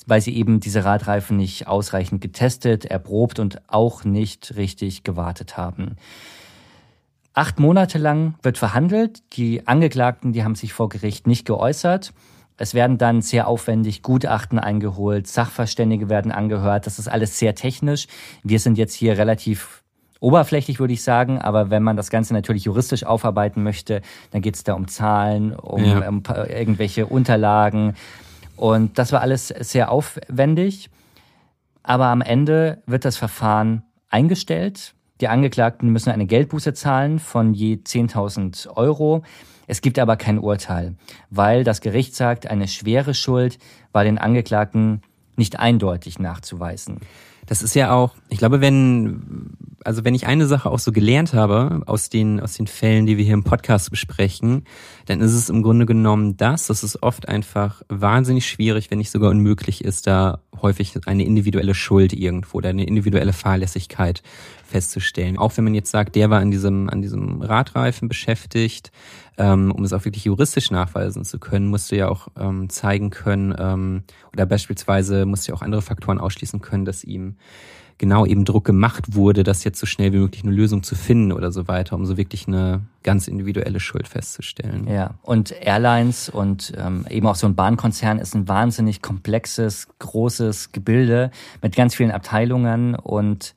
weil 0.06 0.20
sie 0.20 0.34
eben 0.36 0.60
diese 0.60 0.84
Radreifen 0.84 1.36
nicht 1.36 1.66
ausreichend 1.66 2.20
getestet, 2.20 2.84
erprobt 2.86 3.38
und 3.38 3.60
auch 3.68 4.04
nicht 4.04 4.56
richtig 4.56 5.02
gewartet 5.02 5.56
haben. 5.56 5.96
Acht 7.36 7.60
Monate 7.60 7.98
lang 7.98 8.34
wird 8.40 8.56
verhandelt. 8.56 9.22
Die 9.34 9.66
Angeklagten, 9.68 10.32
die 10.32 10.42
haben 10.42 10.54
sich 10.54 10.72
vor 10.72 10.88
Gericht 10.88 11.26
nicht 11.26 11.44
geäußert. 11.44 12.14
Es 12.56 12.72
werden 12.72 12.96
dann 12.96 13.20
sehr 13.20 13.46
aufwendig 13.46 14.00
Gutachten 14.00 14.58
eingeholt, 14.58 15.26
Sachverständige 15.26 16.08
werden 16.08 16.32
angehört. 16.32 16.86
Das 16.86 16.98
ist 16.98 17.08
alles 17.08 17.38
sehr 17.38 17.54
technisch. 17.54 18.06
Wir 18.42 18.58
sind 18.58 18.78
jetzt 18.78 18.94
hier 18.94 19.18
relativ 19.18 19.82
oberflächlich, 20.18 20.80
würde 20.80 20.94
ich 20.94 21.02
sagen. 21.02 21.38
Aber 21.38 21.68
wenn 21.68 21.82
man 21.82 21.98
das 21.98 22.08
Ganze 22.08 22.32
natürlich 22.32 22.64
juristisch 22.64 23.04
aufarbeiten 23.04 23.62
möchte, 23.62 24.00
dann 24.30 24.40
geht 24.40 24.54
es 24.54 24.64
da 24.64 24.72
um 24.72 24.88
Zahlen, 24.88 25.54
um, 25.54 25.84
ja. 25.84 26.08
um 26.08 26.22
irgendwelche 26.48 27.04
Unterlagen. 27.04 27.96
Und 28.56 28.98
das 28.98 29.12
war 29.12 29.20
alles 29.20 29.48
sehr 29.48 29.92
aufwendig. 29.92 30.88
Aber 31.82 32.06
am 32.06 32.22
Ende 32.22 32.82
wird 32.86 33.04
das 33.04 33.18
Verfahren 33.18 33.82
eingestellt 34.08 34.94
Die 35.20 35.28
Angeklagten 35.28 35.90
müssen 35.90 36.10
eine 36.10 36.26
Geldbuße 36.26 36.74
zahlen 36.74 37.18
von 37.18 37.54
je 37.54 37.76
10.000 37.76 38.76
Euro. 38.76 39.22
Es 39.66 39.80
gibt 39.80 39.98
aber 39.98 40.16
kein 40.16 40.38
Urteil, 40.38 40.94
weil 41.30 41.64
das 41.64 41.80
Gericht 41.80 42.14
sagt, 42.14 42.46
eine 42.46 42.68
schwere 42.68 43.14
Schuld 43.14 43.58
war 43.92 44.04
den 44.04 44.18
Angeklagten 44.18 45.02
nicht 45.36 45.58
eindeutig 45.58 46.18
nachzuweisen. 46.18 47.00
Das 47.46 47.62
ist 47.62 47.74
ja 47.74 47.92
auch, 47.92 48.14
ich 48.28 48.38
glaube, 48.38 48.60
wenn, 48.60 49.56
also 49.86 50.04
wenn 50.04 50.16
ich 50.16 50.26
eine 50.26 50.46
Sache 50.46 50.68
auch 50.68 50.80
so 50.80 50.90
gelernt 50.90 51.32
habe 51.32 51.82
aus 51.86 52.10
den, 52.10 52.40
aus 52.40 52.54
den 52.54 52.66
Fällen, 52.66 53.06
die 53.06 53.16
wir 53.16 53.24
hier 53.24 53.34
im 53.34 53.44
Podcast 53.44 53.90
besprechen, 53.90 54.64
dann 55.06 55.20
ist 55.20 55.32
es 55.32 55.48
im 55.48 55.62
Grunde 55.62 55.86
genommen 55.86 56.36
das, 56.36 56.66
dass 56.66 56.82
es 56.82 57.00
oft 57.02 57.28
einfach 57.28 57.82
wahnsinnig 57.88 58.48
schwierig, 58.48 58.90
wenn 58.90 58.98
nicht 58.98 59.12
sogar 59.12 59.30
unmöglich 59.30 59.84
ist, 59.84 60.08
da 60.08 60.40
häufig 60.60 60.94
eine 61.06 61.24
individuelle 61.24 61.74
Schuld 61.74 62.12
irgendwo 62.12 62.58
oder 62.58 62.70
eine 62.70 62.84
individuelle 62.84 63.32
Fahrlässigkeit 63.32 64.22
festzustellen. 64.64 65.38
Auch 65.38 65.56
wenn 65.56 65.62
man 65.62 65.74
jetzt 65.74 65.92
sagt, 65.92 66.16
der 66.16 66.30
war 66.30 66.40
an 66.40 66.50
diesem, 66.50 66.90
an 66.90 67.00
diesem 67.00 67.40
Radreifen 67.40 68.08
beschäftigt, 68.08 68.90
ähm, 69.38 69.70
um 69.70 69.84
es 69.84 69.92
auch 69.92 70.04
wirklich 70.04 70.24
juristisch 70.24 70.72
nachweisen 70.72 71.24
zu 71.24 71.38
können, 71.38 71.68
musst 71.68 71.92
du 71.92 71.96
ja 71.96 72.08
auch 72.08 72.26
ähm, 72.36 72.68
zeigen 72.70 73.10
können, 73.10 73.54
ähm, 73.56 74.02
oder 74.32 74.46
beispielsweise 74.46 75.26
musst 75.26 75.46
du 75.46 75.52
ja 75.52 75.56
auch 75.56 75.62
andere 75.62 75.82
Faktoren 75.82 76.18
ausschließen 76.18 76.60
können, 76.60 76.84
dass 76.84 77.04
ihm 77.04 77.36
genau 77.98 78.26
eben 78.26 78.44
Druck 78.44 78.64
gemacht 78.64 79.14
wurde, 79.14 79.42
das 79.42 79.64
jetzt 79.64 79.78
so 79.78 79.86
schnell 79.86 80.12
wie 80.12 80.18
möglich 80.18 80.44
eine 80.44 80.52
Lösung 80.52 80.82
zu 80.82 80.94
finden 80.94 81.32
oder 81.32 81.50
so 81.50 81.66
weiter, 81.66 81.96
um 81.96 82.04
so 82.04 82.16
wirklich 82.16 82.46
eine 82.46 82.82
ganz 83.02 83.26
individuelle 83.28 83.80
Schuld 83.80 84.06
festzustellen. 84.06 84.86
Ja, 84.88 85.14
und 85.22 85.54
Airlines 85.60 86.28
und 86.28 86.72
ähm, 86.76 87.06
eben 87.08 87.26
auch 87.26 87.36
so 87.36 87.46
ein 87.46 87.54
Bahnkonzern 87.54 88.18
ist 88.18 88.34
ein 88.34 88.48
wahnsinnig 88.48 89.00
komplexes, 89.00 89.88
großes 89.98 90.72
Gebilde 90.72 91.30
mit 91.62 91.74
ganz 91.74 91.94
vielen 91.94 92.10
Abteilungen 92.10 92.94
und 92.94 93.54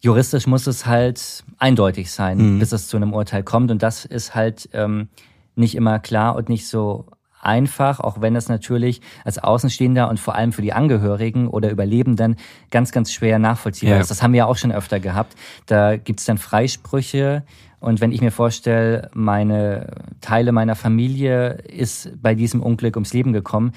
juristisch 0.00 0.46
muss 0.46 0.66
es 0.66 0.86
halt 0.86 1.44
eindeutig 1.58 2.10
sein, 2.10 2.54
mhm. 2.54 2.58
bis 2.58 2.72
es 2.72 2.88
zu 2.88 2.96
einem 2.96 3.12
Urteil 3.12 3.42
kommt. 3.42 3.70
Und 3.70 3.82
das 3.82 4.04
ist 4.04 4.34
halt 4.34 4.68
ähm, 4.72 5.08
nicht 5.56 5.76
immer 5.76 5.98
klar 5.98 6.34
und 6.36 6.48
nicht 6.48 6.66
so 6.66 7.06
einfach, 7.44 8.00
auch 8.00 8.20
wenn 8.20 8.36
es 8.36 8.48
natürlich 8.48 9.00
als 9.24 9.38
Außenstehender 9.38 10.08
und 10.08 10.20
vor 10.20 10.34
allem 10.34 10.52
für 10.52 10.62
die 10.62 10.72
Angehörigen 10.72 11.48
oder 11.48 11.70
Überlebenden 11.70 12.36
ganz, 12.70 12.92
ganz 12.92 13.12
schwer 13.12 13.38
nachvollziehbar 13.38 13.96
ja. 13.96 14.00
ist. 14.00 14.10
Das 14.10 14.22
haben 14.22 14.32
wir 14.32 14.38
ja 14.38 14.46
auch 14.46 14.56
schon 14.56 14.72
öfter 14.72 15.00
gehabt. 15.00 15.34
Da 15.66 15.96
gibt's 15.96 16.24
dann 16.24 16.38
Freisprüche. 16.38 17.44
Und 17.80 18.00
wenn 18.00 18.12
ich 18.12 18.22
mir 18.22 18.30
vorstelle, 18.30 19.10
meine 19.12 19.88
Teile 20.20 20.52
meiner 20.52 20.74
Familie 20.74 21.58
ist 21.68 22.10
bei 22.20 22.34
diesem 22.34 22.62
Unglück 22.62 22.96
ums 22.96 23.12
Leben 23.12 23.32
gekommen, 23.32 23.72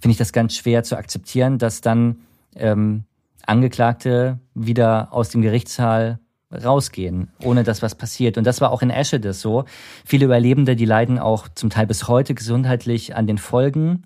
finde 0.00 0.12
ich 0.12 0.18
das 0.18 0.32
ganz 0.32 0.56
schwer 0.56 0.82
zu 0.82 0.96
akzeptieren, 0.96 1.58
dass 1.58 1.82
dann 1.82 2.20
ähm, 2.56 3.04
Angeklagte 3.46 4.38
wieder 4.54 5.12
aus 5.12 5.28
dem 5.28 5.42
Gerichtssaal 5.42 6.20
rausgehen, 6.52 7.28
ohne 7.42 7.62
dass 7.62 7.82
was 7.82 7.94
passiert. 7.94 8.36
Und 8.38 8.44
das 8.44 8.60
war 8.60 8.70
auch 8.72 8.82
in 8.82 8.90
Eschede 8.90 9.32
so. 9.32 9.64
Viele 10.04 10.24
Überlebende, 10.24 10.76
die 10.76 10.84
leiden 10.84 11.18
auch 11.18 11.48
zum 11.48 11.70
Teil 11.70 11.86
bis 11.86 12.08
heute 12.08 12.34
gesundheitlich 12.34 13.14
an 13.14 13.26
den 13.26 13.38
Folgen, 13.38 14.02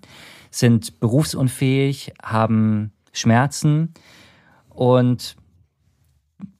sind 0.51 0.99
berufsunfähig, 0.99 2.13
haben 2.21 2.91
Schmerzen 3.13 3.93
und 4.69 5.35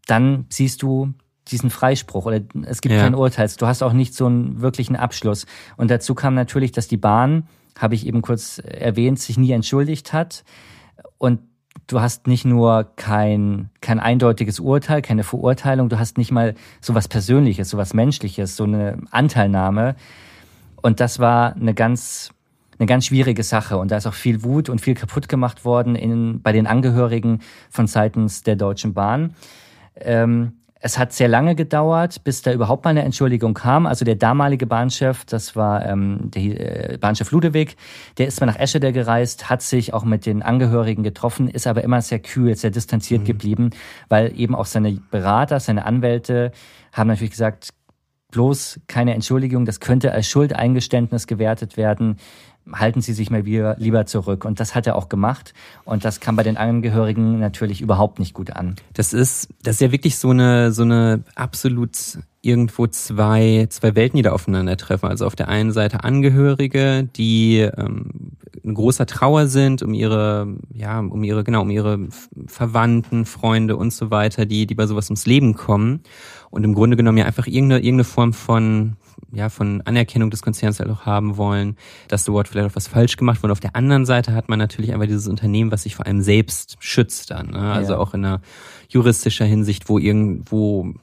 dann 0.08 0.46
siehst 0.50 0.82
du 0.82 1.14
diesen 1.48 1.70
Freispruch 1.70 2.26
oder 2.26 2.42
es 2.64 2.82
gibt 2.82 2.96
ja. 2.96 3.02
kein 3.02 3.16
Urteil. 3.16 3.50
Du 3.58 3.68
hast 3.68 3.84
auch 3.84 3.94
nicht 3.94 4.16
so 4.16 4.26
einen 4.26 4.62
wirklichen 4.62 4.96
Abschluss. 4.96 5.46
Und 5.78 5.92
dazu 5.92 6.16
kam 6.16 6.34
natürlich, 6.34 6.72
dass 6.72 6.88
die 6.88 6.98
Bahn, 6.98 7.48
habe 7.78 7.94
ich 7.94 8.08
eben 8.08 8.22
kurz 8.22 8.60
erwähnt, 8.64 9.20
sich 9.20 9.38
nie 9.38 9.52
entschuldigt 9.52 10.14
hat. 10.14 10.44
Und 11.18 11.42
du 11.88 12.02
hast 12.02 12.28
nicht 12.28 12.46
nur 12.46 12.88
kein, 12.96 13.70
kein 13.82 14.00
eindeutiges 14.00 14.60
Urteil, 14.60 15.02
keine 15.02 15.24
Verurteilung, 15.24 15.90
du 15.90 16.00
hast 16.00 16.18
nicht 16.18 16.32
mal 16.32 16.56
so 16.82 16.96
was 16.96 17.08
Persönliches, 17.08 17.70
so 17.70 17.78
was 17.78 17.94
Menschliches, 17.94 18.56
so 18.56 18.64
eine 18.64 18.98
Anteilnahme. 19.12 19.96
Und 20.82 21.00
das 21.00 21.20
war 21.20 21.56
eine 21.56 21.74
ganz, 21.74 22.32
eine 22.78 22.86
ganz 22.86 23.06
schwierige 23.08 23.44
Sache. 23.44 23.78
Und 23.78 23.92
da 23.92 23.98
ist 23.98 24.08
auch 24.08 24.14
viel 24.14 24.44
Wut 24.44 24.70
und 24.70 24.82
viel 24.82 24.96
kaputt 24.96 25.30
gemacht 25.30 25.66
worden 25.66 25.96
in, 25.96 26.42
bei 26.42 26.52
den 26.52 26.68
Angehörigen 26.68 27.40
von 27.70 27.88
seitens 27.88 28.44
der 28.44 28.56
Deutschen 28.56 28.94
Bahn. 28.94 29.36
Ähm, 29.96 30.54
es 30.86 31.00
hat 31.00 31.14
sehr 31.14 31.28
lange 31.28 31.56
gedauert, 31.56 32.24
bis 32.24 32.44
da 32.44 32.54
überhaupt 32.54 32.86
mal 32.86 32.92
eine 32.92 33.02
Entschuldigung 33.02 33.56
kam. 33.56 33.88
Also 33.88 34.06
der 34.06 34.14
damalige 34.14 34.68
Bahnchef, 34.68 35.26
das 35.26 35.56
war 35.56 35.84
ähm, 35.84 36.30
der 36.30 36.92
äh, 36.94 36.98
Bahnchef 37.00 37.32
Ludewig, 37.32 37.76
der 38.20 38.28
ist 38.28 38.40
mal 38.40 38.46
nach 38.46 38.60
Eschede 38.60 38.94
gereist, 38.94 39.50
hat 39.50 39.64
sich 39.64 39.96
auch 39.96 40.04
mit 40.04 40.28
den 40.28 40.44
Angehörigen 40.44 41.02
getroffen, 41.02 41.48
ist 41.48 41.66
aber 41.66 41.84
immer 41.84 42.04
sehr 42.04 42.20
kühl, 42.20 42.56
sehr 42.56 42.70
distanziert 42.70 43.22
mhm. 43.22 43.26
geblieben, 43.26 43.70
weil 44.10 44.40
eben 44.40 44.54
auch 44.54 44.68
seine 44.68 44.92
Berater, 45.10 45.60
seine 45.60 45.86
Anwälte 45.86 46.52
haben 46.94 47.08
natürlich 47.08 47.32
gesagt, 47.32 47.70
bloß 48.30 48.82
keine 48.86 49.16
Entschuldigung, 49.16 49.66
das 49.66 49.80
könnte 49.80 50.12
als 50.12 50.28
Schuldeingeständnis 50.28 51.26
gewertet 51.26 51.78
werden 51.78 52.18
halten 52.72 53.02
Sie 53.02 53.14
sich 53.14 53.30
mal 53.30 53.42
lieber 53.42 54.06
zurück. 54.06 54.46
Und 54.46 54.60
das 54.60 54.76
hat 54.76 54.88
er 54.88 54.96
auch 54.96 55.10
gemacht. 55.10 55.54
Und 55.84 56.06
das 56.06 56.20
kam 56.20 56.36
bei 56.36 56.44
den 56.44 56.58
Angehörigen 56.58 57.40
natürlich 57.40 57.82
überhaupt 57.82 58.20
nicht 58.20 58.34
gut 58.34 58.52
an. 58.52 58.76
Das 58.94 59.14
ist, 59.14 59.50
das 59.64 59.76
ist 59.76 59.82
ja 59.82 59.92
wirklich 59.92 60.18
so 60.18 60.30
eine, 60.30 60.72
so 60.72 60.84
eine 60.84 61.24
absolut 61.36 62.20
irgendwo 62.42 62.86
zwei, 62.88 63.66
zwei 63.70 63.96
Welten, 63.96 64.18
die 64.18 64.24
da 64.24 64.32
aufeinandertreffen. 64.32 65.10
Also 65.10 65.26
auf 65.26 65.36
der 65.36 65.50
einen 65.50 65.72
Seite 65.72 66.04
Angehörige, 66.04 67.04
die 67.16 67.60
ähm, 67.60 68.36
in 68.62 68.74
großer 68.74 69.06
Trauer 69.06 69.48
sind 69.48 69.82
um 69.84 69.94
ihre, 69.94 70.56
ja, 70.74 71.00
um 71.00 71.24
ihre, 71.24 71.44
genau, 71.44 71.62
um 71.62 71.70
ihre 71.70 72.08
Verwandten, 72.48 73.26
Freunde 73.26 73.78
und 73.78 73.94
so 73.94 74.12
weiter, 74.12 74.46
die, 74.46 74.68
die 74.68 74.76
bei 74.76 74.86
sowas 74.86 75.10
ums 75.10 75.26
Leben 75.26 75.56
kommen 75.56 76.02
und 76.50 76.64
im 76.64 76.74
Grunde 76.74 76.98
genommen 76.98 77.18
ja 77.18 77.26
einfach 77.26 77.48
irgendeine, 77.48 77.82
irgendeine 77.82 78.06
Form 78.06 78.34
von, 78.34 78.96
ja, 79.32 79.50
von 79.50 79.82
Anerkennung 79.82 80.30
des 80.30 80.42
Konzerns 80.42 80.80
halt 80.80 80.90
auch 80.90 81.06
haben 81.06 81.38
wollen, 81.38 81.76
dass 82.08 82.26
dort 82.26 82.48
vielleicht 82.48 82.72
auch 82.72 82.76
was 82.76 82.88
falsch 82.88 83.18
gemacht 83.18 83.44
wurde. 83.44 83.52
Auf 83.52 83.60
der 83.60 83.76
anderen 83.76 84.06
Seite 84.06 84.34
hat 84.34 84.50
man 84.50 84.60
natürlich 84.60 84.94
einfach 84.94 85.08
dieses 85.08 85.28
Unternehmen, 85.28 85.72
was 85.72 85.84
sich 85.84 85.96
vor 85.96 86.06
allem 86.06 86.22
selbst 86.22 86.78
schützt 86.80 87.32
dann. 87.32 87.52
Ne? 87.52 87.72
Also 87.72 87.94
ja. 87.94 88.00
auch 88.00 88.14
in 88.14 88.26
einer 88.26 88.42
juristischer 88.90 89.46
Hinsicht, 89.46 89.90
wo 89.90 90.00
irgendwo 90.00 90.94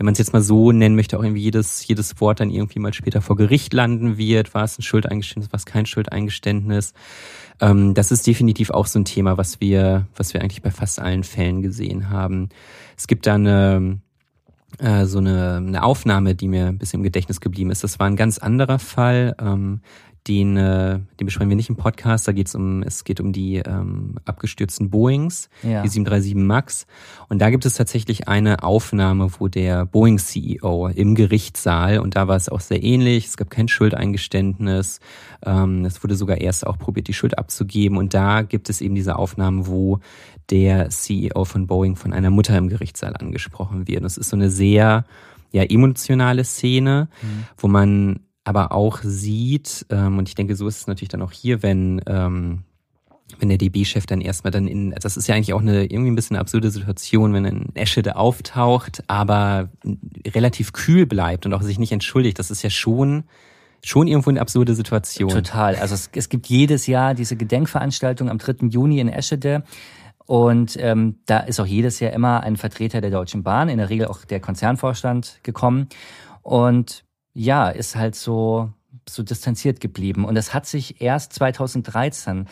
wenn 0.00 0.06
man 0.06 0.12
es 0.12 0.18
jetzt 0.18 0.32
mal 0.32 0.40
so 0.40 0.72
nennen 0.72 0.96
möchte, 0.96 1.18
auch 1.18 1.22
irgendwie 1.22 1.42
jedes, 1.42 1.86
jedes 1.86 2.22
Wort 2.22 2.40
dann 2.40 2.48
irgendwie 2.48 2.78
mal 2.78 2.94
später 2.94 3.20
vor 3.20 3.36
Gericht 3.36 3.74
landen 3.74 4.16
wird. 4.16 4.54
War 4.54 4.64
es 4.64 4.78
ein 4.78 4.82
Schuldeingeständnis, 4.82 5.52
was 5.52 5.66
kein 5.66 5.84
Schuldeingeständnis? 5.84 6.94
Ähm, 7.60 7.92
das 7.92 8.10
ist 8.10 8.26
definitiv 8.26 8.70
auch 8.70 8.86
so 8.86 8.98
ein 8.98 9.04
Thema, 9.04 9.36
was 9.36 9.60
wir, 9.60 10.06
was 10.16 10.32
wir 10.32 10.40
eigentlich 10.40 10.62
bei 10.62 10.70
fast 10.70 11.00
allen 11.00 11.22
Fällen 11.22 11.60
gesehen 11.60 12.08
haben. 12.08 12.48
Es 12.96 13.08
gibt 13.08 13.26
da 13.26 13.34
eine, 13.34 14.00
äh, 14.78 15.06
so 15.06 15.18
eine, 15.18 15.56
eine 15.56 15.82
Aufnahme, 15.82 16.34
die 16.34 16.48
mir 16.48 16.66
ein 16.66 16.78
bisschen 16.78 17.00
im 17.00 17.04
Gedächtnis 17.04 17.40
geblieben 17.40 17.70
ist. 17.70 17.84
Das 17.84 17.98
war 17.98 18.06
ein 18.06 18.16
ganz 18.16 18.38
anderer 18.38 18.78
Fall. 18.78 19.34
Ähm, 19.40 19.80
den, 20.28 20.56
äh, 20.56 21.00
den 21.18 21.24
beschreiben 21.24 21.48
wir 21.48 21.56
nicht 21.56 21.70
im 21.70 21.76
Podcast. 21.76 22.28
Da 22.28 22.32
geht 22.32 22.46
es 22.46 22.54
um, 22.54 22.82
es 22.82 23.04
geht 23.04 23.20
um 23.20 23.32
die 23.32 23.56
ähm, 23.56 24.16
abgestürzten 24.24 24.90
Boeings, 24.90 25.48
ja. 25.62 25.82
die 25.82 25.88
737 25.88 26.34
Max. 26.34 26.86
Und 27.28 27.40
da 27.40 27.50
gibt 27.50 27.64
es 27.64 27.74
tatsächlich 27.74 28.28
eine 28.28 28.62
Aufnahme, 28.62 29.28
wo 29.38 29.48
der 29.48 29.86
Boeing-CEO 29.86 30.88
im 30.88 31.14
Gerichtssaal, 31.14 31.98
und 32.00 32.16
da 32.16 32.28
war 32.28 32.36
es 32.36 32.48
auch 32.48 32.60
sehr 32.60 32.82
ähnlich, 32.82 33.26
es 33.26 33.36
gab 33.36 33.50
kein 33.50 33.68
Schuldeingeständnis, 33.68 35.00
ähm, 35.44 35.84
es 35.86 36.02
wurde 36.04 36.16
sogar 36.16 36.38
erst 36.38 36.66
auch 36.66 36.78
probiert, 36.78 37.08
die 37.08 37.14
Schuld 37.14 37.38
abzugeben. 37.38 37.96
Und 37.96 38.12
da 38.12 38.42
gibt 38.42 38.68
es 38.68 38.82
eben 38.82 38.94
diese 38.94 39.16
Aufnahmen, 39.16 39.66
wo 39.66 40.00
der 40.50 40.88
CEO 40.90 41.44
von 41.44 41.66
Boeing 41.66 41.96
von 41.96 42.12
einer 42.12 42.30
Mutter 42.30 42.56
im 42.56 42.68
Gerichtssaal 42.68 43.16
angesprochen 43.16 43.86
wird. 43.86 44.04
Es 44.04 44.16
ist 44.16 44.30
so 44.30 44.36
eine 44.36 44.50
sehr 44.50 45.04
ja, 45.52 45.62
emotionale 45.62 46.44
Szene, 46.44 47.08
mhm. 47.22 47.44
wo 47.56 47.68
man 47.68 48.20
aber 48.44 48.72
auch 48.72 49.00
sieht, 49.02 49.86
ähm, 49.90 50.18
und 50.18 50.28
ich 50.28 50.34
denke, 50.34 50.56
so 50.56 50.66
ist 50.66 50.78
es 50.78 50.86
natürlich 50.86 51.10
dann 51.10 51.22
auch 51.22 51.32
hier, 51.32 51.62
wenn, 51.62 52.00
ähm, 52.06 52.64
wenn 53.38 53.48
der 53.48 53.58
DB-Chef 53.58 54.06
dann 54.06 54.20
erstmal 54.20 54.50
dann 54.50 54.66
in, 54.66 54.90
das 54.90 55.16
ist 55.16 55.28
ja 55.28 55.34
eigentlich 55.34 55.52
auch 55.52 55.60
eine 55.60 55.84
irgendwie 55.84 56.10
ein 56.10 56.16
bisschen 56.16 56.36
eine 56.36 56.40
absurde 56.40 56.70
Situation, 56.70 57.32
wenn 57.32 57.46
ein 57.46 57.76
Eschede 57.76 58.16
auftaucht, 58.16 59.04
aber 59.06 59.68
relativ 60.26 60.72
kühl 60.72 61.06
bleibt 61.06 61.46
und 61.46 61.54
auch 61.54 61.62
sich 61.62 61.78
nicht 61.78 61.92
entschuldigt. 61.92 62.38
Das 62.38 62.50
ist 62.50 62.62
ja 62.62 62.70
schon 62.70 63.24
schon 63.82 64.08
irgendwo 64.08 64.30
eine 64.30 64.40
absurde 64.40 64.74
Situation. 64.74 65.30
Total. 65.30 65.76
Also 65.76 65.94
es, 65.94 66.10
es 66.14 66.28
gibt 66.28 66.46
jedes 66.48 66.86
Jahr 66.86 67.14
diese 67.14 67.36
Gedenkveranstaltung 67.36 68.28
am 68.28 68.38
3. 68.38 68.66
Juni 68.68 69.00
in 69.00 69.08
Eschede. 69.08 69.62
Und 70.30 70.76
ähm, 70.78 71.16
da 71.26 71.40
ist 71.40 71.58
auch 71.58 71.66
jedes 71.66 71.98
Jahr 71.98 72.12
immer 72.12 72.44
ein 72.44 72.56
Vertreter 72.56 73.00
der 73.00 73.10
Deutschen 73.10 73.42
Bahn, 73.42 73.68
in 73.68 73.78
der 73.78 73.90
Regel 73.90 74.06
auch 74.06 74.24
der 74.24 74.38
Konzernvorstand 74.38 75.40
gekommen. 75.42 75.88
Und 76.42 77.02
ja, 77.34 77.68
ist 77.68 77.96
halt 77.96 78.14
so, 78.14 78.72
so 79.08 79.24
distanziert 79.24 79.80
geblieben. 79.80 80.24
Und 80.24 80.36
es 80.36 80.54
hat 80.54 80.66
sich 80.66 81.00
erst 81.02 81.32
2013 81.32 82.46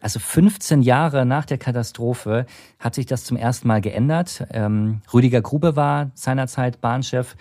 also 0.00 0.18
15 0.18 0.82
Jahre 0.82 1.24
nach 1.24 1.44
der 1.44 1.58
Katastrophe 1.58 2.46
hat 2.80 2.96
sich 2.96 3.06
das 3.06 3.22
zum 3.22 3.36
ersten 3.36 3.68
Mal 3.68 3.80
geändert. 3.80 4.44
Ähm, 4.50 5.02
Rüdiger 5.14 5.40
Grube 5.40 5.76
war 5.76 6.10
seinerzeit 6.14 6.80
Bahnchef 6.80 7.36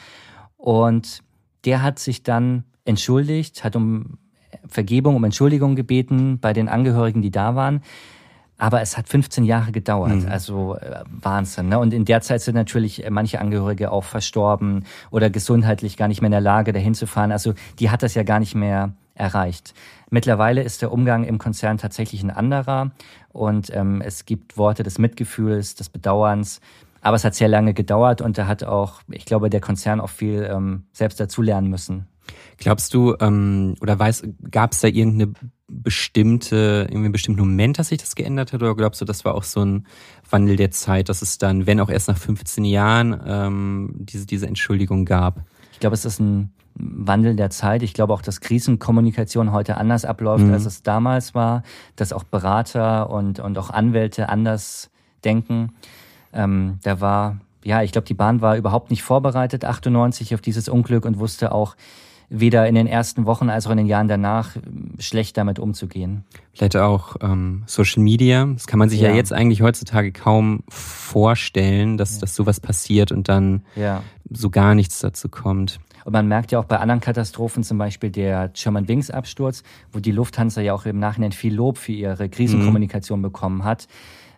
und 0.58 1.24
der 1.66 1.82
hat 1.82 1.98
sich 1.98 2.22
dann 2.22 2.66
entschuldigt, 2.86 3.64
hat 3.64 3.76
um 3.76 4.20
Vergebung, 4.68 5.16
um 5.16 5.24
Entschuldigung 5.24 5.76
gebeten 5.76 6.38
bei 6.40 6.54
den 6.54 6.70
Angehörigen, 6.70 7.24
die 7.24 7.32
da 7.32 7.56
waren. 7.56 7.82
Aber 8.60 8.82
es 8.82 8.98
hat 8.98 9.10
15 9.10 9.46
Jahre 9.46 9.72
gedauert, 9.72 10.12
Mhm. 10.24 10.28
also 10.30 10.76
äh, 10.76 11.04
Wahnsinn. 11.10 11.70
Ne? 11.70 11.80
Und 11.80 11.94
in 11.94 12.06
der 12.06 12.22
Zeit 12.22 12.42
sind 12.42 12.56
natürlich 12.56 13.04
äh, 13.06 13.10
manche 13.10 13.40
Angehörige 13.40 13.92
auch 13.92 14.04
verstorben 14.04 14.84
oder 15.10 15.30
gesundheitlich 15.32 15.98
gar 15.98 16.08
nicht 16.10 16.22
mehr 16.22 16.28
in 16.28 16.34
der 16.34 16.42
Lage, 16.42 16.74
dahin 16.74 16.94
zu 16.94 17.08
fahren. 17.08 17.32
Also 17.32 17.54
die 17.80 17.90
hat 17.90 18.04
das 18.04 18.14
ja 18.14 18.24
gar 18.24 18.40
nicht 18.40 18.54
mehr 18.56 18.92
erreicht. 19.16 19.74
Mittlerweile 20.12 20.62
ist 20.62 20.82
der 20.82 20.92
Umgang 20.92 21.24
im 21.24 21.38
Konzern 21.40 21.78
tatsächlich 21.78 22.22
ein 22.22 22.32
anderer 22.32 22.92
und 23.32 23.74
ähm, 23.74 24.02
es 24.02 24.26
gibt 24.26 24.58
Worte 24.58 24.84
des 24.84 24.98
Mitgefühls, 25.00 25.76
des 25.76 25.90
Bedauerns. 25.90 26.62
Aber 27.02 27.16
es 27.16 27.24
hat 27.24 27.36
sehr 27.36 27.48
lange 27.48 27.74
gedauert 27.74 28.20
und 28.22 28.38
da 28.38 28.46
hat 28.48 28.64
auch, 28.64 29.02
ich 29.10 29.24
glaube, 29.26 29.50
der 29.50 29.62
Konzern 29.62 30.02
auch 30.02 30.10
viel 30.10 30.50
ähm, 30.52 30.84
selbst 30.92 31.20
dazulernen 31.20 31.70
müssen. 31.70 32.08
Glaubst 32.58 32.94
du, 32.94 33.16
ähm, 33.20 33.76
oder 33.82 33.98
weiß, 33.98 34.24
gab 34.52 34.74
es 34.74 34.82
da 34.82 34.88
irgendeine 34.88 35.34
bestimmte, 35.68 36.88
irgendwie 36.88 37.06
einen 37.06 37.12
bestimmten 37.12 37.42
Moment, 37.42 37.80
dass 37.80 37.90
sich 37.90 38.00
das 38.00 38.16
geändert 38.16 38.54
hat? 38.54 38.62
Oder 38.62 38.76
glaubst 38.76 39.02
du, 39.02 39.06
das 39.06 39.24
war 39.26 39.36
auch 39.36 39.44
so 39.44 39.64
ein 39.64 39.86
Wandel 40.30 40.56
der 40.56 40.72
Zeit, 40.72 41.10
dass 41.10 41.22
es 41.22 41.38
dann, 41.38 41.68
wenn 41.68 41.80
auch 41.80 41.90
erst 41.90 42.08
nach 42.08 42.18
15 42.18 42.66
Jahren, 42.66 43.20
ähm, 43.26 43.92
diese, 44.00 44.26
diese 44.26 44.48
Entschuldigung 44.48 45.06
gab? 45.06 45.44
Ich 45.72 45.80
glaube, 45.80 45.94
es 45.94 46.06
ist 46.06 46.20
ein 46.20 46.52
Wandel 46.76 47.36
der 47.36 47.50
Zeit. 47.50 47.84
Ich 47.84 47.94
glaube 47.94 48.14
auch, 48.14 48.22
dass 48.22 48.42
Krisenkommunikation 48.42 49.52
heute 49.52 49.78
anders 49.78 50.06
abläuft, 50.06 50.50
als 50.50 50.66
es 50.66 50.82
damals 50.82 51.36
war, 51.36 51.64
dass 51.96 52.14
auch 52.14 52.24
Berater 52.24 53.10
und, 53.10 53.40
und 53.40 53.58
auch 53.58 53.70
Anwälte 53.70 54.30
anders 54.30 54.90
denken. 55.24 55.74
Ähm, 56.34 56.80
da 56.84 57.02
war, 57.02 57.40
ja, 57.64 57.82
ich 57.84 57.92
glaube, 57.92 58.08
die 58.08 58.14
Bahn 58.14 58.42
war 58.42 58.56
überhaupt 58.56 58.92
nicht 58.92 59.04
vorbereitet, 59.04 59.66
98 59.66 60.34
auf 60.36 60.42
dieses 60.42 60.70
Unglück 60.70 61.06
und 61.06 61.20
wusste 61.20 61.52
auch 61.52 61.76
weder 62.30 62.68
in 62.68 62.76
den 62.76 62.88
ersten 62.88 63.26
Wochen 63.26 63.50
als 63.50 63.66
auch 63.68 63.72
in 63.72 63.78
den 63.78 63.88
Jahren 63.88 64.08
danach 64.08 64.56
schlecht 65.00 65.38
damit 65.38 65.60
umzugehen. 65.60 66.24
Vielleicht 66.54 66.76
auch 66.78 67.16
ähm, 67.22 67.64
Social 67.66 68.04
Media. 68.04 68.46
Das 68.46 68.68
kann 68.68 68.80
man 68.80 68.90
sich 68.90 69.02
ja. 69.02 69.10
Ja. 69.10 69.16
jetzt 69.16 69.34
eigentlich 69.34 69.62
heutzutage 69.62 70.12
kaum 70.12 70.64
vorstellen, 70.70 71.98
dass, 71.98 72.20
dass 72.20 72.36
sowas 72.36 72.60
passiert 72.60 73.12
und 73.12 73.28
dann 73.30 73.64
Ja. 73.76 74.04
so 74.30 74.50
gar 74.50 74.76
nichts 74.76 75.00
dazu 75.00 75.28
kommt. 75.30 75.80
Und 76.06 76.14
man 76.14 76.28
merkt 76.28 76.52
ja 76.52 76.60
auch 76.60 76.66
bei 76.66 76.78
anderen 76.78 77.02
Katastrophen, 77.02 77.64
zum 77.64 77.78
Beispiel 77.78 78.10
der 78.10 78.50
German 78.50 78.88
Wings 78.88 79.10
Absturz, 79.12 79.64
wo 79.92 80.00
die 80.00 80.12
Lufthansa 80.12 80.62
ja 80.62 80.74
auch 80.74 80.86
im 80.86 81.00
Nachhinein 81.00 81.32
viel 81.32 81.54
Lob 81.54 81.78
für 81.78 81.92
ihre 81.92 82.30
Krisenkommunikation 82.30 83.22
bekommen 83.22 83.64
hat. 83.64 83.88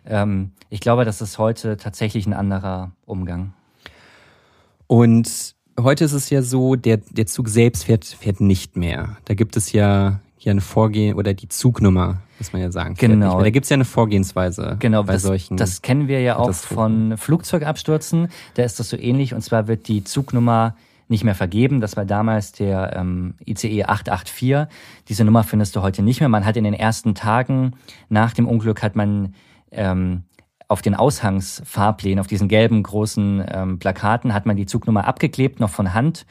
Ähm, 0.04 0.52
ich 0.70 0.80
glaube, 0.80 1.04
das 1.04 1.20
ist 1.20 1.38
heute 1.38 1.76
tatsächlich 1.76 2.26
ein 2.26 2.32
anderer 2.32 2.92
Umgang. 3.06 3.52
Und 4.86 5.54
heute 5.78 6.04
ist 6.04 6.12
es 6.12 6.30
ja 6.30 6.42
so, 6.42 6.76
der, 6.76 6.98
der 7.10 7.26
Zug 7.26 7.48
selbst 7.48 7.84
fährt, 7.84 8.04
fährt 8.04 8.40
nicht 8.40 8.76
mehr. 8.76 9.16
Da 9.24 9.34
gibt 9.34 9.56
es 9.56 9.72
ja 9.72 10.20
hier 10.36 10.50
eine 10.50 10.60
Vorgehen 10.60 11.16
oder 11.16 11.34
die 11.34 11.48
Zugnummer, 11.48 12.18
muss 12.38 12.52
man 12.52 12.62
ja 12.62 12.72
sagen. 12.72 12.94
Genau. 12.98 13.40
Da 13.40 13.50
gibt 13.50 13.64
es 13.64 13.70
ja 13.70 13.74
eine 13.74 13.84
Vorgehensweise 13.84 14.76
Genau, 14.80 15.04
bei 15.04 15.12
das, 15.12 15.22
solchen. 15.22 15.56
das 15.56 15.82
kennen 15.82 16.08
wir 16.08 16.20
ja 16.20 16.36
auch 16.36 16.52
von 16.52 17.16
Flugzeugabstürzen. 17.16 18.28
Da 18.54 18.64
ist 18.64 18.80
das 18.80 18.88
so 18.88 18.96
ähnlich. 18.96 19.34
Und 19.34 19.42
zwar 19.42 19.68
wird 19.68 19.86
die 19.86 20.02
Zugnummer 20.02 20.74
nicht 21.08 21.22
mehr 21.22 21.36
vergeben. 21.36 21.80
Das 21.80 21.96
war 21.96 22.04
damals 22.04 22.50
der 22.52 22.96
ähm, 22.96 23.34
ICE 23.46 23.84
884. 23.84 24.66
Diese 25.08 25.24
Nummer 25.24 25.44
findest 25.44 25.76
du 25.76 25.82
heute 25.82 26.02
nicht 26.02 26.18
mehr. 26.18 26.28
Man 26.28 26.44
hat 26.44 26.56
in 26.56 26.64
den 26.64 26.74
ersten 26.74 27.14
Tagen 27.14 27.74
nach 28.08 28.32
dem 28.32 28.48
Unglück 28.48 28.82
hat 28.82 28.96
man 28.96 29.34
ähm, 29.70 30.22
auf 30.72 30.82
den 30.82 30.94
Aushangsfahrplänen, 30.94 32.18
auf 32.18 32.26
diesen 32.26 32.48
gelben 32.48 32.82
großen 32.82 33.44
ähm, 33.46 33.78
Plakaten, 33.78 34.34
hat 34.34 34.46
man 34.46 34.56
die 34.56 34.66
Zugnummer 34.66 35.06
abgeklebt, 35.06 35.60
noch 35.60 35.70
von 35.70 35.94
Hand. 35.94 36.26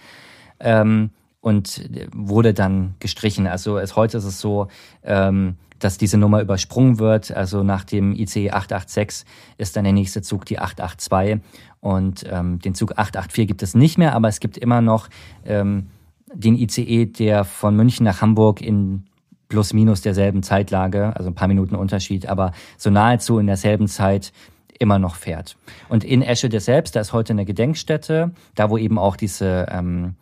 Ähm, 0.60 1.12
und 1.42 1.90
wurde 2.14 2.54
dann 2.54 2.94
gestrichen. 3.00 3.48
Also 3.48 3.80
es, 3.80 3.96
heute 3.96 4.18
ist 4.18 4.26
es 4.26 4.40
so, 4.40 4.68
ähm, 5.04 5.58
dass 5.80 5.98
diese 5.98 6.18
Nummer 6.18 6.42
übersprungen 6.42 7.00
wird. 7.00 7.32
Also 7.32 7.64
nach 7.64 7.84
dem 7.84 8.14
ICE 8.14 8.52
886 8.52 9.26
ist 9.58 9.76
dann 9.76 9.84
der 9.84 9.94
nächste 9.94 10.22
Zug 10.22 10.46
die 10.46 10.60
882 10.60 11.42
und 11.80 12.26
ähm, 12.30 12.60
den 12.60 12.76
Zug 12.76 12.92
884 12.92 13.48
gibt 13.48 13.64
es 13.64 13.74
nicht 13.74 13.98
mehr, 13.98 14.14
aber 14.14 14.28
es 14.28 14.40
gibt 14.40 14.58
immer 14.58 14.82
noch 14.82 15.10
ähm, 15.44 15.88
den 16.34 16.56
ICE, 16.56 17.08
der 17.08 17.44
von 17.44 17.76
München 17.76 18.04
nach 18.04 18.22
Hamburg 18.22 18.62
in 18.62 19.06
plus 19.52 19.74
minus 19.74 20.02
derselben 20.02 20.44
Zeitlage, 20.44 21.14
also 21.14 21.30
ein 21.30 21.36
paar 21.36 21.50
Minuten 21.50 21.76
Unterschied, 21.76 22.26
aber 22.26 22.54
so 22.78 22.90
nahezu 22.90 23.38
in 23.38 23.48
derselben 23.48 23.90
Zeit 23.90 24.32
immer 24.80 24.98
noch 24.98 25.16
fährt. 25.16 25.58
Und 25.90 26.06
in 26.06 26.22
Eschede 26.22 26.62
selbst, 26.62 26.96
da 26.96 27.02
ist 27.02 27.12
heute 27.12 27.34
eine 27.34 27.44
Gedenkstätte, 27.44 28.32
da 28.56 28.70
wo 28.70 28.78
eben 28.78 28.98
auch 28.98 29.18
diese 29.18 29.68
ähm, 29.70 30.16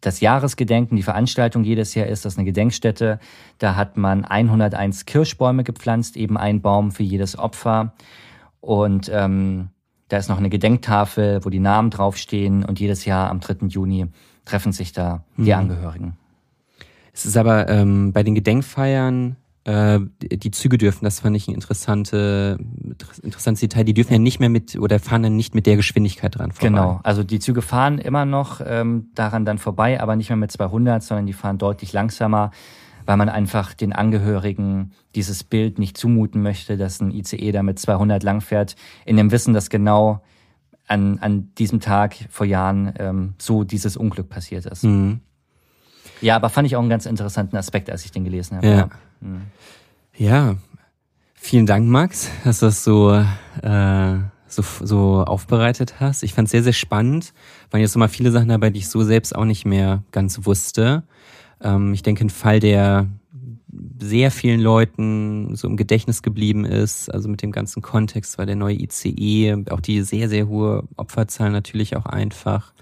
das 0.00 0.20
Jahresgedenken, 0.20 0.96
die 0.96 1.02
Veranstaltung 1.02 1.64
jedes 1.64 1.94
Jahr 1.94 2.06
ist, 2.06 2.24
das 2.24 2.32
ist 2.32 2.38
eine 2.38 2.46
Gedenkstätte. 2.46 3.20
Da 3.58 3.76
hat 3.76 3.98
man 3.98 4.24
101 4.24 5.04
Kirschbäume 5.04 5.64
gepflanzt, 5.64 6.16
eben 6.16 6.38
ein 6.38 6.62
Baum 6.62 6.92
für 6.92 7.02
jedes 7.02 7.38
Opfer. 7.38 7.92
Und 8.60 9.10
ähm, 9.12 9.68
da 10.08 10.16
ist 10.16 10.30
noch 10.30 10.38
eine 10.38 10.48
Gedenktafel, 10.48 11.44
wo 11.44 11.50
die 11.50 11.60
Namen 11.60 11.90
draufstehen. 11.90 12.64
Und 12.64 12.80
jedes 12.80 13.04
Jahr 13.04 13.28
am 13.30 13.40
3. 13.40 13.66
Juni 13.66 14.06
treffen 14.46 14.72
sich 14.72 14.92
da 14.92 15.24
die 15.36 15.52
Angehörigen. 15.52 16.16
Es 17.12 17.26
ist 17.26 17.36
aber 17.36 17.68
ähm, 17.68 18.12
bei 18.12 18.22
den 18.22 18.34
Gedenkfeiern, 18.34 19.36
äh, 19.64 20.00
die 20.20 20.50
Züge 20.50 20.78
dürfen, 20.78 21.04
das 21.04 21.20
fand 21.20 21.36
ich 21.36 21.46
ein 21.46 21.54
interessante, 21.54 22.58
interessantes 23.22 23.60
Detail, 23.60 23.84
die 23.84 23.94
dürfen 23.94 24.12
ja 24.14 24.18
nicht 24.18 24.40
mehr 24.40 24.48
mit 24.48 24.76
oder 24.76 24.98
fahren 24.98 25.22
dann 25.22 25.36
nicht 25.36 25.54
mit 25.54 25.66
der 25.66 25.76
Geschwindigkeit 25.76 26.36
dran 26.36 26.50
vorbei. 26.50 26.68
Genau, 26.68 27.00
also 27.04 27.22
die 27.22 27.38
Züge 27.38 27.62
fahren 27.62 27.98
immer 27.98 28.24
noch 28.24 28.60
ähm, 28.64 29.10
daran 29.14 29.44
dann 29.44 29.58
vorbei, 29.58 30.00
aber 30.00 30.16
nicht 30.16 30.30
mehr 30.30 30.36
mit 30.36 30.50
200, 30.50 31.02
sondern 31.02 31.26
die 31.26 31.32
fahren 31.32 31.58
deutlich 31.58 31.92
langsamer, 31.92 32.50
weil 33.06 33.16
man 33.16 33.28
einfach 33.28 33.74
den 33.74 33.92
Angehörigen 33.92 34.92
dieses 35.14 35.44
Bild 35.44 35.78
nicht 35.78 35.96
zumuten 35.96 36.42
möchte, 36.42 36.76
dass 36.76 37.00
ein 37.00 37.10
ICE 37.12 37.52
da 37.52 37.62
mit 37.62 37.78
200 37.78 38.22
langfährt, 38.22 38.74
in 39.04 39.16
dem 39.16 39.30
Wissen, 39.30 39.54
dass 39.54 39.70
genau 39.70 40.22
an, 40.88 41.18
an 41.20 41.52
diesem 41.58 41.78
Tag 41.78 42.16
vor 42.30 42.46
Jahren 42.46 42.92
ähm, 42.98 43.34
so 43.38 43.62
dieses 43.64 43.96
Unglück 43.96 44.28
passiert 44.28 44.66
ist. 44.66 44.82
Mhm. 44.82 45.20
Ja, 46.22 46.36
aber 46.36 46.48
fand 46.48 46.66
ich 46.66 46.76
auch 46.76 46.80
einen 46.80 46.88
ganz 46.88 47.04
interessanten 47.04 47.56
Aspekt, 47.56 47.90
als 47.90 48.04
ich 48.04 48.12
den 48.12 48.24
gelesen 48.24 48.56
habe. 48.56 48.68
Ja. 48.68 48.90
Ja, 50.16 50.56
vielen 51.34 51.66
Dank, 51.66 51.88
Max, 51.88 52.30
dass 52.44 52.60
du 52.60 52.66
das 52.66 52.84
so, 52.84 53.12
äh, 53.62 54.18
so, 54.46 54.62
so 54.80 55.24
aufbereitet 55.24 56.00
hast. 56.00 56.22
Ich 56.22 56.34
fand 56.34 56.46
es 56.46 56.52
sehr, 56.52 56.62
sehr 56.62 56.72
spannend. 56.72 57.32
Waren 57.70 57.80
jetzt 57.80 57.94
nochmal 57.94 58.08
viele 58.08 58.30
Sachen 58.30 58.48
dabei, 58.48 58.70
die 58.70 58.80
ich 58.80 58.88
so 58.88 59.02
selbst 59.02 59.34
auch 59.34 59.44
nicht 59.44 59.64
mehr 59.64 60.02
ganz 60.12 60.46
wusste. 60.46 61.02
Ähm, 61.60 61.92
ich 61.92 62.02
denke, 62.02 62.24
ein 62.24 62.30
Fall, 62.30 62.60
der 62.60 63.08
sehr 64.00 64.30
vielen 64.30 64.60
Leuten 64.60 65.56
so 65.56 65.66
im 65.66 65.76
Gedächtnis 65.76 66.22
geblieben 66.22 66.64
ist, 66.64 67.12
also 67.12 67.28
mit 67.28 67.42
dem 67.42 67.52
ganzen 67.52 67.80
Kontext 67.80 68.36
war 68.36 68.44
der 68.44 68.56
neue 68.56 68.74
ICE, 68.74 69.64
auch 69.70 69.80
die 69.80 70.02
sehr, 70.02 70.28
sehr 70.28 70.46
hohe 70.46 70.84
Opferzahl 70.96 71.50
natürlich 71.50 71.96
auch 71.96 72.06
einfach. 72.06 72.74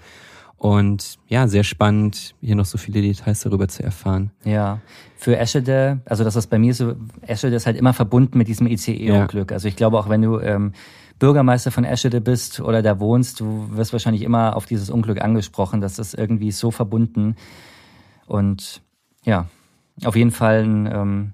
Und 0.60 1.18
ja, 1.26 1.48
sehr 1.48 1.64
spannend, 1.64 2.34
hier 2.42 2.54
noch 2.54 2.66
so 2.66 2.76
viele 2.76 3.00
Details 3.00 3.40
darüber 3.40 3.66
zu 3.68 3.82
erfahren. 3.82 4.30
Ja, 4.44 4.80
für 5.16 5.38
Eschede, 5.38 6.02
also 6.04 6.22
das 6.22 6.36
ist 6.36 6.48
bei 6.48 6.58
mir 6.58 6.74
so, 6.74 6.96
Eschede 7.22 7.56
ist 7.56 7.64
halt 7.64 7.78
immer 7.78 7.94
verbunden 7.94 8.36
mit 8.36 8.46
diesem 8.46 8.66
ICE-Unglück. 8.66 9.52
Also 9.52 9.68
ich 9.68 9.76
glaube 9.76 9.98
auch, 9.98 10.10
wenn 10.10 10.20
du 10.20 10.38
ähm, 10.38 10.74
Bürgermeister 11.18 11.70
von 11.70 11.84
Eschede 11.84 12.20
bist 12.20 12.60
oder 12.60 12.82
da 12.82 13.00
wohnst, 13.00 13.40
du 13.40 13.68
wirst 13.70 13.94
wahrscheinlich 13.94 14.20
immer 14.20 14.54
auf 14.54 14.66
dieses 14.66 14.90
Unglück 14.90 15.22
angesprochen. 15.22 15.80
Das 15.80 15.98
ist 15.98 16.12
irgendwie 16.12 16.50
so 16.50 16.70
verbunden. 16.70 17.36
Und 18.26 18.82
ja, 19.24 19.46
auf 20.04 20.14
jeden 20.14 20.30
Fall 20.30 20.62
ein, 20.62 20.86
ähm, 20.92 21.32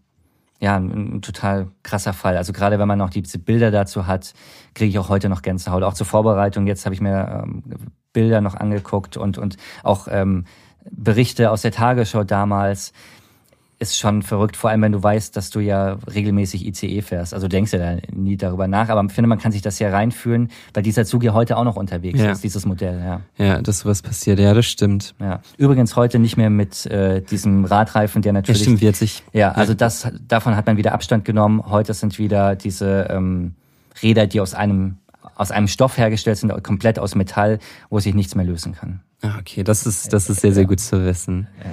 ja, 0.61 0.77
ein, 0.77 1.17
ein 1.17 1.23
total 1.23 1.69
krasser 1.83 2.13
Fall. 2.13 2.37
Also 2.37 2.53
gerade 2.53 2.79
wenn 2.79 2.89
man 2.89 2.99
noch 2.99 3.11
diese 3.11 3.39
Bilder 3.39 3.71
dazu 3.71 4.07
hat, 4.07 4.33
kriege 4.75 4.91
ich 4.91 4.99
auch 4.99 5.09
heute 5.09 5.29
noch 5.29 5.43
Gänsehaut. 5.43 5.83
Auch 5.83 5.95
zur 5.95 6.07
Vorbereitung, 6.07 6.67
jetzt 6.67 6.85
habe 6.87 6.95
ich 6.95 7.01
mir 7.01 7.43
ähm, 7.45 7.63
Bilder 8.13 8.41
noch 8.41 8.55
angeguckt 8.55 9.17
und, 9.17 9.37
und 9.37 9.57
auch 9.83 10.09
ähm, 10.11 10.45
Berichte 10.91 11.51
aus 11.51 11.63
der 11.63 11.73
Tagesschau 11.73 12.25
damals. 12.25 12.93
Ist 13.79 13.99
schon 13.99 14.23
verrückt, 14.23 14.57
vor 14.57 14.71
allem 14.71 14.81
wenn 14.81 14.93
du 14.93 15.03
weißt, 15.03 15.37
dass 15.37 15.51
du 15.51 15.61
ja 15.61 15.99
regelmäßig 16.15 16.67
ICE 16.67 17.03
fährst. 17.03 17.35
Also 17.35 17.47
du 17.47 17.51
denkst 17.51 17.75
ja 17.75 17.79
da 17.79 17.97
nie 18.11 18.39
darüber 18.39 18.67
nach, 18.69 18.89
aber 18.89 19.05
ich 19.05 19.13
finde, 19.13 19.29
man 19.29 19.39
kann 19.39 19.53
sich 19.53 19.61
das 19.61 19.79
ja 19.79 19.91
reinfühlen, 19.91 20.49
weil 20.73 20.83
dieser 20.83 21.05
Zug 21.05 21.23
ja 21.23 21.35
heute 21.35 21.59
auch 21.59 21.65
noch 21.65 21.77
unterwegs 21.77 22.19
Ja. 22.19 22.33
ist, 22.33 22.43
dieses 22.43 22.65
Modell, 22.65 22.99
ja. 22.99 23.21
Ja, 23.37 23.61
dass 23.61 23.81
sowas 23.81 24.01
passiert. 24.01 24.39
Ja, 24.39 24.55
das 24.55 24.65
stimmt. 24.65 25.15
ja. 25.21 25.41
Übrigens 25.59 25.95
heute 25.95 26.19
nicht 26.19 26.39
mehr 26.39 26.49
mit 26.49 26.87
äh, 26.87 27.21
diesem 27.21 27.67
Radreifen, 27.67 28.23
der 28.23 28.31
Ja, 28.31 28.33
natürlich 28.33 28.63
stimmt, 28.63 28.81
wird 28.81 28.97
sich. 28.97 29.23
ja, 29.35 29.53
also 29.53 29.75
das, 29.75 30.09
davon 30.27 30.57
hat 30.57 30.65
man 30.67 30.79
wieder 30.79 30.95
Abstand 30.95 31.27
genommen. 31.27 31.63
Heute 31.67 31.93
sind 31.93 32.19
wieder 32.19 32.57
diese 32.57 33.09
ähm, 33.11 33.55
Räder, 34.03 34.27
die 34.27 34.41
aus 34.41 34.55
einem 34.55 34.97
aus 35.35 35.51
einem 35.51 35.69
Stoff 35.69 35.99
hergestellt 35.99 36.39
sind, 36.39 36.63
komplett 36.63 36.99
aus 36.99 37.15
Metall, 37.15 37.59
wo 37.91 38.01
sich 38.01 38.15
nichts 38.15 38.35
mehr 38.35 38.47
lösen 38.47 38.73
kann. 38.73 39.01
Ah, 39.21 39.35
okay, 39.39 39.65
das 39.65 39.85
ist, 39.87 40.15
das 40.15 40.31
ist 40.31 40.41
sehr, 40.41 40.55
sehr 40.55 40.65
gut 40.65 40.81
zu 40.81 41.05
wissen. 41.05 41.47
Ja, 41.63 41.71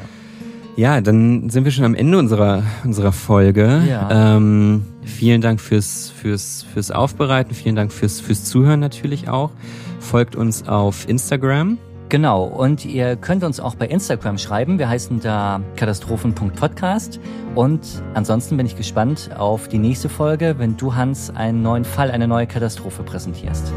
dann 1.01 1.49
sind 1.49 1.65
wir 1.65 1.71
schon 1.71 1.85
am 1.85 1.95
Ende 1.95 2.17
unserer, 2.17 2.63
unserer 2.83 3.11
Folge. 3.11 3.83
Ja. 3.87 4.35
Ähm, 4.35 4.85
vielen 5.03 5.41
Dank 5.41 5.61
fürs, 5.61 6.09
fürs, 6.09 6.65
fürs 6.73 6.89
Aufbereiten, 6.91 7.53
vielen 7.53 7.75
Dank 7.75 7.91
fürs, 7.91 8.19
fürs 8.19 8.45
Zuhören 8.45 8.79
natürlich 8.79 9.29
auch. 9.29 9.51
Folgt 9.99 10.35
uns 10.35 10.67
auf 10.67 11.07
Instagram, 11.07 11.77
Genau, 12.13 12.43
und 12.43 12.85
ihr 12.85 13.15
könnt 13.15 13.43
uns 13.43 13.59
auch 13.59 13.73
bei 13.73 13.87
Instagram 13.87 14.37
schreiben. 14.37 14.77
Wir 14.77 14.87
heißen 14.87 15.19
da 15.21 15.61
katastrophen.podcast. 15.75 17.19
Und 17.55 18.03
ansonsten 18.13 18.55
bin 18.55 18.67
ich 18.67 18.77
gespannt 18.77 19.31
auf 19.35 19.67
die 19.67 19.79
nächste 19.79 20.09
Folge, 20.09 20.53
wenn 20.59 20.77
du, 20.77 20.93
Hans, 20.93 21.31
einen 21.31 21.63
neuen 21.63 21.85
Fall, 21.85 22.11
eine 22.11 22.27
neue 22.27 22.45
Katastrophe 22.45 23.01
präsentierst. 23.01 23.73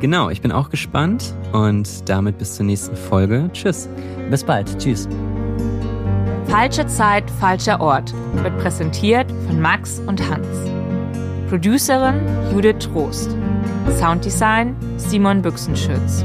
Genau, 0.00 0.28
ich 0.28 0.40
bin 0.40 0.50
auch 0.50 0.70
gespannt 0.70 1.34
und 1.52 2.08
damit 2.08 2.38
bis 2.38 2.56
zur 2.56 2.66
nächsten 2.66 2.96
Folge. 2.96 3.48
Tschüss. 3.52 3.88
Bis 4.28 4.42
bald. 4.42 4.76
Tschüss. 4.78 5.08
Falsche 6.48 6.86
Zeit, 6.86 7.30
falscher 7.30 7.78
Ort 7.78 8.14
wird 8.42 8.58
präsentiert 8.58 9.30
von 9.46 9.60
Max 9.60 10.00
und 10.06 10.30
Hans. 10.30 10.46
Producerin 11.50 12.20
Judith 12.52 12.78
Trost. 12.80 13.30
Sounddesign 13.98 14.74
Simon 14.96 15.42
Büchsenschütz. 15.42 16.24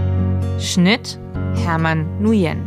Schnitt 0.60 1.20
Hermann 1.66 2.06
Nguyen. 2.22 2.62